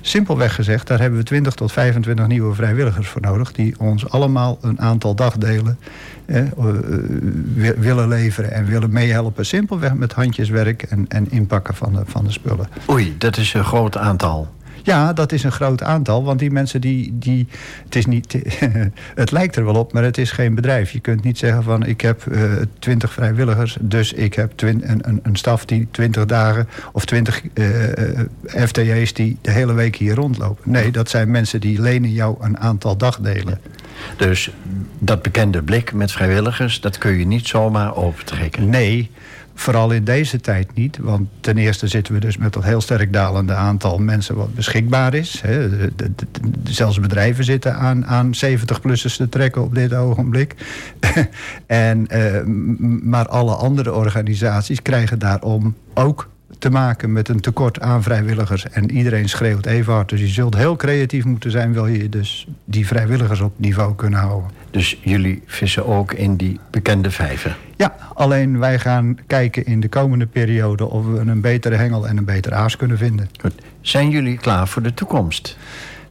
Simpelweg 0.00 0.54
gezegd, 0.54 0.86
daar 0.86 1.00
hebben 1.00 1.18
we 1.18 1.24
20 1.24 1.54
tot 1.54 1.72
25 1.72 2.26
nieuwe 2.26 2.54
vrijwilligers 2.54 3.08
voor 3.08 3.20
nodig, 3.20 3.52
die 3.52 3.74
ons 3.80 4.08
allemaal 4.10 4.58
een 4.60 4.80
aantal 4.80 5.14
dagdelen 5.14 5.78
eh, 6.24 6.38
eh, 6.40 6.48
wi- 7.54 7.74
willen 7.78 8.08
leveren 8.08 8.52
en 8.52 8.64
willen 8.66 8.90
meehelpen. 8.92 9.46
Simpelweg 9.46 9.94
met 9.94 10.12
handjeswerk 10.12 10.82
en, 10.82 11.04
en 11.08 11.30
inpakken 11.30 11.74
van 11.74 12.02
van 12.06 12.24
de 12.24 12.32
spullen. 12.32 12.68
Oei, 12.90 13.14
dat 13.18 13.36
is 13.36 13.54
een 13.54 13.64
groot 13.64 13.96
aantal. 13.96 14.54
Ja, 14.86 15.12
dat 15.12 15.32
is 15.32 15.42
een 15.42 15.52
groot 15.52 15.82
aantal. 15.82 16.24
Want 16.24 16.38
die 16.38 16.50
mensen 16.50 16.80
die. 16.80 17.18
die 17.18 17.48
het, 17.84 17.96
is 17.96 18.06
niet, 18.06 18.36
het 19.14 19.30
lijkt 19.30 19.56
er 19.56 19.64
wel 19.64 19.74
op, 19.74 19.92
maar 19.92 20.02
het 20.02 20.18
is 20.18 20.30
geen 20.30 20.54
bedrijf. 20.54 20.90
Je 20.90 21.00
kunt 21.00 21.24
niet 21.24 21.38
zeggen 21.38 21.62
van 21.62 21.86
ik 21.86 22.00
heb 22.00 22.22
twintig 22.78 23.12
vrijwilligers. 23.12 23.76
Dus 23.80 24.12
ik 24.12 24.34
heb 24.34 24.52
twin, 24.54 24.90
een, 24.90 25.08
een, 25.08 25.20
een 25.22 25.36
staf 25.36 25.64
die 25.64 25.88
twintig 25.90 26.26
dagen. 26.26 26.68
of 26.92 27.04
twintig 27.04 27.42
FTE's 28.44 29.12
die 29.12 29.38
de 29.40 29.50
hele 29.50 29.72
week 29.72 29.96
hier 29.96 30.14
rondlopen. 30.14 30.70
Nee, 30.70 30.90
dat 30.90 31.10
zijn 31.10 31.30
mensen 31.30 31.60
die 31.60 31.80
lenen 31.80 32.12
jou 32.12 32.36
een 32.40 32.58
aantal 32.58 32.96
dagdelen. 32.96 33.60
Dus 34.16 34.50
dat 34.98 35.22
bekende 35.22 35.62
blik 35.62 35.92
met 35.92 36.12
vrijwilligers, 36.12 36.80
dat 36.80 36.98
kun 36.98 37.18
je 37.18 37.26
niet 37.26 37.46
zomaar 37.46 37.96
opentrekken. 37.96 38.70
Nee, 38.70 39.10
vooral 39.58 39.90
in 39.90 40.04
deze 40.04 40.40
tijd 40.40 40.74
niet. 40.74 40.98
Want 41.00 41.28
ten 41.40 41.58
eerste 41.58 41.86
zitten 41.86 42.14
we 42.14 42.20
dus 42.20 42.36
met 42.36 42.52
dat 42.52 42.64
heel 42.64 42.80
sterk 42.80 43.12
dalende 43.12 43.54
aantal 43.54 43.98
mensen 43.98 44.36
wat 44.36 44.54
beschikbaar 44.54 45.14
is. 45.14 45.40
Hè. 45.40 45.68
Zelfs 46.64 47.00
bedrijven 47.00 47.44
zitten 47.44 47.76
aan, 47.76 48.06
aan 48.06 48.30
70-plussers 48.44 49.16
te 49.16 49.28
trekken 49.28 49.62
op 49.62 49.74
dit 49.74 49.94
ogenblik. 49.94 50.54
en, 51.66 52.06
eh, 52.06 52.42
maar 53.02 53.28
alle 53.28 53.54
andere 53.54 53.92
organisaties 53.92 54.82
krijgen 54.82 55.18
daarom 55.18 55.74
ook 55.94 56.28
te 56.58 56.70
maken 56.70 57.12
met 57.12 57.28
een 57.28 57.40
tekort 57.40 57.80
aan 57.80 58.02
vrijwilligers. 58.02 58.68
En 58.68 58.90
iedereen 58.90 59.28
schreeuwt 59.28 59.66
even 59.66 59.92
hard. 59.92 60.08
Dus 60.08 60.20
je 60.20 60.26
zult 60.26 60.56
heel 60.56 60.76
creatief 60.76 61.24
moeten 61.24 61.50
zijn... 61.50 61.72
wil 61.72 61.86
je 61.86 62.08
dus 62.08 62.46
die 62.64 62.86
vrijwilligers 62.86 63.40
op 63.40 63.52
niveau 63.56 63.94
kunnen 63.94 64.18
houden. 64.18 64.50
Dus 64.76 64.98
jullie 65.02 65.42
vissen 65.46 65.86
ook 65.86 66.12
in 66.12 66.36
die 66.36 66.60
bekende 66.70 67.10
vijver. 67.10 67.56
Ja, 67.76 67.96
alleen 68.14 68.58
wij 68.58 68.78
gaan 68.78 69.18
kijken 69.26 69.64
in 69.66 69.80
de 69.80 69.88
komende 69.88 70.26
periode... 70.26 70.84
of 70.90 71.06
we 71.06 71.18
een 71.18 71.40
betere 71.40 71.74
hengel 71.74 72.08
en 72.08 72.16
een 72.16 72.24
betere 72.24 72.54
aas 72.54 72.76
kunnen 72.76 72.98
vinden. 72.98 73.28
Goed. 73.40 73.52
Zijn 73.80 74.10
jullie 74.10 74.36
klaar 74.38 74.68
voor 74.68 74.82
de 74.82 74.94
toekomst? 74.94 75.56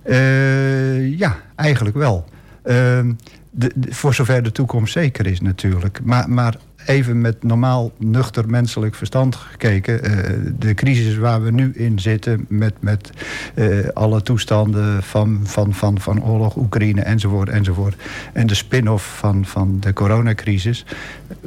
Eh, 0.01 1.17
ja, 1.17 1.37
eigenlijk 1.55 1.95
wel. 1.95 2.25
Ehm, 2.63 3.13
de, 3.51 3.71
de- 3.75 3.93
voor 3.93 4.13
zover 4.13 4.43
de 4.43 4.51
toekomst 4.51 4.93
zeker 4.93 5.25
is 5.27 5.41
natuurlijk. 5.41 5.99
Maar, 6.03 6.29
maar 6.29 6.55
even 6.85 7.21
met 7.21 7.43
normaal 7.43 7.91
nuchter 7.97 8.49
menselijk 8.49 8.95
verstand 8.95 9.35
gekeken... 9.35 10.03
eh, 10.03 10.33
de 10.59 10.73
crisis 10.73 11.17
waar 11.17 11.43
we 11.43 11.51
nu 11.51 11.71
in 11.73 11.99
zitten... 11.99 12.45
met, 12.49 12.73
met 12.79 13.09
eh, 13.53 13.67
alle 13.93 14.21
toestanden 14.21 15.03
van, 15.03 15.39
van, 15.43 15.73
van, 15.73 15.99
van 15.99 16.23
oorlog, 16.23 16.55
Oekraïne 16.55 17.01
enzovoort, 17.01 17.49
enzovoort... 17.49 17.95
en 18.33 18.47
de 18.47 18.55
spin-off 18.55 19.17
van, 19.17 19.45
van 19.45 19.77
de 19.79 19.93
coronacrisis... 19.93 20.85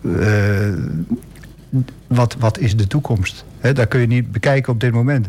eh, 0.04 0.72
wat, 2.06 2.36
wat 2.38 2.58
is 2.58 2.76
de 2.76 2.86
toekomst? 2.86 3.44
Hè, 3.58 3.72
daar 3.72 3.86
kun 3.86 4.00
je 4.00 4.06
niet 4.06 4.32
bekijken 4.32 4.72
op 4.72 4.80
dit 4.80 4.92
moment. 4.92 5.28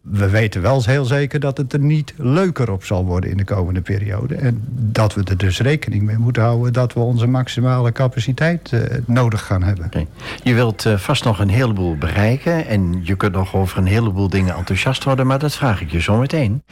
We 0.00 0.28
weten 0.28 0.62
wel 0.62 0.82
heel 0.84 1.04
zeker 1.04 1.40
dat 1.40 1.56
het 1.56 1.72
er 1.72 1.78
niet 1.78 2.14
leuker 2.16 2.70
op 2.70 2.84
zal 2.84 3.04
worden 3.04 3.30
in 3.30 3.36
de 3.36 3.44
komende 3.44 3.80
periode. 3.80 4.34
En 4.34 4.64
dat 4.70 5.14
we 5.14 5.24
er 5.24 5.36
dus 5.36 5.60
rekening 5.60 6.02
mee 6.02 6.18
moeten 6.18 6.42
houden 6.42 6.72
dat 6.72 6.92
we 6.92 7.00
onze 7.00 7.26
maximale 7.26 7.92
capaciteit 7.92 8.72
eh, 8.72 8.80
nodig 9.06 9.46
gaan 9.46 9.62
hebben. 9.62 9.90
Je 10.42 10.54
wilt 10.54 10.86
eh, 10.86 10.96
vast 10.96 11.24
nog 11.24 11.38
een 11.38 11.48
heleboel 11.48 11.96
bereiken 11.96 12.66
en 12.66 13.00
je 13.02 13.16
kunt 13.16 13.32
nog 13.32 13.54
over 13.54 13.78
een 13.78 13.86
heleboel 13.86 14.28
dingen 14.28 14.54
enthousiast 14.54 15.04
worden, 15.04 15.26
maar 15.26 15.38
dat 15.38 15.54
vraag 15.54 15.80
ik 15.80 15.90
je 15.90 16.00
zo 16.00 16.16
meteen. 16.16 16.62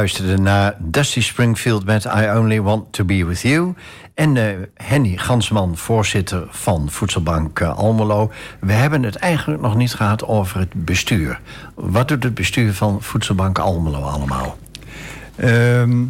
Luisterde 0.00 0.38
naar 0.38 0.74
Dusty 0.78 1.20
Springfield 1.20 1.84
met 1.84 2.04
I 2.04 2.28
Only 2.36 2.60
Want 2.60 2.92
To 2.92 3.04
Be 3.04 3.24
With 3.24 3.40
You. 3.40 3.74
En 4.14 4.36
eh, 4.36 4.44
Henny 4.74 5.16
Gansman, 5.16 5.76
voorzitter 5.76 6.46
van 6.50 6.90
Voedselbank 6.90 7.60
eh, 7.60 7.78
Almelo. 7.78 8.30
We 8.60 8.72
hebben 8.72 9.02
het 9.02 9.16
eigenlijk 9.16 9.62
nog 9.62 9.76
niet 9.76 9.94
gehad 9.94 10.24
over 10.26 10.58
het 10.58 10.72
bestuur. 10.74 11.40
Wat 11.74 12.08
doet 12.08 12.22
het 12.22 12.34
bestuur 12.34 12.72
van 12.72 13.02
Voedselbank 13.02 13.58
Almelo 13.58 14.00
allemaal? 14.00 14.58
Ehm, 15.36 16.04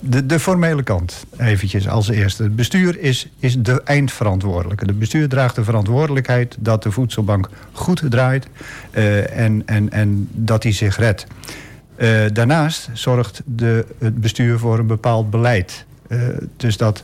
de, 0.00 0.26
de 0.26 0.40
formele 0.40 0.82
kant, 0.82 1.24
eventjes 1.36 1.88
als 1.88 2.08
eerste. 2.08 2.42
Het 2.42 2.56
bestuur 2.56 2.98
is, 2.98 3.28
is 3.38 3.56
de 3.58 3.82
eindverantwoordelijke. 3.82 4.84
Het 4.84 4.98
bestuur 4.98 5.28
draagt 5.28 5.54
de 5.54 5.64
verantwoordelijkheid 5.64 6.56
dat 6.58 6.82
de 6.82 6.90
voedselbank 6.90 7.48
goed 7.72 8.02
draait 8.08 8.46
eh, 8.90 9.38
en, 9.38 9.62
en, 9.66 9.90
en 9.90 10.28
dat 10.32 10.62
hij 10.62 10.72
zich 10.72 10.96
redt. 10.96 11.26
Eh, 11.98 12.20
daarnaast 12.32 12.90
zorgt 12.92 13.42
de, 13.44 13.86
het 13.98 14.20
bestuur 14.20 14.58
voor 14.58 14.78
een 14.78 14.86
bepaald 14.86 15.30
beleid. 15.30 15.86
Eh, 16.08 16.18
dus 16.56 16.76
dat 16.76 17.02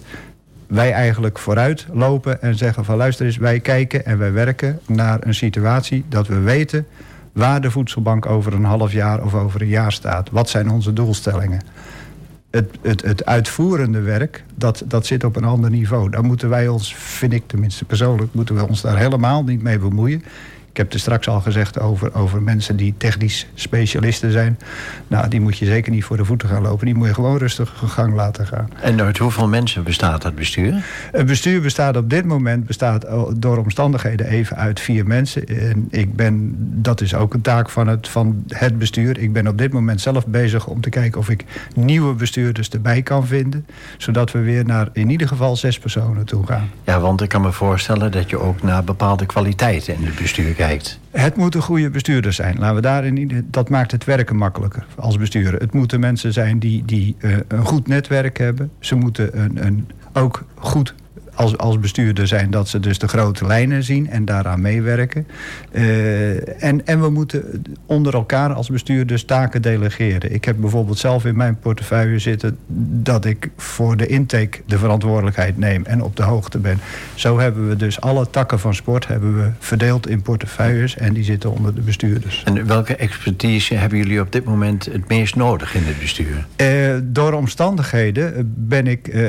wij 0.67 0.93
eigenlijk 0.93 1.39
vooruit 1.39 1.87
lopen 1.93 2.43
en 2.43 2.57
zeggen 2.57 2.85
van 2.85 2.97
luister 2.97 3.27
eens, 3.27 3.37
wij 3.37 3.61
kijken 3.61 4.07
en 4.07 4.19
wij 4.19 4.33
werken 4.33 4.81
naar 4.87 5.19
een 5.21 5.35
situatie 5.35 6.05
dat 6.09 6.27
we 6.27 6.39
weten 6.39 6.87
waar 7.33 7.61
de 7.61 7.71
voedselbank 7.71 8.27
over 8.27 8.53
een 8.55 8.65
half 8.65 8.93
jaar 8.93 9.25
of 9.25 9.35
over 9.35 9.61
een 9.63 9.69
jaar 9.69 9.93
staat. 9.93 10.31
Wat 10.31 10.49
zijn 10.49 10.71
onze 10.71 10.93
doelstellingen? 10.93 11.61
Het, 12.51 12.71
het, 12.83 13.03
het 13.03 13.25
uitvoerende 13.25 14.01
werk, 14.01 14.45
dat, 14.55 14.85
dat 14.87 15.07
zit 15.07 15.25
op 15.25 15.37
een 15.37 15.45
ander 15.45 15.71
niveau. 15.71 16.11
Daar 16.11 16.25
moeten 16.25 16.49
wij 16.49 16.69
ons, 16.69 16.95
vind 16.95 17.33
ik 17.33 17.43
tenminste 17.47 17.85
persoonlijk, 17.85 18.35
moeten 18.35 18.55
we 18.55 18.69
ons 18.69 18.81
daar 18.81 18.99
helemaal 18.99 19.45
niet 19.45 19.63
mee 19.63 19.79
bemoeien. 19.79 20.25
Ik 20.75 20.81
heb 20.81 20.93
er 20.93 21.01
straks 21.01 21.29
al 21.29 21.41
gezegd 21.41 21.81
over, 21.81 22.14
over 22.14 22.43
mensen 22.43 22.77
die 22.77 22.95
technisch 22.97 23.47
specialisten 23.55 24.33
zijn. 24.33 24.59
Nou, 25.07 25.29
die 25.29 25.41
moet 25.41 25.59
je 25.59 25.64
zeker 25.64 25.93
niet 25.93 26.05
voor 26.05 26.16
de 26.16 26.25
voeten 26.25 26.49
gaan 26.49 26.62
lopen. 26.62 26.87
Die 26.87 26.95
moet 26.95 27.07
je 27.07 27.14
gewoon 27.14 27.39
rustig 27.39 27.72
gang 27.87 28.14
laten 28.14 28.47
gaan. 28.47 28.68
En 28.81 29.01
uit 29.01 29.18
hoeveel 29.18 29.49
mensen 29.49 29.85
bestaat 29.85 30.22
dat 30.22 30.35
bestuur? 30.35 30.85
Het 31.12 31.27
bestuur 31.27 31.61
bestaat 31.61 31.97
op 31.97 32.11
dit 32.11 32.25
moment 32.25 32.66
bestaat 32.66 33.07
door 33.37 33.59
omstandigheden 33.59 34.27
even 34.27 34.57
uit 34.57 34.81
vier 34.81 35.07
mensen. 35.07 35.47
En 35.47 35.87
ik 35.91 36.16
ben, 36.16 36.55
dat 36.83 37.01
is 37.01 37.14
ook 37.14 37.35
een 37.35 37.41
taak 37.41 37.70
van 37.70 37.87
het, 37.87 38.09
van 38.09 38.45
het 38.49 38.79
bestuur. 38.79 39.18
Ik 39.18 39.33
ben 39.33 39.47
op 39.47 39.59
dit 39.59 39.72
moment 39.72 40.01
zelf 40.01 40.27
bezig 40.27 40.66
om 40.66 40.81
te 40.81 40.89
kijken 40.89 41.20
of 41.20 41.29
ik 41.29 41.45
nieuwe 41.75 42.14
bestuurders 42.14 42.68
erbij 42.68 43.03
kan 43.03 43.27
vinden. 43.27 43.66
Zodat 43.99 44.33
we 44.33 44.39
weer 44.39 44.64
naar 44.64 44.89
in 44.93 45.11
ieder 45.11 45.29
geval 45.29 45.57
zes 45.57 45.79
personen 45.79 46.25
toe 46.25 46.47
gaan. 46.47 46.70
Ja, 46.85 47.01
want 47.01 47.20
ik 47.20 47.29
kan 47.29 47.43
me 47.43 47.53
voorstellen 47.53 48.12
dat 48.12 48.31
je 48.31 48.39
ook 48.39 48.62
naar 48.62 48.85
bepaalde 48.85 49.27
kwaliteiten 49.27 49.95
in 49.95 50.05
het 50.05 50.16
bestuur 50.16 50.45
kijkt. 50.45 50.62
Het 51.11 51.37
moeten 51.37 51.62
goede 51.62 51.91
bestuurders 51.91 52.37
zijn. 52.37 52.59
Laten 52.59 52.75
we 52.75 52.81
daarin, 52.81 53.47
dat 53.51 53.69
maakt 53.69 53.91
het 53.93 54.05
werken 54.05 54.37
makkelijker 54.37 54.87
als 54.97 55.19
bestuurder. 55.19 55.61
Het 55.61 55.73
moeten 55.73 56.01
mensen 56.01 56.33
zijn 56.33 56.59
die, 56.59 56.85
die 56.85 57.17
eh, 57.19 57.37
een 57.49 57.67
goed 57.67 57.87
netwerk 57.89 58.39
hebben. 58.39 58.71
Ze 58.79 58.95
moeten 58.95 59.41
een, 59.41 59.67
een, 59.67 59.89
ook 60.12 60.45
goed 60.55 60.95
als, 61.35 61.59
als 61.59 61.80
bestuurder 61.80 62.26
zijn 62.26 62.51
dat 62.51 62.68
ze 62.68 62.80
dus 62.80 62.99
de 62.99 63.09
grote 63.09 63.47
lijnen 63.47 63.82
zien 63.82 64.11
en 64.11 64.24
daaraan 64.24 64.61
meewerken. 64.61 65.26
Eh, 65.70 66.62
en, 66.62 66.87
en 66.87 67.01
we 67.01 67.11
moeten 67.11 67.64
onder 67.87 68.14
elkaar 68.14 68.53
als 68.53 68.68
bestuurders 68.68 69.24
taken 69.24 69.62
delegeren. 69.62 70.35
Ik 70.35 70.45
heb 70.45 70.57
bijvoorbeeld 70.59 70.99
zelf 70.99 71.24
in 71.24 71.37
mijn 71.37 71.59
portefeuille 71.59 72.18
zitten 72.18 72.59
dat 73.03 73.24
ik 73.24 73.51
voor 73.57 73.97
de 73.97 74.07
intake 74.07 74.61
de 74.66 74.78
verantwoordelijkheid 74.78 75.59
neem 75.59 75.85
en 75.85 76.03
op 76.03 76.16
de 76.16 76.22
hoogte 76.22 76.59
ben. 76.59 76.78
Zo 77.14 77.39
hebben 77.39 77.68
we 77.68 77.76
dus 77.76 78.01
alle 78.01 78.30
takken 78.30 78.59
van 78.59 78.74
sport 78.74 79.07
hebben 79.07 79.37
we 79.37 79.51
verdeeld 79.59 80.09
in 80.09 80.22
portefeuilles 80.22 80.97
en 80.97 81.12
die 81.12 81.24
zitten 81.24 81.51
onder 81.51 81.74
de 81.74 81.80
bestuurders. 81.80 82.43
En 82.45 82.66
welke 82.66 82.97
expertise 82.97 83.74
hebben 83.74 83.99
jullie 83.99 84.20
op 84.20 84.32
dit 84.32 84.45
moment 84.45 84.85
het 84.85 85.09
meest 85.09 85.37
nodig 85.37 85.74
in 85.74 85.82
het 85.85 85.99
bestuur? 85.99 86.47
Eh, 86.57 86.68
door 87.03 87.32
omstandigheden 87.32 88.55
ben 88.57 88.87
ik 88.87 89.09
eh, 89.09 89.22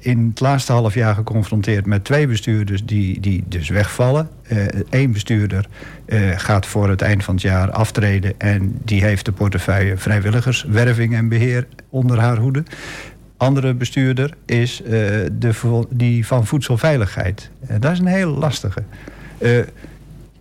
in 0.00 0.26
het 0.28 0.40
laatste 0.40 0.72
half 0.72 0.94
jaar 0.94 1.14
geconfronteerd 1.34 1.86
met 1.86 2.04
twee 2.04 2.26
bestuurders 2.26 2.84
die, 2.84 3.20
die 3.20 3.44
dus 3.48 3.68
wegvallen. 3.68 4.28
Eén 4.90 5.12
bestuurder 5.12 5.66
eh, 6.06 6.20
gaat 6.36 6.66
voor 6.66 6.88
het 6.88 7.02
eind 7.02 7.24
van 7.24 7.34
het 7.34 7.42
jaar 7.42 7.70
aftreden 7.70 8.40
en 8.40 8.78
die 8.84 9.04
heeft 9.04 9.24
de 9.24 9.32
portefeuille 9.32 9.96
vrijwilligerswerving 9.96 11.14
en 11.14 11.28
beheer 11.28 11.66
onder 11.90 12.20
haar 12.20 12.36
hoede. 12.36 12.62
Andere 13.36 13.74
bestuurder 13.74 14.34
is 14.46 14.82
eh, 14.82 14.90
de, 15.32 15.84
die 15.90 16.26
van 16.26 16.46
voedselveiligheid. 16.46 17.50
Dat 17.80 17.92
is 17.92 17.98
een 17.98 18.06
heel 18.06 18.30
lastige. 18.30 18.82
Eh, 19.38 19.58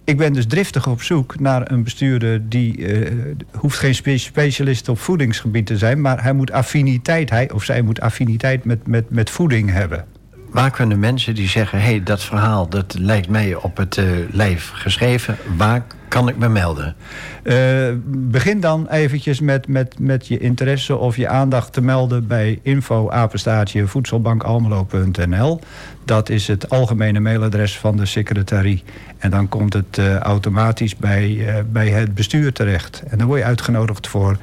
ik 0.04 0.18
ben 0.18 0.34
dus 0.34 0.46
driftig 0.46 0.88
op 0.88 1.02
zoek 1.02 1.40
naar 1.40 1.72
een 1.72 1.84
bestuurder 1.84 2.50
die 2.50 2.88
eh, 2.88 3.12
hoeft 3.52 3.78
geen 3.78 3.96
spe- 3.96 4.18
specialist 4.18 4.90
op 4.90 5.00
voedingsgebied 5.00 5.66
te 5.66 5.78
zijn, 5.78 6.02
maar 6.02 6.24
hij 6.24 6.34
moet 6.34 6.52
affiniteit, 6.52 7.30
hij 7.30 7.52
of 7.52 7.64
zij 7.64 7.82
moet 7.82 8.02
affiniteit 8.02 8.66
met, 8.66 8.88
met, 8.88 9.10
met 9.10 9.30
voeding 9.30 9.72
hebben. 9.72 10.06
Waar 10.54 10.72
kunnen 10.72 11.00
mensen 11.00 11.36
die 11.36 11.48
zeggen... 11.48 11.80
hé, 11.80 11.86
hey, 11.86 12.04
dat 12.04 12.24
verhaal 12.24 12.70
dat 12.70 12.96
lijkt 13.00 13.30
mij 13.30 13.56
op 13.56 13.78
het 13.78 13.98
eh, 13.98 14.06
lijf 14.32 14.70
geschreven... 14.74 15.38
waar 15.58 15.84
kan 16.08 16.28
ik 16.30 16.38
me 16.38 16.50
melden? 16.50 16.96
Eh, 17.44 17.58
begin 18.06 18.60
dan 18.60 18.88
eventjes 18.90 19.40
met, 19.40 19.68
met, 19.68 20.00
met 20.00 20.28
je 20.28 20.38
interesse 20.38 20.98
of 20.98 21.18
je 21.18 21.28
aandacht 21.28 21.74
te 21.74 21.82
melden 21.82 22.28
bij 22.28 22.60
info 22.62 23.10
apenstaartje 23.10 23.88
voedselbankalmelo.nl. 23.88 25.60
Dat 26.06 26.30
is 26.30 26.48
het 26.48 26.70
algemene 26.70 27.20
mailadres 27.20 27.78
van 27.78 27.98
de 27.98 28.06
secretarie. 28.06 28.84
En 29.18 29.30
dan 29.30 29.50
komt 29.50 29.74
het 29.74 29.98
eh, 29.98 30.18
automatisch 30.18 30.96
bij, 30.96 31.46
bij 31.72 31.90
het 31.90 32.16
bestuur 32.16 32.54
terecht. 32.54 33.04
En 33.08 33.18
dan 33.18 33.28
word 33.28 33.40
je 33.40 33.46
uitgenodigd 33.46 34.08
voor 34.08 34.38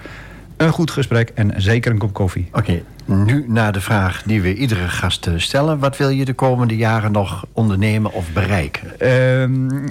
een 0.60 0.72
goed 0.72 0.90
gesprek 0.90 1.30
en 1.34 1.52
zeker 1.56 1.90
een 1.90 1.98
kop 1.98 2.12
koffie. 2.12 2.48
Oké, 2.52 2.82
nu 3.04 3.44
naar 3.48 3.72
de 3.72 3.80
vraag 3.80 4.22
die 4.22 4.42
we 4.42 4.54
iedere 4.54 4.88
gast 4.88 5.26
eh, 5.26 5.34
stellen. 5.36 5.78
Wat 5.78 5.96
wil 5.96 6.08
je 6.08 6.24
de 6.24 6.32
komende 6.32 6.76
jaren 6.76 7.12
nog 7.12 7.46
ondernemen 7.52 8.12
of 8.12 8.32
bereiken? 8.32 9.00
Ehm, 9.00 9.86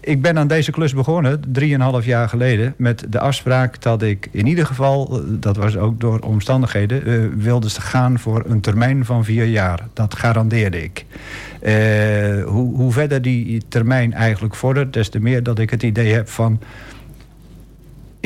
ik 0.00 0.22
ben 0.22 0.38
aan 0.38 0.46
deze 0.46 0.70
klus 0.70 0.94
begonnen, 0.94 1.42
drieënhalf 1.48 2.04
jaar 2.04 2.28
geleden... 2.28 2.74
met 2.76 3.04
de 3.08 3.20
afspraak 3.20 3.82
dat 3.82 4.02
ik 4.02 4.28
in 4.30 4.46
ieder 4.46 4.66
geval, 4.66 5.08
eh, 5.10 5.24
dat 5.28 5.56
was 5.56 5.76
ook 5.76 6.00
door 6.00 6.18
omstandigheden... 6.18 7.06
eh, 7.06 7.18
wilde 7.36 7.70
gaan 7.70 8.18
voor 8.18 8.44
een 8.46 8.60
termijn 8.60 9.04
van 9.04 9.24
vier 9.24 9.44
jaar. 9.44 9.86
Dat 9.92 10.14
garandeerde 10.14 10.82
ik. 10.82 11.04
Hoe, 12.46 12.76
hoe 12.76 12.92
verder 12.92 13.22
die 13.22 13.62
termijn 13.68 14.12
eigenlijk 14.12 14.54
vordert... 14.54 14.92
des 14.92 15.08
te 15.08 15.20
meer 15.20 15.42
dat 15.42 15.58
ik 15.58 15.70
het 15.70 15.82
idee 15.82 16.12
heb 16.12 16.28
van... 16.28 16.60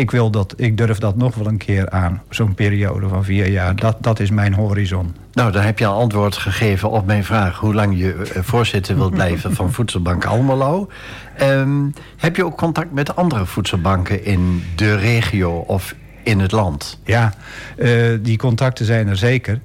Ik, 0.01 0.11
wil 0.11 0.31
dat, 0.31 0.55
ik 0.57 0.77
durf 0.77 0.99
dat 0.99 1.17
nog 1.17 1.35
wel 1.35 1.47
een 1.47 1.57
keer 1.57 1.91
aan, 1.91 2.23
zo'n 2.31 2.55
periode 2.55 3.09
van 3.09 3.25
vier 3.25 3.49
jaar. 3.49 3.77
Dat, 3.77 3.97
dat 4.01 4.21
is 4.21 4.31
mijn 4.31 4.55
horizon. 4.55 5.15
Nou, 5.33 5.53
dan 5.53 5.63
heb 5.63 5.79
je 5.79 5.87
al 5.87 6.01
antwoord 6.01 6.37
gegeven 6.37 6.91
op 6.91 7.07
mijn 7.07 7.25
vraag... 7.25 7.59
hoe 7.59 7.75
lang 7.75 7.99
je 7.99 8.13
eh, 8.13 8.43
voorzitter 8.43 8.97
wilt 8.97 9.15
blijven 9.15 9.55
van 9.55 9.73
Voedselbank 9.75 10.25
Almelo. 10.25 10.89
Ehm, 11.37 11.89
heb 12.17 12.37
je 12.37 12.45
ook 12.45 12.57
contact 12.57 12.93
met 12.93 13.17
andere 13.17 13.47
voedselbanken 13.47 14.25
in 14.25 14.63
de 14.77 14.97
regio 14.97 15.51
of 15.51 15.95
in 16.23 16.41
het 16.41 16.53
land? 16.53 17.01
Ja, 17.05 17.33
eh, 17.77 17.91
die 18.21 18.39
contacten 18.39 18.85
zijn 18.85 19.09
er 19.09 19.17
zeker. 19.17 19.61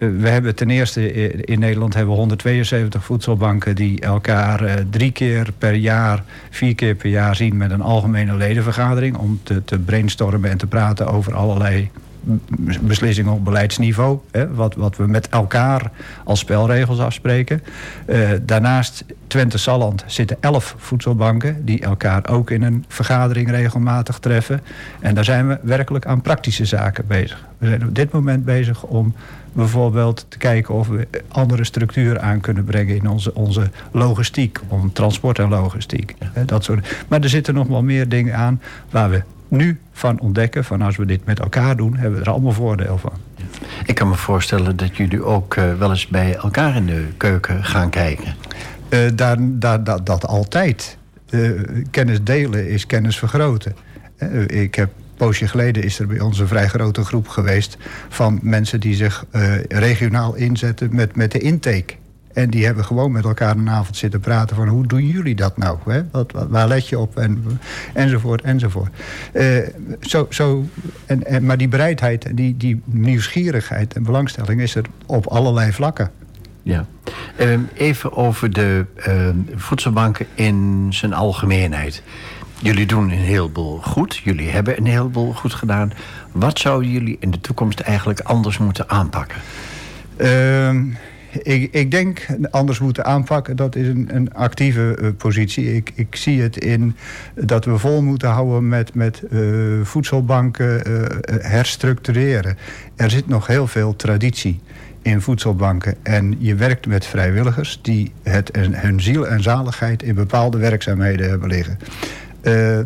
We 0.00 0.28
hebben 0.28 0.54
ten 0.54 0.70
eerste 0.70 1.12
eh, 1.12 1.38
in 1.40 1.58
Nederland 1.58 1.94
hebben 1.94 2.12
we 2.12 2.18
172 2.18 3.04
voedselbanken 3.04 3.74
die 3.74 4.00
elkaar 4.00 4.64
eh, 4.64 4.74
drie 4.90 5.12
keer 5.12 5.52
per 5.58 5.74
jaar, 5.74 6.24
vier 6.50 6.74
keer 6.74 6.94
per 6.94 7.10
jaar 7.10 7.36
zien 7.36 7.56
met 7.56 7.70
een 7.70 7.80
algemene 7.80 8.34
ledenvergadering 8.34 9.16
om 9.16 9.40
te, 9.42 9.64
te 9.64 9.78
brainstormen 9.78 10.50
en 10.50 10.58
te 10.58 10.66
praten 10.66 11.06
over 11.06 11.34
allerlei 11.34 11.90
beslissingen 12.80 13.32
op 13.32 13.44
beleidsniveau. 13.44 14.18
Hè, 14.30 14.54
wat, 14.54 14.74
wat 14.74 14.96
we 14.96 15.06
met 15.06 15.28
elkaar 15.28 15.90
als 16.24 16.38
spelregels 16.38 16.98
afspreken. 16.98 17.62
Eh, 18.06 18.30
daarnaast 18.42 19.04
Twente 19.26 19.58
Salland 19.58 20.04
zitten 20.06 20.36
elf 20.40 20.74
voedselbanken 20.78 21.64
die 21.64 21.80
elkaar 21.80 22.28
ook 22.28 22.50
in 22.50 22.62
een 22.62 22.84
vergadering 22.88 23.50
regelmatig 23.50 24.18
treffen. 24.18 24.60
En 25.00 25.14
daar 25.14 25.24
zijn 25.24 25.48
we 25.48 25.58
werkelijk 25.62 26.06
aan 26.06 26.22
praktische 26.22 26.64
zaken 26.64 27.06
bezig. 27.06 27.46
We 27.58 27.66
zijn 27.66 27.86
op 27.86 27.94
dit 27.94 28.12
moment 28.12 28.44
bezig 28.44 28.82
om 28.82 29.14
bijvoorbeeld 29.52 30.26
te 30.28 30.38
kijken 30.38 30.74
of 30.74 30.88
we 30.88 31.08
andere 31.28 31.64
structuren 31.64 32.22
aan 32.22 32.40
kunnen 32.40 32.64
brengen 32.64 32.96
in 32.96 33.08
onze, 33.08 33.34
onze 33.34 33.70
logistiek, 33.92 34.60
om 34.68 34.92
transport 34.92 35.38
en 35.38 35.48
logistiek. 35.48 36.14
Dat 36.46 36.64
soort. 36.64 37.04
Maar 37.08 37.20
er 37.20 37.28
zitten 37.28 37.54
nog 37.54 37.66
wel 37.66 37.82
meer 37.82 38.08
dingen 38.08 38.36
aan 38.36 38.60
waar 38.90 39.10
we 39.10 39.22
nu 39.48 39.80
van 39.92 40.20
ontdekken, 40.20 40.64
van 40.64 40.82
als 40.82 40.96
we 40.96 41.06
dit 41.06 41.24
met 41.24 41.40
elkaar 41.40 41.76
doen, 41.76 41.96
hebben 41.96 42.18
we 42.18 42.24
er 42.24 42.30
allemaal 42.30 42.52
voordeel 42.52 42.98
van. 42.98 43.12
Ik 43.84 43.94
kan 43.94 44.08
me 44.08 44.14
voorstellen 44.14 44.76
dat 44.76 44.96
jullie 44.96 45.24
ook 45.24 45.56
eh, 45.56 45.74
wel 45.74 45.90
eens 45.90 46.06
bij 46.06 46.34
elkaar 46.34 46.76
in 46.76 46.86
de 46.86 47.06
keuken 47.16 47.64
gaan 47.64 47.90
kijken. 47.90 48.34
Eh, 48.88 48.98
daar, 49.14 49.36
daar, 49.40 49.84
dat, 49.84 50.06
dat 50.06 50.26
altijd. 50.26 50.98
Eh, 51.28 51.50
kennis 51.90 52.22
delen 52.22 52.68
is 52.68 52.86
kennis 52.86 53.18
vergroten. 53.18 53.76
Ik 54.46 54.74
heb 54.74 54.90
poosje 55.20 55.48
geleden 55.48 55.82
is 55.82 55.98
er 55.98 56.06
bij 56.06 56.20
ons 56.20 56.38
een 56.38 56.46
vrij 56.48 56.68
grote 56.68 57.04
groep 57.04 57.28
geweest 57.28 57.76
van 58.08 58.38
mensen 58.42 58.80
die 58.80 58.94
zich 58.94 59.24
eh, 59.30 59.62
regionaal 59.68 60.34
inzetten 60.34 60.94
met, 60.94 61.16
met 61.16 61.32
de 61.32 61.38
intake. 61.38 61.94
En 62.32 62.50
die 62.50 62.64
hebben 62.64 62.84
gewoon 62.84 63.12
met 63.12 63.24
elkaar 63.24 63.56
een 63.56 63.70
avond 63.70 63.96
zitten 63.96 64.20
praten 64.20 64.56
van 64.56 64.68
hoe 64.68 64.86
doen 64.86 65.06
jullie 65.06 65.34
dat 65.34 65.56
nou? 65.56 65.78
Hè? 65.84 66.02
Wat, 66.10 66.32
wat- 66.32 66.48
waar 66.48 66.68
let 66.68 66.88
je 66.88 66.98
op? 66.98 67.16
En, 67.18 67.44
enzovoort, 67.94 68.42
enzovoort. 68.42 68.90
Eh, 69.32 69.46
zo, 70.00 70.26
zo, 70.30 70.64
en, 71.06 71.44
maar 71.44 71.56
die 71.58 71.68
bereidheid, 71.68 72.36
die, 72.36 72.56
die 72.56 72.82
nieuwsgierigheid 72.84 73.94
en 73.94 74.02
belangstelling 74.02 74.60
is 74.60 74.74
er 74.74 74.84
op 75.06 75.26
allerlei 75.26 75.72
vlakken. 75.72 76.10
Ja. 76.62 76.86
Ehm, 77.36 77.60
even 77.74 78.12
over 78.16 78.52
de 78.52 78.84
ehm, 78.96 79.36
voedselbanken 79.54 80.26
in 80.34 80.86
zijn 80.90 81.12
algemeenheid. 81.12 82.02
Jullie 82.62 82.86
doen 82.86 83.10
een 83.10 83.18
heleboel 83.18 83.78
goed. 83.78 84.16
Jullie 84.16 84.50
hebben 84.50 84.78
een 84.78 84.86
heleboel 84.86 85.32
goed 85.32 85.54
gedaan. 85.54 85.92
Wat 86.32 86.58
zouden 86.58 86.90
jullie 86.90 87.16
in 87.20 87.30
de 87.30 87.40
toekomst 87.40 87.80
eigenlijk 87.80 88.20
anders 88.20 88.58
moeten 88.58 88.88
aanpakken? 88.88 89.38
Ehm, 90.16 90.84
ik, 91.42 91.74
ik 91.74 91.90
denk 91.90 92.26
anders 92.50 92.78
moeten 92.78 93.04
aanpakken, 93.04 93.56
dat 93.56 93.76
is 93.76 93.86
een, 93.86 94.08
een 94.12 94.34
actieve 94.34 94.96
eh, 95.00 95.08
positie. 95.16 95.74
Ik, 95.74 95.92
ik 95.94 96.16
zie 96.16 96.42
het 96.42 96.56
in 96.56 96.96
dat 97.34 97.64
we 97.64 97.78
vol 97.78 98.02
moeten 98.02 98.28
houden 98.28 98.68
met, 98.68 98.94
met 98.94 99.22
eh, 99.22 99.40
voedselbanken 99.82 100.84
eh, 100.84 100.92
herstructureren. 101.50 102.56
Er 102.96 103.10
zit 103.10 103.28
nog 103.28 103.46
heel 103.46 103.66
veel 103.66 103.96
traditie 103.96 104.60
in 105.02 105.20
voedselbanken. 105.20 105.94
En 106.02 106.36
je 106.38 106.54
werkt 106.54 106.86
met 106.86 107.06
vrijwilligers 107.06 107.78
die 107.82 108.12
het, 108.22 108.50
hun 108.56 109.00
ziel 109.00 109.28
en 109.28 109.42
zaligheid 109.42 110.02
in 110.02 110.14
bepaalde 110.14 110.58
werkzaamheden 110.58 111.28
hebben 111.28 111.48
liggen. 111.48 111.78
Eh, 112.40 112.78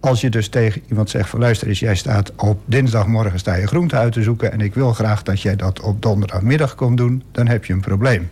als 0.00 0.20
je 0.20 0.30
dus 0.30 0.48
tegen 0.48 0.82
iemand 0.88 1.10
zegt 1.10 1.28
van 1.28 1.40
luister 1.40 1.68
eens, 1.68 1.78
jij 1.78 1.94
staat 1.94 2.32
op 2.36 2.60
dinsdagmorgen 2.64 3.38
sta 3.38 3.54
je 3.54 3.66
groente 3.66 3.96
uit 3.96 4.12
te 4.12 4.22
zoeken 4.22 4.52
en 4.52 4.60
ik 4.60 4.74
wil 4.74 4.92
graag 4.92 5.22
dat 5.22 5.40
jij 5.40 5.56
dat 5.56 5.80
op 5.80 6.02
donderdagmiddag 6.02 6.74
komt 6.74 6.96
doen, 6.96 7.22
dan 7.32 7.46
heb 7.48 7.64
je 7.64 7.72
een 7.72 7.80
probleem. 7.80 8.28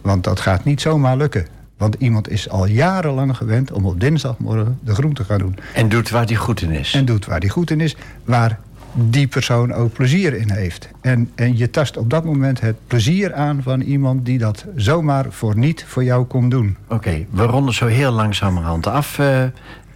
Want 0.00 0.24
dat 0.24 0.40
gaat 0.40 0.64
niet 0.64 0.80
zomaar 0.80 1.16
lukken. 1.16 1.46
Want 1.76 1.96
iemand 1.98 2.30
is 2.30 2.48
al 2.48 2.66
jarenlang 2.66 3.36
gewend 3.36 3.72
om 3.72 3.84
op 3.86 4.00
dinsdagmorgen 4.00 4.78
de 4.84 4.94
groente 4.94 5.22
te 5.22 5.28
gaan 5.28 5.38
doen. 5.38 5.56
En 5.74 5.88
doet 5.88 6.10
waar 6.10 6.26
die 6.26 6.36
goed 6.36 6.62
in 6.62 6.70
is. 6.70 6.94
En 6.94 7.04
doet 7.04 7.26
waar 7.26 7.40
die 7.40 7.50
goed 7.50 7.70
in 7.70 7.80
is, 7.80 7.96
waar 8.24 8.58
die 8.94 9.26
persoon 9.26 9.72
ook 9.72 9.92
plezier 9.92 10.34
in 10.34 10.50
heeft. 10.50 10.88
En, 11.00 11.30
en 11.34 11.56
je 11.56 11.70
tast 11.70 11.96
op 11.96 12.10
dat 12.10 12.24
moment 12.24 12.60
het 12.60 12.76
plezier 12.86 13.34
aan 13.34 13.62
van 13.62 13.80
iemand 13.80 14.26
die 14.26 14.38
dat 14.38 14.64
zomaar 14.76 15.26
voor 15.30 15.56
niet 15.56 15.84
voor 15.88 16.04
jou 16.04 16.24
komt 16.24 16.50
doen. 16.50 16.76
Oké, 16.88 17.26
we 17.30 17.42
ronden 17.42 17.74
zo 17.74 17.86
heel 17.86 18.10
langzamerhand 18.12 18.86
af. 18.86 19.18
eh, 19.18 19.44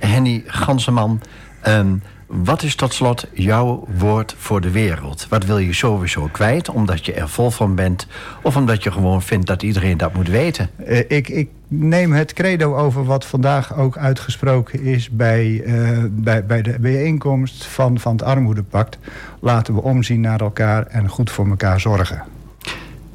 Henny 0.07 0.43
Ganseman, 0.47 1.21
Ehm, 1.67 1.97
wat 2.27 2.63
is 2.63 2.75
tot 2.75 2.95
slot 2.95 3.27
jouw 3.33 3.87
woord 3.99 4.35
voor 4.39 4.61
de 4.61 4.71
wereld? 4.71 5.27
Wat 5.29 5.45
wil 5.45 5.59
je 5.59 5.73
sowieso 5.73 6.29
kwijt, 6.33 6.69
omdat 6.69 7.07
je 7.07 7.13
er 7.13 7.29
vol 7.29 7.51
van 7.51 7.75
bent... 7.75 8.07
of 8.43 8.57
omdat 8.57 8.83
je 8.83 8.93
gewoon 8.93 9.23
vindt 9.23 9.47
dat 9.47 9.63
iedereen 9.63 9.97
dat 9.97 10.15
moet 10.15 10.29
weten? 10.29 10.71
Eh, 10.77 10.99
ik, 10.99 11.29
ik 11.29 11.49
neem 11.69 12.13
het 12.13 12.33
credo 12.33 12.77
over 12.77 13.05
wat 13.05 13.25
vandaag 13.25 13.77
ook 13.77 13.99
uitgesproken 13.99 14.83
is 14.83 15.11
bij, 15.11 15.63
eh, 15.65 16.05
bij, 16.11 16.47
bij 16.47 16.63
de 16.63 16.79
bijeenkomst 16.81 17.65
van, 17.65 17.99
van 17.99 18.13
het 18.13 18.23
Armoedepact. 18.23 18.99
Laten 19.41 19.75
we 19.75 19.83
omzien 19.83 20.21
naar 20.21 20.41
elkaar 20.41 20.87
en 20.87 21.09
goed 21.09 21.31
voor 21.31 21.49
elkaar 21.49 21.81
zorgen. 21.81 22.23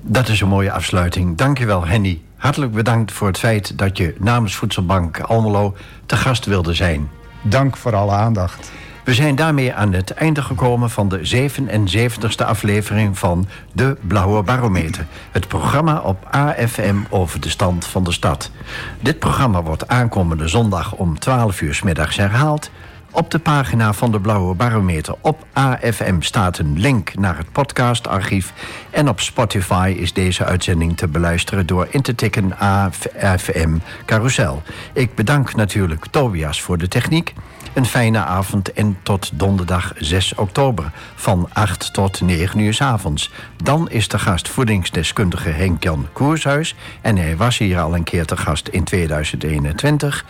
Dat 0.02 0.28
is 0.28 0.42
een 0.42 0.48
mooie 0.48 0.72
afsluiting. 0.72 1.38
Dankjewel, 1.38 1.88
Henny. 1.88 2.22
Hartelijk 2.42 2.72
bedankt 2.72 3.12
voor 3.12 3.28
het 3.28 3.38
feit 3.38 3.78
dat 3.78 3.98
je 3.98 4.16
namens 4.20 4.56
Voedselbank 4.56 5.20
Almelo 5.20 5.76
te 6.06 6.16
gast 6.16 6.46
wilde 6.46 6.74
zijn. 6.74 7.10
Dank 7.42 7.78
voor 7.78 7.96
alle 7.96 8.12
aandacht. 8.12 8.72
We 9.04 9.14
zijn 9.14 9.36
daarmee 9.36 9.74
aan 9.74 9.94
het 9.94 10.12
einde 10.12 10.42
gekomen 10.42 10.90
van 10.90 11.10
de 11.10 11.50
77ste 11.50 12.46
aflevering 12.46 13.18
van 13.18 13.48
De 13.74 13.98
Blauwe 14.02 14.44
Barometer. 14.44 15.06
Het 15.32 15.48
programma 15.48 16.00
op 16.00 16.28
AFM 16.32 16.96
over 17.10 17.42
de 17.42 17.50
stand 17.50 17.86
van 17.86 18.04
de 18.04 18.12
stad. 18.12 18.52
Dit 19.00 19.20
programma 19.20 19.64
wordt 19.64 19.88
aankomende 19.88 20.48
zondag 20.48 20.94
om 20.94 21.20
12 21.20 21.62
uur 21.62 21.74
's 21.74 21.82
middags 21.82 22.18
herhaald. 22.18 22.72
Op 23.14 23.32
de 23.32 23.40
pagina 23.40 23.94
van 23.94 24.12
de 24.12 24.20
Blauwe 24.20 24.56
Barometer 24.56 25.16
op 25.22 25.46
AFM 25.54 26.22
staat 26.22 26.58
een 26.58 26.80
link 26.80 27.16
naar 27.16 27.38
het 27.38 27.52
podcastarchief. 27.52 28.54
En 28.90 29.10
op 29.10 29.20
Spotify 29.20 29.96
is 29.98 30.14
deze 30.14 30.46
uitzending 30.46 30.98
te 30.98 31.08
beluisteren 31.08 31.66
door 31.66 31.88
in 31.90 32.02
te 32.02 32.16
tikken 32.16 32.58
AFM 32.58 33.78
Carousel. 34.06 34.62
Ik 34.94 35.16
bedank 35.16 35.56
natuurlijk 35.56 36.06
Tobias 36.06 36.62
voor 36.62 36.78
de 36.78 36.88
techniek. 36.88 37.34
Een 37.74 37.86
fijne 37.86 38.20
avond 38.20 38.74
en 38.74 38.98
tot 39.04 39.32
donderdag 39.34 39.94
6 39.98 40.36
oktober 40.36 40.92
van 41.16 41.50
8 41.54 41.94
tot 41.94 42.22
9 42.22 42.60
uur 42.60 42.74
's 42.74 42.82
avonds. 42.82 43.32
Dan 43.64 43.90
is 43.90 44.08
de 44.08 44.20
gast 44.20 44.50
voedingsdeskundige 44.50 45.50
Henk-Jan 45.50 46.08
Koershuis. 46.14 46.76
En 47.02 47.18
hij 47.18 47.38
was 47.38 47.58
hier 47.58 47.80
al 47.80 47.96
een 47.96 48.04
keer 48.04 48.26
te 48.26 48.38
gast 48.38 48.68
in 48.68 48.84
2021. 48.84 50.26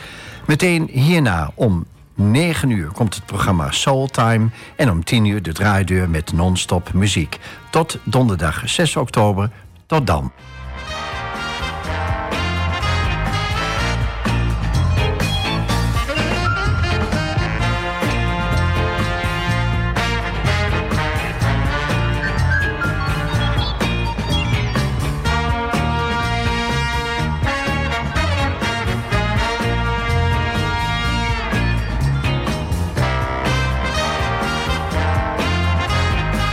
Meteen 0.46 0.88
hierna 0.92 1.52
om 1.56 1.86
9 2.22 2.70
uur 2.70 2.92
komt 2.92 3.16
het 3.16 3.26
programma 3.26 3.72
Soul 3.72 4.08
Time. 4.08 4.50
En 4.76 4.90
om 4.90 5.04
10 5.04 5.26
uur 5.26 5.42
de 5.42 5.54
draaideur 5.54 6.10
met 6.10 6.34
non-stop 6.34 6.94
muziek. 6.94 7.38
Tot 7.70 7.98
donderdag 8.04 8.62
6 8.66 8.96
oktober. 8.96 9.50
Tot 9.86 10.08
dan. 10.08 10.32